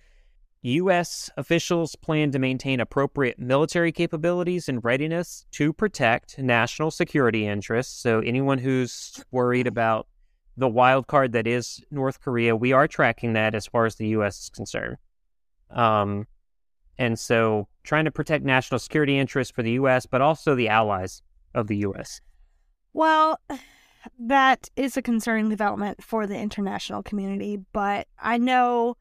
U.S. 0.62 1.28
officials 1.36 1.96
plan 1.96 2.30
to 2.30 2.38
maintain 2.38 2.78
appropriate 2.78 3.36
military 3.36 3.90
capabilities 3.90 4.68
and 4.68 4.84
readiness 4.84 5.44
to 5.52 5.72
protect 5.72 6.38
national 6.38 6.92
security 6.92 7.48
interests. 7.48 8.00
So, 8.00 8.20
anyone 8.20 8.58
who's 8.58 9.24
worried 9.32 9.66
about 9.66 10.06
the 10.56 10.68
wild 10.68 11.06
card 11.06 11.32
that 11.32 11.46
is 11.46 11.82
North 11.90 12.20
Korea, 12.20 12.54
we 12.54 12.72
are 12.72 12.86
tracking 12.86 13.32
that 13.34 13.54
as 13.54 13.66
far 13.66 13.86
as 13.86 13.96
the 13.96 14.08
U.S. 14.08 14.40
is 14.40 14.48
concerned. 14.50 14.96
Um, 15.70 16.26
and 16.98 17.18
so, 17.18 17.68
trying 17.84 18.04
to 18.04 18.10
protect 18.10 18.44
national 18.44 18.78
security 18.78 19.18
interests 19.18 19.52
for 19.52 19.62
the 19.62 19.72
U.S., 19.72 20.06
but 20.06 20.20
also 20.20 20.54
the 20.54 20.68
allies 20.68 21.22
of 21.54 21.66
the 21.66 21.76
U.S. 21.78 22.20
Well, 22.92 23.40
that 24.18 24.68
is 24.76 24.96
a 24.96 25.02
concerning 25.02 25.48
development 25.48 26.02
for 26.02 26.26
the 26.26 26.38
international 26.38 27.02
community, 27.02 27.58
but 27.72 28.08
I 28.18 28.38
know 28.38 28.96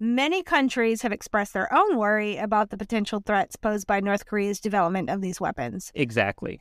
many 0.00 0.42
countries 0.42 1.02
have 1.02 1.12
expressed 1.12 1.52
their 1.52 1.72
own 1.72 1.96
worry 1.96 2.36
about 2.36 2.70
the 2.70 2.76
potential 2.76 3.22
threats 3.24 3.56
posed 3.56 3.86
by 3.86 4.00
North 4.00 4.26
Korea's 4.26 4.60
development 4.60 5.10
of 5.10 5.20
these 5.20 5.40
weapons. 5.40 5.92
Exactly. 5.94 6.60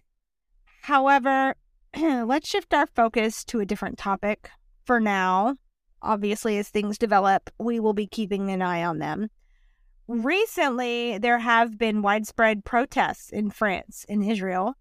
However, 0.82 1.56
let's 1.98 2.50
shift 2.50 2.74
our 2.74 2.88
focus 2.88 3.44
to 3.46 3.60
a 3.60 3.66
different 3.66 3.98
topic 3.98 4.50
for 4.86 5.00
now. 5.00 5.56
Obviously, 6.02 6.58
as 6.58 6.70
things 6.70 6.98
develop, 6.98 7.50
we 7.60 7.80
will 7.80 7.94
be 7.94 8.08
keeping 8.08 8.50
an 8.50 8.62
eye 8.62 8.84
on 8.84 9.00
them. 9.00 9.30
Recently, 10.08 11.18
there 11.18 11.40
have 11.40 11.78
been 11.78 12.02
widespread 12.02 12.64
protests 12.64 13.30
in 13.30 13.50
France 13.50 14.06
and 14.08 14.24
Israel. 14.24 14.76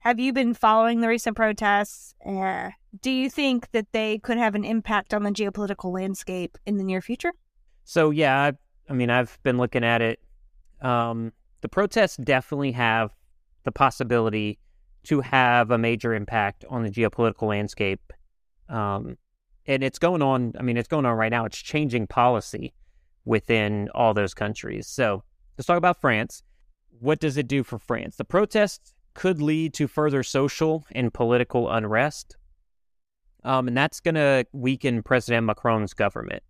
Have 0.00 0.20
you 0.20 0.32
been 0.32 0.54
following 0.54 1.00
the 1.00 1.08
recent 1.08 1.36
protests? 1.36 2.14
Uh, 2.24 2.70
do 3.00 3.10
you 3.10 3.28
think 3.28 3.70
that 3.72 3.88
they 3.92 4.18
could 4.18 4.38
have 4.38 4.54
an 4.54 4.64
impact 4.64 5.12
on 5.12 5.24
the 5.24 5.30
geopolitical 5.30 5.92
landscape 5.92 6.56
in 6.64 6.76
the 6.76 6.84
near 6.84 7.02
future? 7.02 7.32
So 7.84 8.10
yeah, 8.10 8.40
I, 8.40 8.52
I 8.88 8.92
mean, 8.92 9.10
I've 9.10 9.38
been 9.42 9.58
looking 9.58 9.82
at 9.82 10.00
it. 10.00 10.20
Um, 10.80 11.32
the 11.60 11.68
protests 11.68 12.16
definitely 12.16 12.72
have 12.72 13.10
the 13.64 13.72
possibility 13.72 14.60
to 15.08 15.20
have 15.22 15.70
a 15.70 15.78
major 15.78 16.14
impact 16.14 16.64
on 16.68 16.82
the 16.82 16.90
geopolitical 16.90 17.48
landscape, 17.48 18.12
um, 18.68 19.16
and 19.66 19.82
it's 19.82 19.98
going 19.98 20.22
on. 20.22 20.52
I 20.58 20.62
mean, 20.62 20.76
it's 20.76 20.88
going 20.88 21.06
on 21.06 21.16
right 21.16 21.30
now. 21.30 21.46
It's 21.46 21.58
changing 21.58 22.06
policy 22.06 22.74
within 23.24 23.88
all 23.94 24.12
those 24.12 24.34
countries. 24.34 24.86
So 24.86 25.22
let's 25.56 25.66
talk 25.66 25.78
about 25.78 26.00
France. 26.00 26.42
What 27.00 27.20
does 27.20 27.36
it 27.36 27.48
do 27.48 27.62
for 27.62 27.78
France? 27.78 28.16
The 28.16 28.24
protests 28.24 28.94
could 29.14 29.40
lead 29.40 29.72
to 29.74 29.88
further 29.88 30.22
social 30.22 30.84
and 30.92 31.12
political 31.12 31.70
unrest, 31.70 32.36
um, 33.44 33.68
and 33.68 33.76
that's 33.76 34.00
going 34.00 34.14
to 34.16 34.46
weaken 34.52 35.02
President 35.02 35.46
Macron's 35.46 35.94
government. 35.94 36.42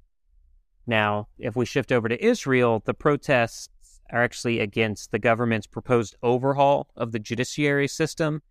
Now, 0.86 1.28
if 1.38 1.54
we 1.54 1.64
shift 1.64 1.92
over 1.92 2.09
to 2.09 2.24
Israel, 2.24 2.82
the 2.84 2.94
protests 2.94 3.68
are 4.11 4.22
actually 4.22 4.61
against 4.61 5.11
the 5.11 5.18
government's 5.18 5.66
proposed 5.66 6.16
overhaul 6.22 6.88
of 6.96 7.12
the 7.12 7.18
judiciary 7.18 7.88
system. 7.88 8.42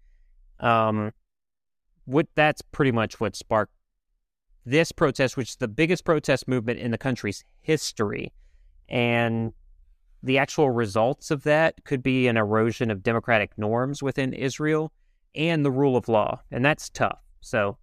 Um, 0.60 1.12
what 2.06 2.28
that's 2.36 2.62
pretty 2.62 2.92
much 2.92 3.20
what 3.20 3.36
sparked 3.36 3.74
this 4.66 4.92
protest, 4.92 5.38
which 5.38 5.50
is 5.50 5.56
the 5.56 5.68
biggest 5.68 6.04
protest 6.04 6.48
movement 6.48 6.80
in 6.80 6.92
the 6.92 6.98
country's 6.98 7.44
history, 7.62 8.34
and 8.90 9.54
the 10.24 10.38
actual 10.38 10.70
results 10.70 11.32
of 11.32 11.44
that 11.44 11.84
could 11.86 12.04
be 12.04 12.28
an 12.28 12.38
erosion 12.38 12.92
of 12.92 13.04
democratic 13.04 13.58
norms 13.58 14.04
within 14.04 14.34
Israel 14.34 14.92
and 15.36 15.64
the 15.64 15.72
rule 15.72 15.96
of 15.96 16.08
law, 16.08 16.42
and 16.52 16.66
that's 16.66 16.90
tough. 16.90 17.20
So, 17.42 17.78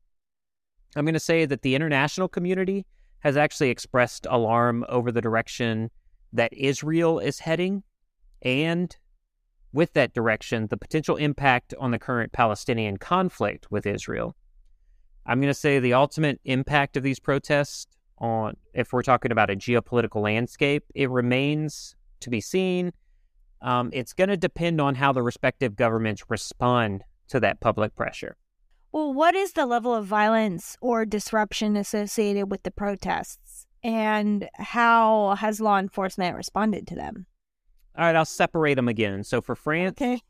I'm 0.96 1.04
going 1.04 1.14
to 1.14 1.20
say 1.20 1.46
that 1.46 1.62
the 1.62 1.74
international 1.74 2.28
community 2.28 2.86
has 3.20 3.36
actually 3.36 3.70
expressed 3.70 4.26
alarm 4.28 4.84
over 4.88 5.10
the 5.10 5.22
direction 5.22 5.90
that 6.34 6.52
Israel 6.52 7.18
is 7.18 7.38
heading, 7.38 7.82
and 8.42 8.94
with 9.72 9.92
that 9.94 10.12
direction, 10.12 10.66
the 10.68 10.76
potential 10.76 11.16
impact 11.16 11.74
on 11.80 11.90
the 11.90 11.98
current 11.98 12.32
Palestinian 12.32 12.96
conflict 12.96 13.70
with 13.70 13.86
Israel. 13.86 14.36
I'm 15.26 15.40
going 15.40 15.50
to 15.50 15.58
say 15.58 15.80
the 15.80 15.94
ultimate 15.94 16.40
impact 16.44 16.96
of 16.96 17.02
these 17.02 17.18
protests 17.18 17.86
on, 18.18 18.56
if 18.74 18.92
we're 18.92 19.02
talking 19.02 19.32
about 19.32 19.50
a 19.50 19.56
geopolitical 19.56 20.22
landscape, 20.22 20.84
it 20.94 21.10
remains 21.10 21.96
to 22.20 22.30
be 22.30 22.40
seen. 22.40 22.92
Um, 23.62 23.90
it's 23.92 24.12
going 24.12 24.28
to 24.28 24.36
depend 24.36 24.80
on 24.80 24.94
how 24.94 25.12
the 25.12 25.22
respective 25.22 25.74
governments 25.74 26.24
respond 26.28 27.02
to 27.28 27.40
that 27.40 27.60
public 27.60 27.96
pressure. 27.96 28.36
Well, 28.92 29.12
what 29.12 29.34
is 29.34 29.54
the 29.54 29.66
level 29.66 29.94
of 29.94 30.06
violence 30.06 30.76
or 30.80 31.04
disruption 31.04 31.76
associated 31.76 32.50
with 32.50 32.62
the 32.62 32.70
protests? 32.70 33.66
And 33.84 34.48
how 34.54 35.36
has 35.38 35.60
law 35.60 35.78
enforcement 35.78 36.36
responded 36.36 36.86
to 36.88 36.94
them? 36.94 37.26
All 37.96 38.04
right, 38.04 38.16
I'll 38.16 38.24
separate 38.24 38.74
them 38.74 38.88
again. 38.88 39.22
So 39.24 39.40
for 39.40 39.54
France, 39.54 39.92
Okay. 40.00 40.20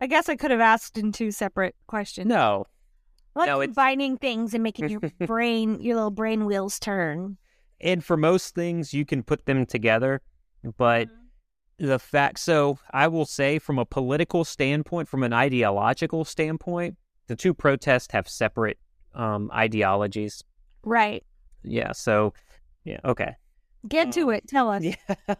I 0.00 0.06
guess 0.08 0.28
I 0.28 0.34
could 0.36 0.50
have 0.50 0.60
asked 0.60 0.98
in 0.98 1.12
two 1.12 1.30
separate 1.30 1.76
questions. 1.86 2.26
no, 2.26 2.64
like 3.36 3.46
no, 3.46 3.60
it's- 3.60 3.68
combining 3.74 4.16
things 4.16 4.54
and 4.54 4.62
making 4.62 4.88
your 4.88 5.00
brain, 5.26 5.80
your 5.80 5.94
little 5.96 6.10
brain 6.10 6.44
wheels 6.46 6.78
turn. 6.80 7.36
and 7.80 8.04
for 8.04 8.16
most 8.16 8.54
things 8.54 8.92
you 8.94 9.04
can 9.04 9.22
put 9.22 9.44
them 9.46 9.66
together 9.66 10.20
but 10.78 11.08
the 11.78 11.98
fact 11.98 12.38
so 12.38 12.78
i 12.92 13.06
will 13.08 13.26
say 13.26 13.58
from 13.58 13.78
a 13.80 13.84
political 13.84 14.44
standpoint 14.44 15.08
from 15.08 15.24
an 15.24 15.32
ideological 15.32 16.24
standpoint 16.24 16.96
the 17.26 17.34
two 17.34 17.52
protests 17.52 18.12
have 18.12 18.28
separate 18.28 18.78
um, 19.14 19.50
ideologies 19.52 20.42
Right. 20.84 21.24
yeah 21.64 21.90
so 21.92 22.32
yeah 22.84 23.00
okay 23.04 23.34
Get 23.88 24.12
to 24.12 24.30
it. 24.30 24.48
Tell 24.48 24.70
us. 24.70 24.82
yeah 24.82 24.94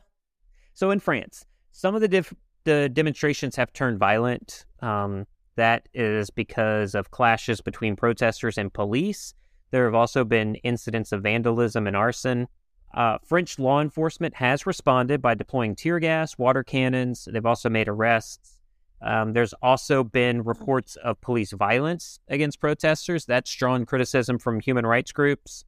so 0.74 0.90
in 0.90 1.01
france 1.01 1.45
some 1.72 1.95
of 1.95 2.01
the 2.01 2.09
diff- 2.09 2.34
the 2.64 2.88
demonstrations 2.92 3.57
have 3.57 3.72
turned 3.72 3.99
violent 3.99 4.64
um, 4.80 5.26
that 5.57 5.88
is 5.95 6.30
because 6.30 6.95
of 6.95 7.11
clashes 7.11 7.61
between 7.61 7.97
protesters 7.97 8.59
and 8.59 8.72
police 8.72 9.34
there 9.70 9.84
have 9.86 9.95
also 9.95 10.24
been 10.24 10.55
incidents 10.57 11.12
of 11.12 11.22
vandalism 11.22 11.86
and 11.86 11.97
arson 11.97 12.47
Uh, 12.95 13.18
French 13.26 13.59
law 13.59 13.80
enforcement 13.80 14.34
has 14.34 14.66
responded 14.66 15.20
by 15.20 15.34
deploying 15.34 15.74
tear 15.74 15.99
gas, 15.99 16.38
water 16.38 16.62
cannons. 16.62 17.26
They've 17.26 17.45
also 17.45 17.68
made 17.68 17.88
arrests. 17.88 18.61
Um, 19.03 19.32
there's 19.34 19.53
also 19.61 20.05
been 20.05 20.45
reports 20.45 20.95
of 21.03 21.20
police 21.20 21.53
violence 21.53 22.20
against 22.28 22.61
protesters. 22.61 23.26
That's 23.26 23.53
drawn 23.53 23.84
criticism 23.84 24.38
from 24.38 24.61
human 24.61 24.86
rights 24.86 25.11
groups. 25.12 25.64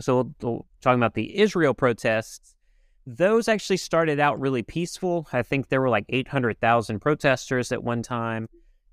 So, 0.00 0.14
we'll- 0.16 0.34
we'll- 0.42 0.66
talking 0.80 0.98
about 1.00 1.14
the 1.14 1.38
Israel 1.38 1.74
protests, 1.74 2.54
those 3.06 3.48
actually 3.48 3.78
started 3.78 4.20
out 4.20 4.38
really 4.38 4.62
peaceful. 4.62 5.26
I 5.32 5.42
think 5.42 5.68
there 5.68 5.80
were 5.80 5.88
like 5.88 6.04
800,000 6.08 7.00
protesters 7.00 7.72
at 7.72 7.82
one 7.82 8.02
time. 8.02 8.48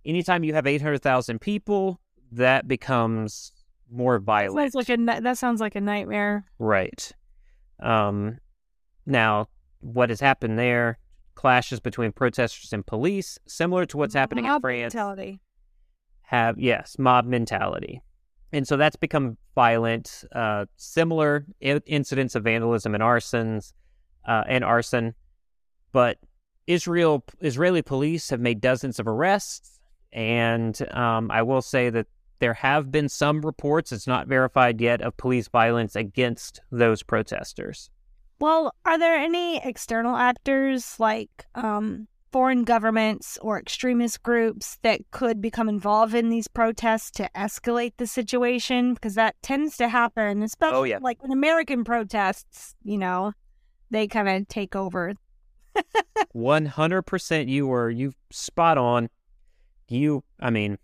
Anytime 0.06 0.44
you 0.44 0.54
have 0.54 0.66
800,000 0.68 1.40
people, 1.40 2.00
that 2.32 2.68
becomes 2.68 3.52
more 3.92 4.20
violent. 4.20 4.74
Sounds 4.74 4.90
like 4.90 4.90
a 4.90 5.22
that 5.22 5.38
sounds 5.38 5.60
like 5.62 5.76
a 5.76 5.82
nightmare. 5.82 6.46
Right. 6.60 7.12
Um, 7.80 8.40
now, 9.06 9.48
what 9.80 10.10
has 10.10 10.20
happened 10.20 10.58
there? 10.58 10.98
Clashes 11.36 11.80
between 11.80 12.12
protesters 12.14 12.72
and 12.72 12.86
police, 12.86 13.38
similar 13.46 13.86
to 13.88 13.98
what's 13.98 14.14
happening 14.14 14.46
in 14.46 14.52
Mob 14.52 14.62
France. 14.62 14.94
mentality. 14.94 15.42
Have 16.24 16.58
yes, 16.58 16.96
mob 16.98 17.26
mentality, 17.26 18.02
and 18.56 18.66
so 18.66 18.78
that's 18.78 18.96
become 18.96 19.38
violent. 19.54 20.24
Uh, 20.34 20.66
similar 20.78 21.46
I- 21.62 21.82
incidents 21.86 22.36
of 22.36 22.44
vandalism 22.44 22.96
and 22.96 23.04
arsons, 23.04 23.74
uh, 24.26 24.44
and 24.48 24.64
arson, 24.64 25.14
but 25.92 26.18
Israel 26.66 27.24
Israeli 27.42 27.82
police 27.82 28.30
have 28.30 28.40
made 28.40 28.62
dozens 28.62 28.98
of 28.98 29.08
arrests, 29.08 29.80
and 30.14 30.82
um, 30.92 31.30
I 31.32 31.42
will 31.42 31.62
say 31.62 31.90
that 31.90 32.08
there 32.40 32.54
have 32.54 32.92
been 32.92 33.10
some 33.10 33.42
reports, 33.42 33.92
it's 33.92 34.08
not 34.08 34.28
verified 34.28 34.80
yet, 34.80 35.02
of 35.02 35.18
police 35.18 35.48
violence 35.50 35.96
against 35.96 36.62
those 36.72 37.04
protesters. 37.04 37.90
Well, 38.40 38.74
are 38.86 38.98
there 38.98 39.16
any 39.16 39.58
external 39.64 40.16
actors 40.16 41.00
like 41.00 41.46
um, 41.56 42.08
foreign 42.36 42.66
governments 42.66 43.38
or 43.42 43.58
extremist 43.58 44.22
groups 44.22 44.78
that 44.84 45.00
could 45.12 45.40
become 45.42 45.70
involved 45.70 46.14
in 46.14 46.28
these 46.28 46.50
protests 46.50 47.10
to 47.12 47.30
escalate 47.34 47.94
the 47.96 48.06
situation? 48.06 48.94
Because 48.94 49.16
that 49.16 49.36
tends 49.42 49.78
to 49.78 49.88
happen, 49.88 50.42
oh, 50.42 50.46
especially 50.46 50.76
Oh, 50.78 50.84
yeah. 50.84 50.98
like 51.02 51.22
when 51.24 51.32
American 51.32 51.86
protests, 51.86 52.76
you 52.84 52.98
know, 52.98 53.32
they 53.90 54.06
kind 54.06 54.28
of 54.28 54.50
take 54.50 54.76
over. 54.76 55.14
One 56.34 56.66
hundred 56.66 57.04
percent, 57.04 57.48
you 57.48 57.68
were 57.68 57.90
you 57.90 58.12
spot 58.32 58.78
on. 58.78 59.10
You, 59.88 60.22
I 60.42 60.50
mean, 60.50 60.78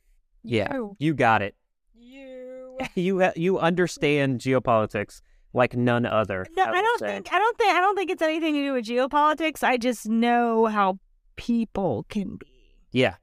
yeah, 0.44 0.74
You. 0.74 0.96
you 1.00 1.14
got 1.14 1.42
it. 1.42 1.54
You. 1.94 2.78
You 2.96 3.30
you 3.36 3.60
understand 3.60 4.40
geopolitics 4.40 5.20
like 5.54 5.76
none 5.76 6.06
other. 6.06 6.46
No, 6.56 6.66
will 6.66 6.76
I 6.76 6.82
don't 6.82 7.00
say. 7.00 7.08
think 7.08 7.34
I 7.34 7.40
don't 7.40 7.58
think 7.58 7.74
I 7.76 7.82
don't 7.82 7.96
think 7.98 8.10
it's 8.10 8.22
anything 8.22 8.54
to 8.54 8.62
do 8.64 8.72
with 8.74 8.86
geopolitics. 8.86 9.64
I 9.64 9.76
just 9.78 10.08
know 10.08 10.68
how 10.68 10.98
people 11.36 12.06
can 12.10 12.38
be. 12.38 12.48
Yeah, 12.92 13.16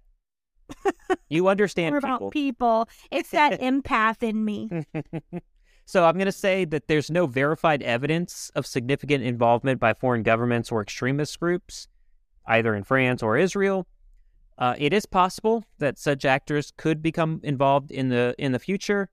you 1.29 1.49
understand 1.49 1.95
people. 1.95 2.17
about 2.17 2.33
people. 2.33 2.89
It's 3.11 3.31
that 3.31 3.61
empath 3.61 4.23
in 4.23 4.45
me. 4.45 4.69
so 5.85 6.05
I'm 6.05 6.15
going 6.15 6.27
to 6.27 6.33
say 6.33 6.65
that 6.67 6.89
there's 6.89 7.11
no 7.11 7.27
verified 7.27 7.83
evidence 7.83 8.51
of 8.55 8.67
significant 8.67 9.25
involvement 9.25 9.81
by 9.81 9.95
foreign 9.95 10.23
governments 10.23 10.71
or 10.71 10.83
extremist 10.83 11.39
groups, 11.41 11.89
either 12.47 12.75
in 12.75 12.85
France 12.85 13.23
or 13.23 13.37
Israel. 13.37 13.87
Uh, 14.59 14.75
it 14.77 14.93
is 14.93 15.07
possible 15.07 15.65
that 15.79 15.99
such 15.99 16.25
actors 16.25 16.73
could 16.77 17.01
become 17.01 17.41
involved 17.45 17.91
in 17.91 18.09
the 18.09 18.35
in 18.39 18.53
the 18.53 18.59
future. 18.59 19.09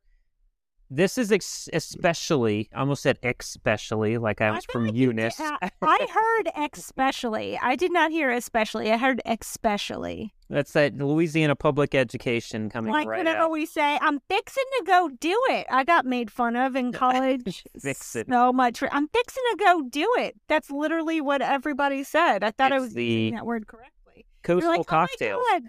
This 0.91 1.17
is 1.17 1.31
ex- 1.31 1.67
especially, 1.73 2.69
I 2.73 2.81
almost 2.81 3.01
said 3.01 3.17
especially, 3.23 4.17
like 4.19 4.39
I 4.39 4.47
I 4.47 4.51
was 4.51 4.65
feel 4.65 4.85
from 4.85 4.95
Eunice. 4.95 5.35
did- 5.37 5.51
I 5.61 5.71
I 5.81 6.07
heard 6.11 6.51
especially. 6.75 7.57
I 7.59 7.75
did 7.75 7.91
not 7.91 8.11
hear 8.11 8.29
especially. 8.31 8.91
I 8.91 8.97
heard 8.97 9.19
especially. 9.25 10.33
That's 10.47 10.73
that 10.73 10.95
Louisiana 10.95 11.55
public 11.55 11.95
education 11.95 12.69
coming 12.69 12.91
Like 12.93 13.07
right 13.07 13.17
whenever 13.17 13.45
out. 13.45 13.51
we 13.51 13.65
say, 13.65 13.97
"I'm 13.99 14.19
fixing 14.29 14.63
to 14.77 14.83
go 14.85 15.09
do 15.19 15.35
it," 15.49 15.65
I 15.71 15.83
got 15.83 16.05
made 16.05 16.29
fun 16.29 16.55
of 16.55 16.75
in 16.75 16.91
college. 17.03 17.63
Fix 17.79 18.15
it. 18.15 18.27
So 18.29 18.53
much. 18.53 18.77
For, 18.77 18.93
I'm 18.93 19.07
fixing 19.07 19.43
to 19.51 19.57
go 19.57 19.81
do 19.89 20.07
it. 20.19 20.35
That's 20.47 20.69
literally 20.69 21.19
what 21.19 21.41
everybody 21.41 22.03
said. 22.03 22.43
I 22.43 22.51
thought 22.51 22.71
I 22.71 22.79
was 22.79 22.93
the 22.93 23.03
using 23.03 23.35
that 23.35 23.45
word 23.47 23.65
correctly. 23.65 24.27
Coastal 24.43 24.69
like, 24.69 24.79
"Oh 24.81 24.83
cocktails. 24.83 25.43
God." 25.51 25.63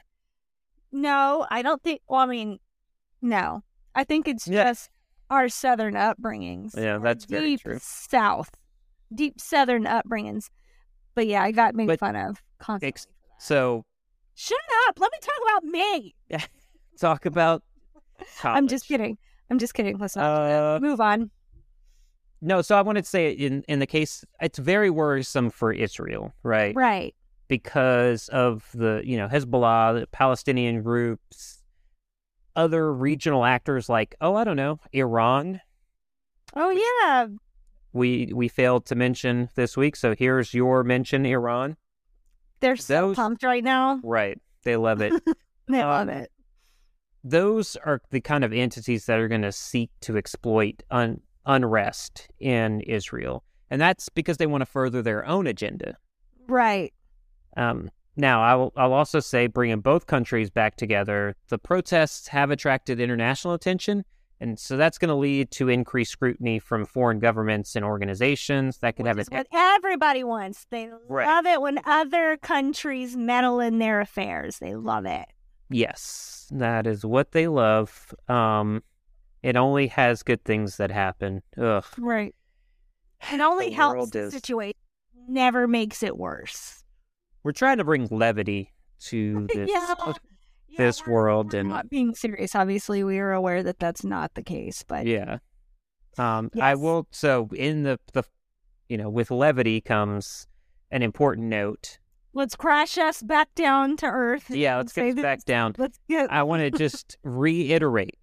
No, 0.93 1.47
I 1.51 1.63
don't 1.63 1.83
think. 1.83 2.03
Well, 2.07 2.21
I 2.21 2.27
mean, 2.27 2.59
no. 3.23 3.63
I 3.95 4.05
think 4.05 4.29
it's 4.29 4.47
Yeah. 4.47 4.65
just 4.65 4.91
our 5.31 5.49
southern 5.49 5.95
upbringings. 5.95 6.77
Yeah, 6.77 6.99
that's 6.99 7.25
very 7.25 7.51
deep 7.51 7.63
true. 7.63 7.79
South, 7.81 8.51
deep 9.15 9.41
southern 9.41 9.85
upbringings. 9.85 10.51
But 11.15 11.27
yeah, 11.27 11.43
I 11.43 11.51
got 11.53 11.75
made 11.75 11.87
But 11.87 12.01
fun 12.01 12.17
of 12.17 12.43
constantly. 12.59 12.89
ex- 12.89 13.07
So 13.39 13.85
Shut 14.35 14.59
up! 14.87 15.01
Let 15.01 15.11
me 15.13 15.19
talk 15.23 15.35
about 15.49 15.65
me. 15.65 16.15
talk 17.01 17.25
about. 17.27 17.63
I'm 18.45 18.69
just 18.69 18.87
college. 18.87 19.01
kidding. 19.01 19.19
I'm 19.51 19.59
just 19.59 19.73
kidding. 19.75 19.97
Let's 19.99 20.15
not 20.17 20.47
do 20.49 20.53
Uh, 20.55 20.79
move 20.81 21.01
on. 21.01 21.31
No, 22.43 22.61
so 22.61 22.77
I 22.77 22.83
wanted 22.83 23.05
to 23.05 23.09
say 23.09 23.31
in 23.33 23.63
in 23.67 23.79
the 23.79 23.87
case, 23.87 24.25
it's 24.41 24.59
very 24.59 24.91
worrisome 24.91 25.49
for 25.51 25.73
Israel, 25.73 26.35
right? 26.43 26.75
Right. 26.77 27.15
Because 27.49 28.29
of 28.29 28.69
the 28.75 29.01
you 29.05 29.17
know 29.17 29.27
Hezbollah, 29.29 30.01
the 30.01 30.07
Palestinian 30.09 30.83
groups, 30.83 31.63
other 32.57 32.93
regional 32.93 33.45
actors 33.45 33.89
like 33.89 34.17
oh 34.21 34.35
I 34.35 34.43
don't 34.45 34.57
know 34.57 34.81
Iran. 34.93 35.61
Oh 36.55 36.71
yeah. 36.71 37.27
We 37.93 38.33
we 38.35 38.49
failed 38.49 38.87
to 38.87 38.95
mention 38.95 39.49
this 39.55 39.77
week, 39.77 39.95
so 39.97 40.15
here's 40.15 40.53
your 40.55 40.83
mention 40.83 41.25
Iran. 41.27 41.77
They're 42.61 42.77
so 42.77 43.09
Those- 43.09 43.17
pumped 43.17 43.43
right 43.43 43.63
now. 43.65 44.01
Right, 44.03 44.41
they 44.65 44.77
love 44.77 45.01
it. 45.03 45.13
They 45.69 45.81
Uh, 45.83 45.89
love 45.89 46.09
it. 46.09 46.31
those 47.25 47.75
are 47.85 48.01
the 48.11 48.21
kind 48.21 48.45
of 48.45 48.53
entities 48.53 49.07
that 49.07 49.19
are 49.19 49.27
going 49.29 49.43
to 49.43 49.51
seek 49.51 49.91
to 50.03 50.17
exploit 50.17 50.83
un- 50.93 51.21
unrest 51.45 52.29
in 52.39 52.81
Israel. 52.83 53.43
And 53.69 53.81
that's 53.81 54.09
because 54.09 54.37
they 54.37 54.47
want 54.47 54.61
to 54.63 54.67
further 54.67 55.03
their 55.03 55.27
own 55.27 55.49
agenda. 55.49 55.97
Right. 56.47 56.95
Um, 57.57 57.91
now, 58.17 58.43
I 58.43 58.55
will, 58.55 58.73
I'll 58.77 58.93
also 58.93 59.21
say, 59.21 59.47
bringing 59.47 59.81
both 59.81 60.07
countries 60.07 60.51
back 60.51 60.77
together, 60.77 61.37
the 61.49 61.59
protests 61.59 62.29
have 62.29 62.51
attracted 62.51 63.01
international 63.01 63.55
attention. 63.55 64.05
And 64.39 64.59
so 64.59 64.77
that's 64.77 64.99
going 64.99 65.09
to 65.09 65.15
lead 65.15 65.51
to 65.53 65.71
increased 65.71 66.13
scrutiny 66.13 66.59
from 66.59 66.85
foreign 66.85 67.19
governments 67.21 67.75
and 67.75 67.83
organizations 67.85 68.79
that 68.79 68.95
could 68.97 69.05
Which 69.05 69.09
have 69.11 69.19
is 69.19 69.31
what 69.31 69.47
everybody 69.53 70.25
wants. 70.25 70.67
They 70.71 70.91
Right. 71.09 71.27
love 71.27 71.47
it 71.47 71.61
when 71.63 71.81
other 71.87 72.37
countries 72.37 73.17
meddle 73.17 73.61
in 73.61 73.79
their 73.79 74.01
affairs. 74.01 74.59
They 74.59 74.75
love 74.75 75.07
it. 75.07 75.25
Yes, 75.71 76.49
that 76.53 76.87
is 76.87 77.05
what 77.05 77.33
they 77.33 77.49
love. 77.49 78.15
Um, 78.29 78.83
it 79.43 79.57
only 79.57 79.87
has 79.89 80.23
good 80.23 80.45
things 80.45 80.77
that 80.77 80.91
happen. 80.91 81.43
Ugh. 81.57 81.85
Right. 81.99 82.35
It 83.33 83.41
only 83.41 83.71
The 83.71 83.75
helps 83.75 84.11
the 84.11 84.19
is- 84.25 84.33
situation. 84.35 84.79
Never 85.29 85.67
makes 85.67 86.03
it 86.03 86.17
worse. 86.17 86.85
We're 87.47 87.53
trying 87.53 87.79
to 87.79 87.85
bring 87.85 88.09
levity 88.11 88.73
to 89.03 89.47
this. 89.55 89.71
yeah. 89.73 89.95
Yeah, 90.69 90.77
this 90.79 91.07
world 91.07 91.53
we're 91.53 91.61
and- 91.61 91.69
not 91.69 91.89
being 91.89 92.13
serious. 92.17 92.57
Obviously, 92.57 93.05
we 93.05 93.21
are 93.21 93.31
aware 93.33 93.63
that 93.63 93.79
that's 93.79 94.03
not 94.03 94.35
the 94.35 94.43
case, 94.43 94.83
but 94.83 95.07
Yeah. 95.07 95.39
Um, 96.19 96.51
I 96.61 96.75
will. 96.75 97.07
So 97.13 97.49
in 97.55 97.85
the 97.85 98.01
the, 98.15 98.25
you 98.89 98.97
know, 98.99 99.09
with 99.09 99.31
levity 99.31 99.81
comes 99.81 100.49
an 100.91 101.03
important 101.03 101.47
note. 101.47 102.01
let's 102.33 102.57
crash 102.57 102.99
us 102.99 103.23
back 103.23 103.55
down 103.55 103.97
to 103.99 104.07
earth. 104.07 104.51
Yeah, 104.51 104.79
let's 104.79 104.93
get 104.93 105.15
back 105.23 105.45
down. 105.45 105.77
Let's 105.79 106.01
get. 106.09 106.33
I 106.33 106.43
want 106.43 106.63
to 106.63 106.71
just 106.77 107.17
reiterate 107.23 108.19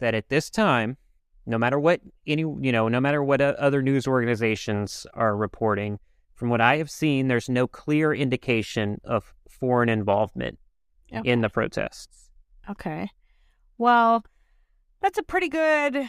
that 0.00 0.14
at 0.14 0.28
this 0.28 0.50
time, 0.50 0.98
no 1.46 1.56
matter 1.56 1.80
what 1.80 2.02
any 2.26 2.42
you 2.42 2.72
know, 2.72 2.88
no 2.88 3.00
matter 3.00 3.24
what 3.24 3.40
uh, 3.40 3.54
other 3.58 3.80
news 3.80 4.06
organizations 4.06 5.06
are 5.14 5.34
reporting, 5.34 5.98
from 6.36 6.48
what 6.50 6.60
I 6.60 6.76
have 6.76 6.90
seen, 6.90 7.26
there's 7.28 7.48
no 7.48 7.66
clear 7.66 8.12
indication 8.14 9.00
of 9.04 9.34
foreign 9.48 9.88
involvement 9.88 10.58
Okay. 11.12 11.28
in 11.28 11.40
the 11.40 11.48
protests. 11.48 12.30
Okay. 12.68 13.08
Well, 13.78 14.24
that's 15.00 15.18
a 15.18 15.22
pretty 15.22 15.48
good, 15.48 16.08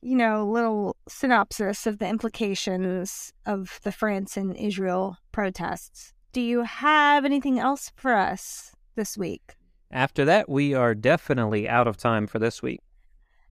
you 0.00 0.16
know, 0.16 0.46
little 0.46 0.96
synopsis 1.08 1.86
of 1.86 1.98
the 1.98 2.08
implications 2.08 3.32
of 3.46 3.78
the 3.84 3.92
France 3.92 4.36
and 4.36 4.56
Israel 4.56 5.16
protests. 5.32 6.12
Do 6.32 6.40
you 6.40 6.62
have 6.62 7.24
anything 7.24 7.58
else 7.58 7.92
for 7.96 8.14
us 8.14 8.72
this 8.96 9.16
week? 9.16 9.54
After 9.90 10.24
that, 10.24 10.48
we 10.48 10.74
are 10.74 10.94
definitely 10.94 11.68
out 11.68 11.86
of 11.86 11.96
time 11.96 12.26
for 12.26 12.38
this 12.38 12.62
week. 12.62 12.80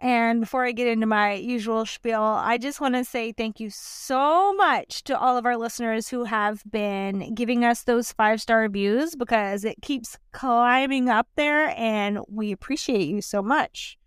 And 0.00 0.40
before 0.40 0.64
I 0.64 0.70
get 0.70 0.86
into 0.86 1.06
my 1.06 1.34
usual 1.34 1.84
spiel, 1.84 2.22
I 2.22 2.56
just 2.56 2.80
want 2.80 2.94
to 2.94 3.04
say 3.04 3.32
thank 3.32 3.58
you 3.58 3.68
so 3.70 4.52
much 4.54 5.02
to 5.04 5.18
all 5.18 5.36
of 5.36 5.44
our 5.44 5.56
listeners 5.56 6.08
who 6.08 6.24
have 6.24 6.62
been 6.70 7.34
giving 7.34 7.64
us 7.64 7.82
those 7.82 8.12
five 8.12 8.40
star 8.40 8.60
reviews 8.60 9.16
because 9.16 9.64
it 9.64 9.82
keeps 9.82 10.16
climbing 10.30 11.08
up 11.08 11.26
there 11.34 11.74
and 11.76 12.20
we 12.28 12.52
appreciate 12.52 13.08
you 13.08 13.20
so 13.20 13.42
much. 13.42 13.98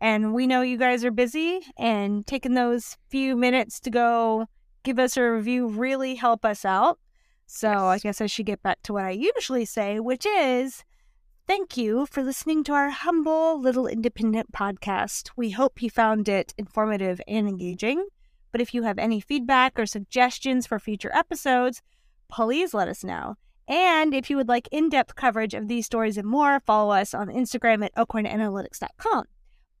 And 0.00 0.32
we 0.32 0.46
know 0.46 0.62
you 0.62 0.78
guys 0.78 1.04
are 1.04 1.10
busy, 1.10 1.60
and 1.76 2.26
taking 2.26 2.54
those 2.54 2.96
few 3.10 3.36
minutes 3.36 3.80
to 3.80 3.90
go 3.90 4.46
give 4.82 4.98
us 4.98 5.16
a 5.18 5.22
review 5.22 5.66
really 5.66 6.14
help 6.14 6.44
us 6.44 6.64
out. 6.64 6.98
So 7.46 7.68
I 7.68 7.98
guess 7.98 8.20
I 8.20 8.26
should 8.26 8.46
get 8.46 8.62
back 8.62 8.80
to 8.84 8.94
what 8.94 9.04
I 9.04 9.10
usually 9.10 9.66
say, 9.66 10.00
which 10.00 10.24
is 10.24 10.84
thank 11.50 11.76
you 11.76 12.06
for 12.06 12.22
listening 12.22 12.62
to 12.62 12.72
our 12.72 12.90
humble 12.90 13.60
little 13.60 13.88
independent 13.88 14.52
podcast. 14.52 15.30
We 15.34 15.50
hope 15.50 15.82
you 15.82 15.90
found 15.90 16.28
it 16.28 16.54
informative 16.56 17.20
and 17.26 17.48
engaging. 17.48 18.06
But 18.52 18.60
if 18.60 18.72
you 18.72 18.84
have 18.84 19.00
any 19.00 19.18
feedback 19.18 19.76
or 19.76 19.84
suggestions 19.84 20.64
for 20.64 20.78
future 20.78 21.10
episodes, 21.12 21.82
please 22.28 22.72
let 22.72 22.86
us 22.86 23.02
know. 23.02 23.34
And 23.66 24.14
if 24.14 24.30
you 24.30 24.36
would 24.36 24.46
like 24.46 24.68
in 24.70 24.90
depth 24.90 25.16
coverage 25.16 25.52
of 25.52 25.66
these 25.66 25.86
stories 25.86 26.16
and 26.16 26.28
more, 26.28 26.60
follow 26.60 26.92
us 26.92 27.14
on 27.14 27.26
Instagram 27.26 27.84
at 27.84 27.96
oakhornanalytics.com. 27.96 29.24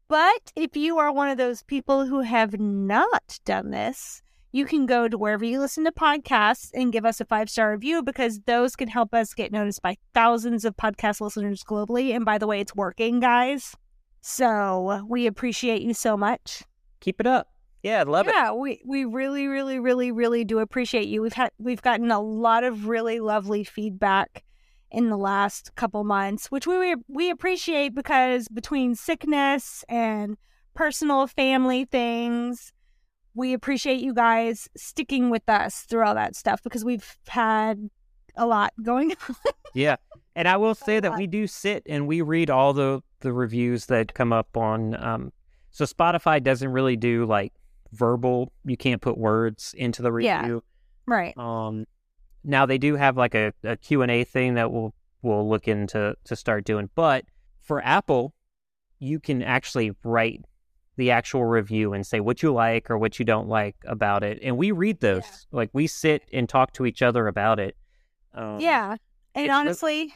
But 0.08 0.52
if 0.56 0.76
you 0.76 0.98
are 0.98 1.12
one 1.12 1.28
of 1.28 1.38
those 1.38 1.62
people 1.62 2.06
who 2.06 2.22
have 2.22 2.58
not 2.58 3.38
done 3.44 3.70
this, 3.70 4.22
you 4.52 4.64
can 4.64 4.86
go 4.86 5.08
to 5.08 5.16
wherever 5.16 5.44
you 5.44 5.60
listen 5.60 5.84
to 5.84 5.92
podcasts 5.92 6.70
and 6.74 6.92
give 6.92 7.04
us 7.04 7.20
a 7.20 7.24
five 7.24 7.48
star 7.48 7.70
review 7.72 8.02
because 8.02 8.40
those 8.46 8.76
can 8.76 8.88
help 8.88 9.14
us 9.14 9.34
get 9.34 9.52
noticed 9.52 9.82
by 9.82 9.96
thousands 10.14 10.64
of 10.64 10.76
podcast 10.76 11.20
listeners 11.20 11.62
globally. 11.62 12.14
And 12.14 12.24
by 12.24 12.38
the 12.38 12.46
way, 12.46 12.60
it's 12.60 12.74
working, 12.74 13.20
guys. 13.20 13.76
So 14.20 15.04
we 15.08 15.26
appreciate 15.26 15.82
you 15.82 15.94
so 15.94 16.16
much. 16.16 16.64
Keep 17.00 17.20
it 17.20 17.26
up. 17.26 17.48
Yeah, 17.82 18.00
I 18.00 18.02
love 18.02 18.28
it. 18.28 18.34
yeah, 18.34 18.52
we 18.52 18.82
we 18.84 19.06
really, 19.06 19.46
really, 19.46 19.78
really, 19.78 20.12
really 20.12 20.44
do 20.44 20.58
appreciate 20.58 21.08
you. 21.08 21.22
We've 21.22 21.32
had 21.32 21.50
we've 21.58 21.80
gotten 21.80 22.10
a 22.10 22.20
lot 22.20 22.62
of 22.62 22.88
really 22.88 23.20
lovely 23.20 23.64
feedback 23.64 24.44
in 24.90 25.08
the 25.08 25.16
last 25.16 25.74
couple 25.76 26.04
months, 26.04 26.50
which 26.50 26.66
we 26.66 26.94
we 27.08 27.30
appreciate 27.30 27.94
because 27.94 28.48
between 28.48 28.94
sickness 28.94 29.82
and 29.88 30.36
personal 30.74 31.26
family 31.26 31.86
things, 31.86 32.72
we 33.34 33.52
appreciate 33.52 34.00
you 34.00 34.12
guys 34.14 34.68
sticking 34.76 35.30
with 35.30 35.48
us 35.48 35.80
through 35.82 36.04
all 36.04 36.14
that 36.14 36.34
stuff 36.36 36.62
because 36.62 36.84
we've 36.84 37.16
had 37.28 37.88
a 38.36 38.46
lot 38.46 38.72
going 38.82 39.12
on. 39.28 39.36
Yeah. 39.74 39.96
And 40.36 40.48
I 40.48 40.56
will 40.56 40.74
say 40.74 41.00
that 41.00 41.16
we 41.16 41.26
do 41.26 41.46
sit 41.46 41.82
and 41.86 42.06
we 42.06 42.22
read 42.22 42.50
all 42.50 42.72
the 42.72 43.02
the 43.20 43.32
reviews 43.32 43.86
that 43.86 44.14
come 44.14 44.32
up 44.32 44.56
on 44.56 44.94
um 45.02 45.32
so 45.70 45.84
Spotify 45.84 46.42
doesn't 46.42 46.70
really 46.72 46.96
do 46.96 47.26
like 47.26 47.52
verbal 47.92 48.52
you 48.64 48.76
can't 48.76 49.02
put 49.02 49.18
words 49.18 49.74
into 49.76 50.00
the 50.02 50.12
Yeah. 50.16 50.40
review. 50.40 50.62
right. 51.06 51.36
Um 51.36 51.86
now 52.42 52.64
they 52.66 52.78
do 52.78 52.96
have 52.96 53.16
like 53.16 53.34
a, 53.34 53.52
a 53.64 53.76
Q&A 53.76 54.24
thing 54.24 54.54
that 54.54 54.72
we'll 54.72 54.94
we'll 55.22 55.48
look 55.48 55.68
into 55.68 56.14
to 56.24 56.36
start 56.36 56.64
doing. 56.64 56.88
But 56.94 57.24
for 57.60 57.84
Apple, 57.84 58.32
you 58.98 59.20
can 59.20 59.42
actually 59.42 59.92
write 60.02 60.44
the 61.00 61.10
actual 61.10 61.46
review 61.46 61.94
and 61.94 62.06
say 62.06 62.20
what 62.20 62.42
you 62.42 62.52
like 62.52 62.90
or 62.90 62.98
what 62.98 63.18
you 63.18 63.24
don't 63.24 63.48
like 63.48 63.74
about 63.86 64.22
it. 64.22 64.38
And 64.42 64.58
we 64.58 64.70
read 64.70 65.00
those. 65.00 65.46
Like 65.50 65.70
we 65.72 65.86
sit 65.86 66.22
and 66.30 66.46
talk 66.46 66.74
to 66.74 66.84
each 66.84 67.00
other 67.00 67.26
about 67.26 67.58
it. 67.58 67.74
Um, 68.34 68.60
yeah. 68.60 68.96
And 69.34 69.50
honestly, 69.50 70.12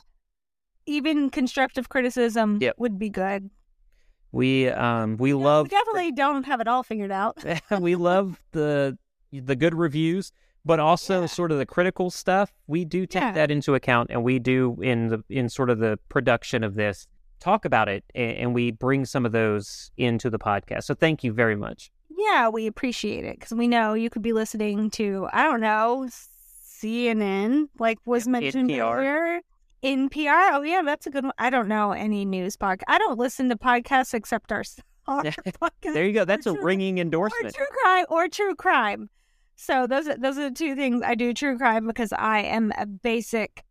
even 0.85 1.31
constructive 1.31 1.89
criticism 1.89 2.59
Yep. 2.61 2.75
would 2.77 2.99
be 2.99 3.09
good. 3.09 3.49
We 4.31 4.69
um 4.69 5.17
we 5.17 5.31
Yeah, 5.31 5.37
love 5.37 5.65
we 5.67 5.69
definitely 5.71 6.13
don't 6.13 6.45
have 6.45 6.61
it 6.61 6.69
all 6.69 6.83
figured 6.83 7.11
out. 7.11 7.43
we 7.81 7.95
love 7.95 8.43
the 8.53 8.99
the 9.33 9.57
good 9.57 9.75
reviews, 9.75 10.33
but 10.67 10.79
also 10.79 11.23
Yeah. 11.23 11.27
sort 11.29 11.51
of 11.51 11.57
the 11.57 11.65
critical 11.67 12.11
stuff. 12.11 12.53
We 12.67 12.85
do 12.85 13.07
take 13.07 13.23
Yeah. 13.23 13.33
that 13.33 13.51
into 13.51 13.75
account, 13.75 14.11
and 14.11 14.23
we 14.23 14.39
do 14.39 14.77
in 14.83 15.09
the 15.09 15.25
in 15.31 15.49
sort 15.49 15.71
of 15.71 15.79
the 15.79 15.99
production 16.11 16.63
of 16.63 16.75
this 16.75 17.07
talk 17.41 17.65
about 17.65 17.89
it, 17.89 18.05
and, 18.15 18.55
we 18.55 18.71
bring 18.71 19.05
some 19.05 19.27
of 19.27 19.33
those 19.33 19.91
into 19.97 20.31
the 20.31 20.39
podcast. 20.39 20.85
So 20.85 20.95
thank 20.95 21.25
you 21.25 21.33
very 21.33 21.57
much. 21.57 21.91
Yeah, 22.17 22.49
we 22.49 22.67
appreciate 22.67 23.25
it 23.25 23.39
because 23.39 23.53
we 23.53 23.69
know 23.69 23.95
you 23.95 24.09
could 24.09 24.23
be 24.23 24.33
listening 24.33 24.91
to, 24.91 25.29
I 25.33 25.43
don't 25.43 25.61
know, 25.61 26.09
CNN, 26.11 27.69
like 27.79 27.99
was 28.07 28.29
mentioned 28.29 28.71
NPR. 28.71 28.95
earlier. 28.97 29.41
NPR. 29.83 30.55
Oh, 30.55 30.63
yeah, 30.63 30.83
that's 30.83 31.07
a 31.07 31.11
good 31.11 31.25
one. 31.25 31.33
I 31.39 31.51
don't 31.51 31.69
know 31.69 31.93
any 31.93 32.25
news 32.25 32.57
podcast. 32.57 32.83
I 32.89 32.99
don't 32.99 33.19
listen 33.19 33.49
to 33.51 33.57
podcasts 33.57 34.15
except 34.15 34.53
our, 34.53 34.65
our 35.07 35.23
podcast. 35.23 35.95
There 35.95 36.07
you 36.07 36.13
go. 36.13 36.25
That's 36.25 36.47
a 36.47 36.55
true- 36.55 36.65
ringing 36.65 36.99
or 36.99 37.03
endorsement. 37.03 37.55
true 37.55 37.67
crime 37.83 38.07
or 38.09 38.29
true 38.29 38.55
crime. 38.55 39.11
So 39.57 39.87
those 39.87 40.09
are 40.09 40.17
those 40.17 40.37
are 40.37 40.49
the 40.49 40.55
two 40.55 40.75
things 40.75 41.03
I 41.05 41.15
do 41.15 41.33
true 41.33 41.57
crime 41.57 41.87
because 41.87 42.13
I 42.13 42.41
am 42.41 42.73
a 42.77 42.87
basic 42.87 43.63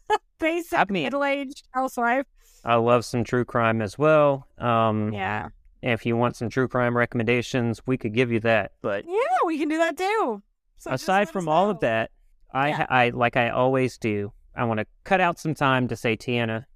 basic 0.38 0.78
I 0.78 0.84
mean- 0.88 1.04
middle 1.04 1.24
aged 1.24 1.62
housewife. 1.72 2.26
I 2.64 2.76
love 2.76 3.04
some 3.04 3.24
true 3.24 3.44
crime 3.44 3.82
as 3.82 3.98
well. 3.98 4.46
Um, 4.58 5.12
Yeah. 5.12 5.48
if 5.82 6.06
you 6.06 6.16
want 6.16 6.36
some 6.36 6.48
true 6.48 6.68
crime 6.68 6.96
recommendations, 6.96 7.80
we 7.86 7.96
could 7.98 8.14
give 8.14 8.30
you 8.30 8.38
that. 8.40 8.72
But 8.82 9.04
Yeah, 9.06 9.18
we 9.46 9.58
can 9.58 9.68
do 9.68 9.78
that 9.78 9.96
too. 9.96 10.42
So 10.78 10.92
aside 10.92 11.28
from 11.30 11.48
all 11.48 11.70
of 11.70 11.80
that, 11.80 12.10
I, 12.52 12.68
Yeah. 12.68 12.86
I 12.88 13.08
like 13.10 13.36
I 13.36 13.48
always 13.50 13.98
do. 13.98 14.32
I 14.54 14.64
want 14.64 14.78
to 14.78 14.86
cut 15.04 15.20
out 15.20 15.38
some 15.40 15.54
time 15.54 15.88
to 15.88 15.96
say, 15.96 16.16
Tiana, 16.16 16.66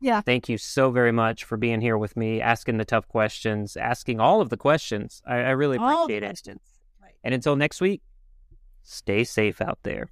Yeah. 0.00 0.20
thank 0.20 0.48
you 0.48 0.58
so 0.58 0.90
very 0.92 1.10
much 1.12 1.42
for 1.44 1.56
being 1.56 1.80
here 1.80 1.96
with 1.98 2.16
me, 2.16 2.40
asking 2.40 2.76
the 2.76 2.84
tough 2.84 3.08
questions, 3.08 3.76
asking 3.76 4.20
all 4.20 4.40
of 4.40 4.48
the 4.50 4.56
questions. 4.56 5.22
I, 5.26 5.36
I 5.36 5.50
really 5.50 5.78
All 5.78 6.04
appreciate 6.04 6.22
it. 6.22 6.26
questions. 6.26 6.60
Right. 7.02 7.14
And 7.24 7.34
until 7.34 7.56
next 7.56 7.80
week, 7.80 8.02
stay 8.82 9.24
safe 9.24 9.60
out 9.60 9.78
there. 9.82 10.08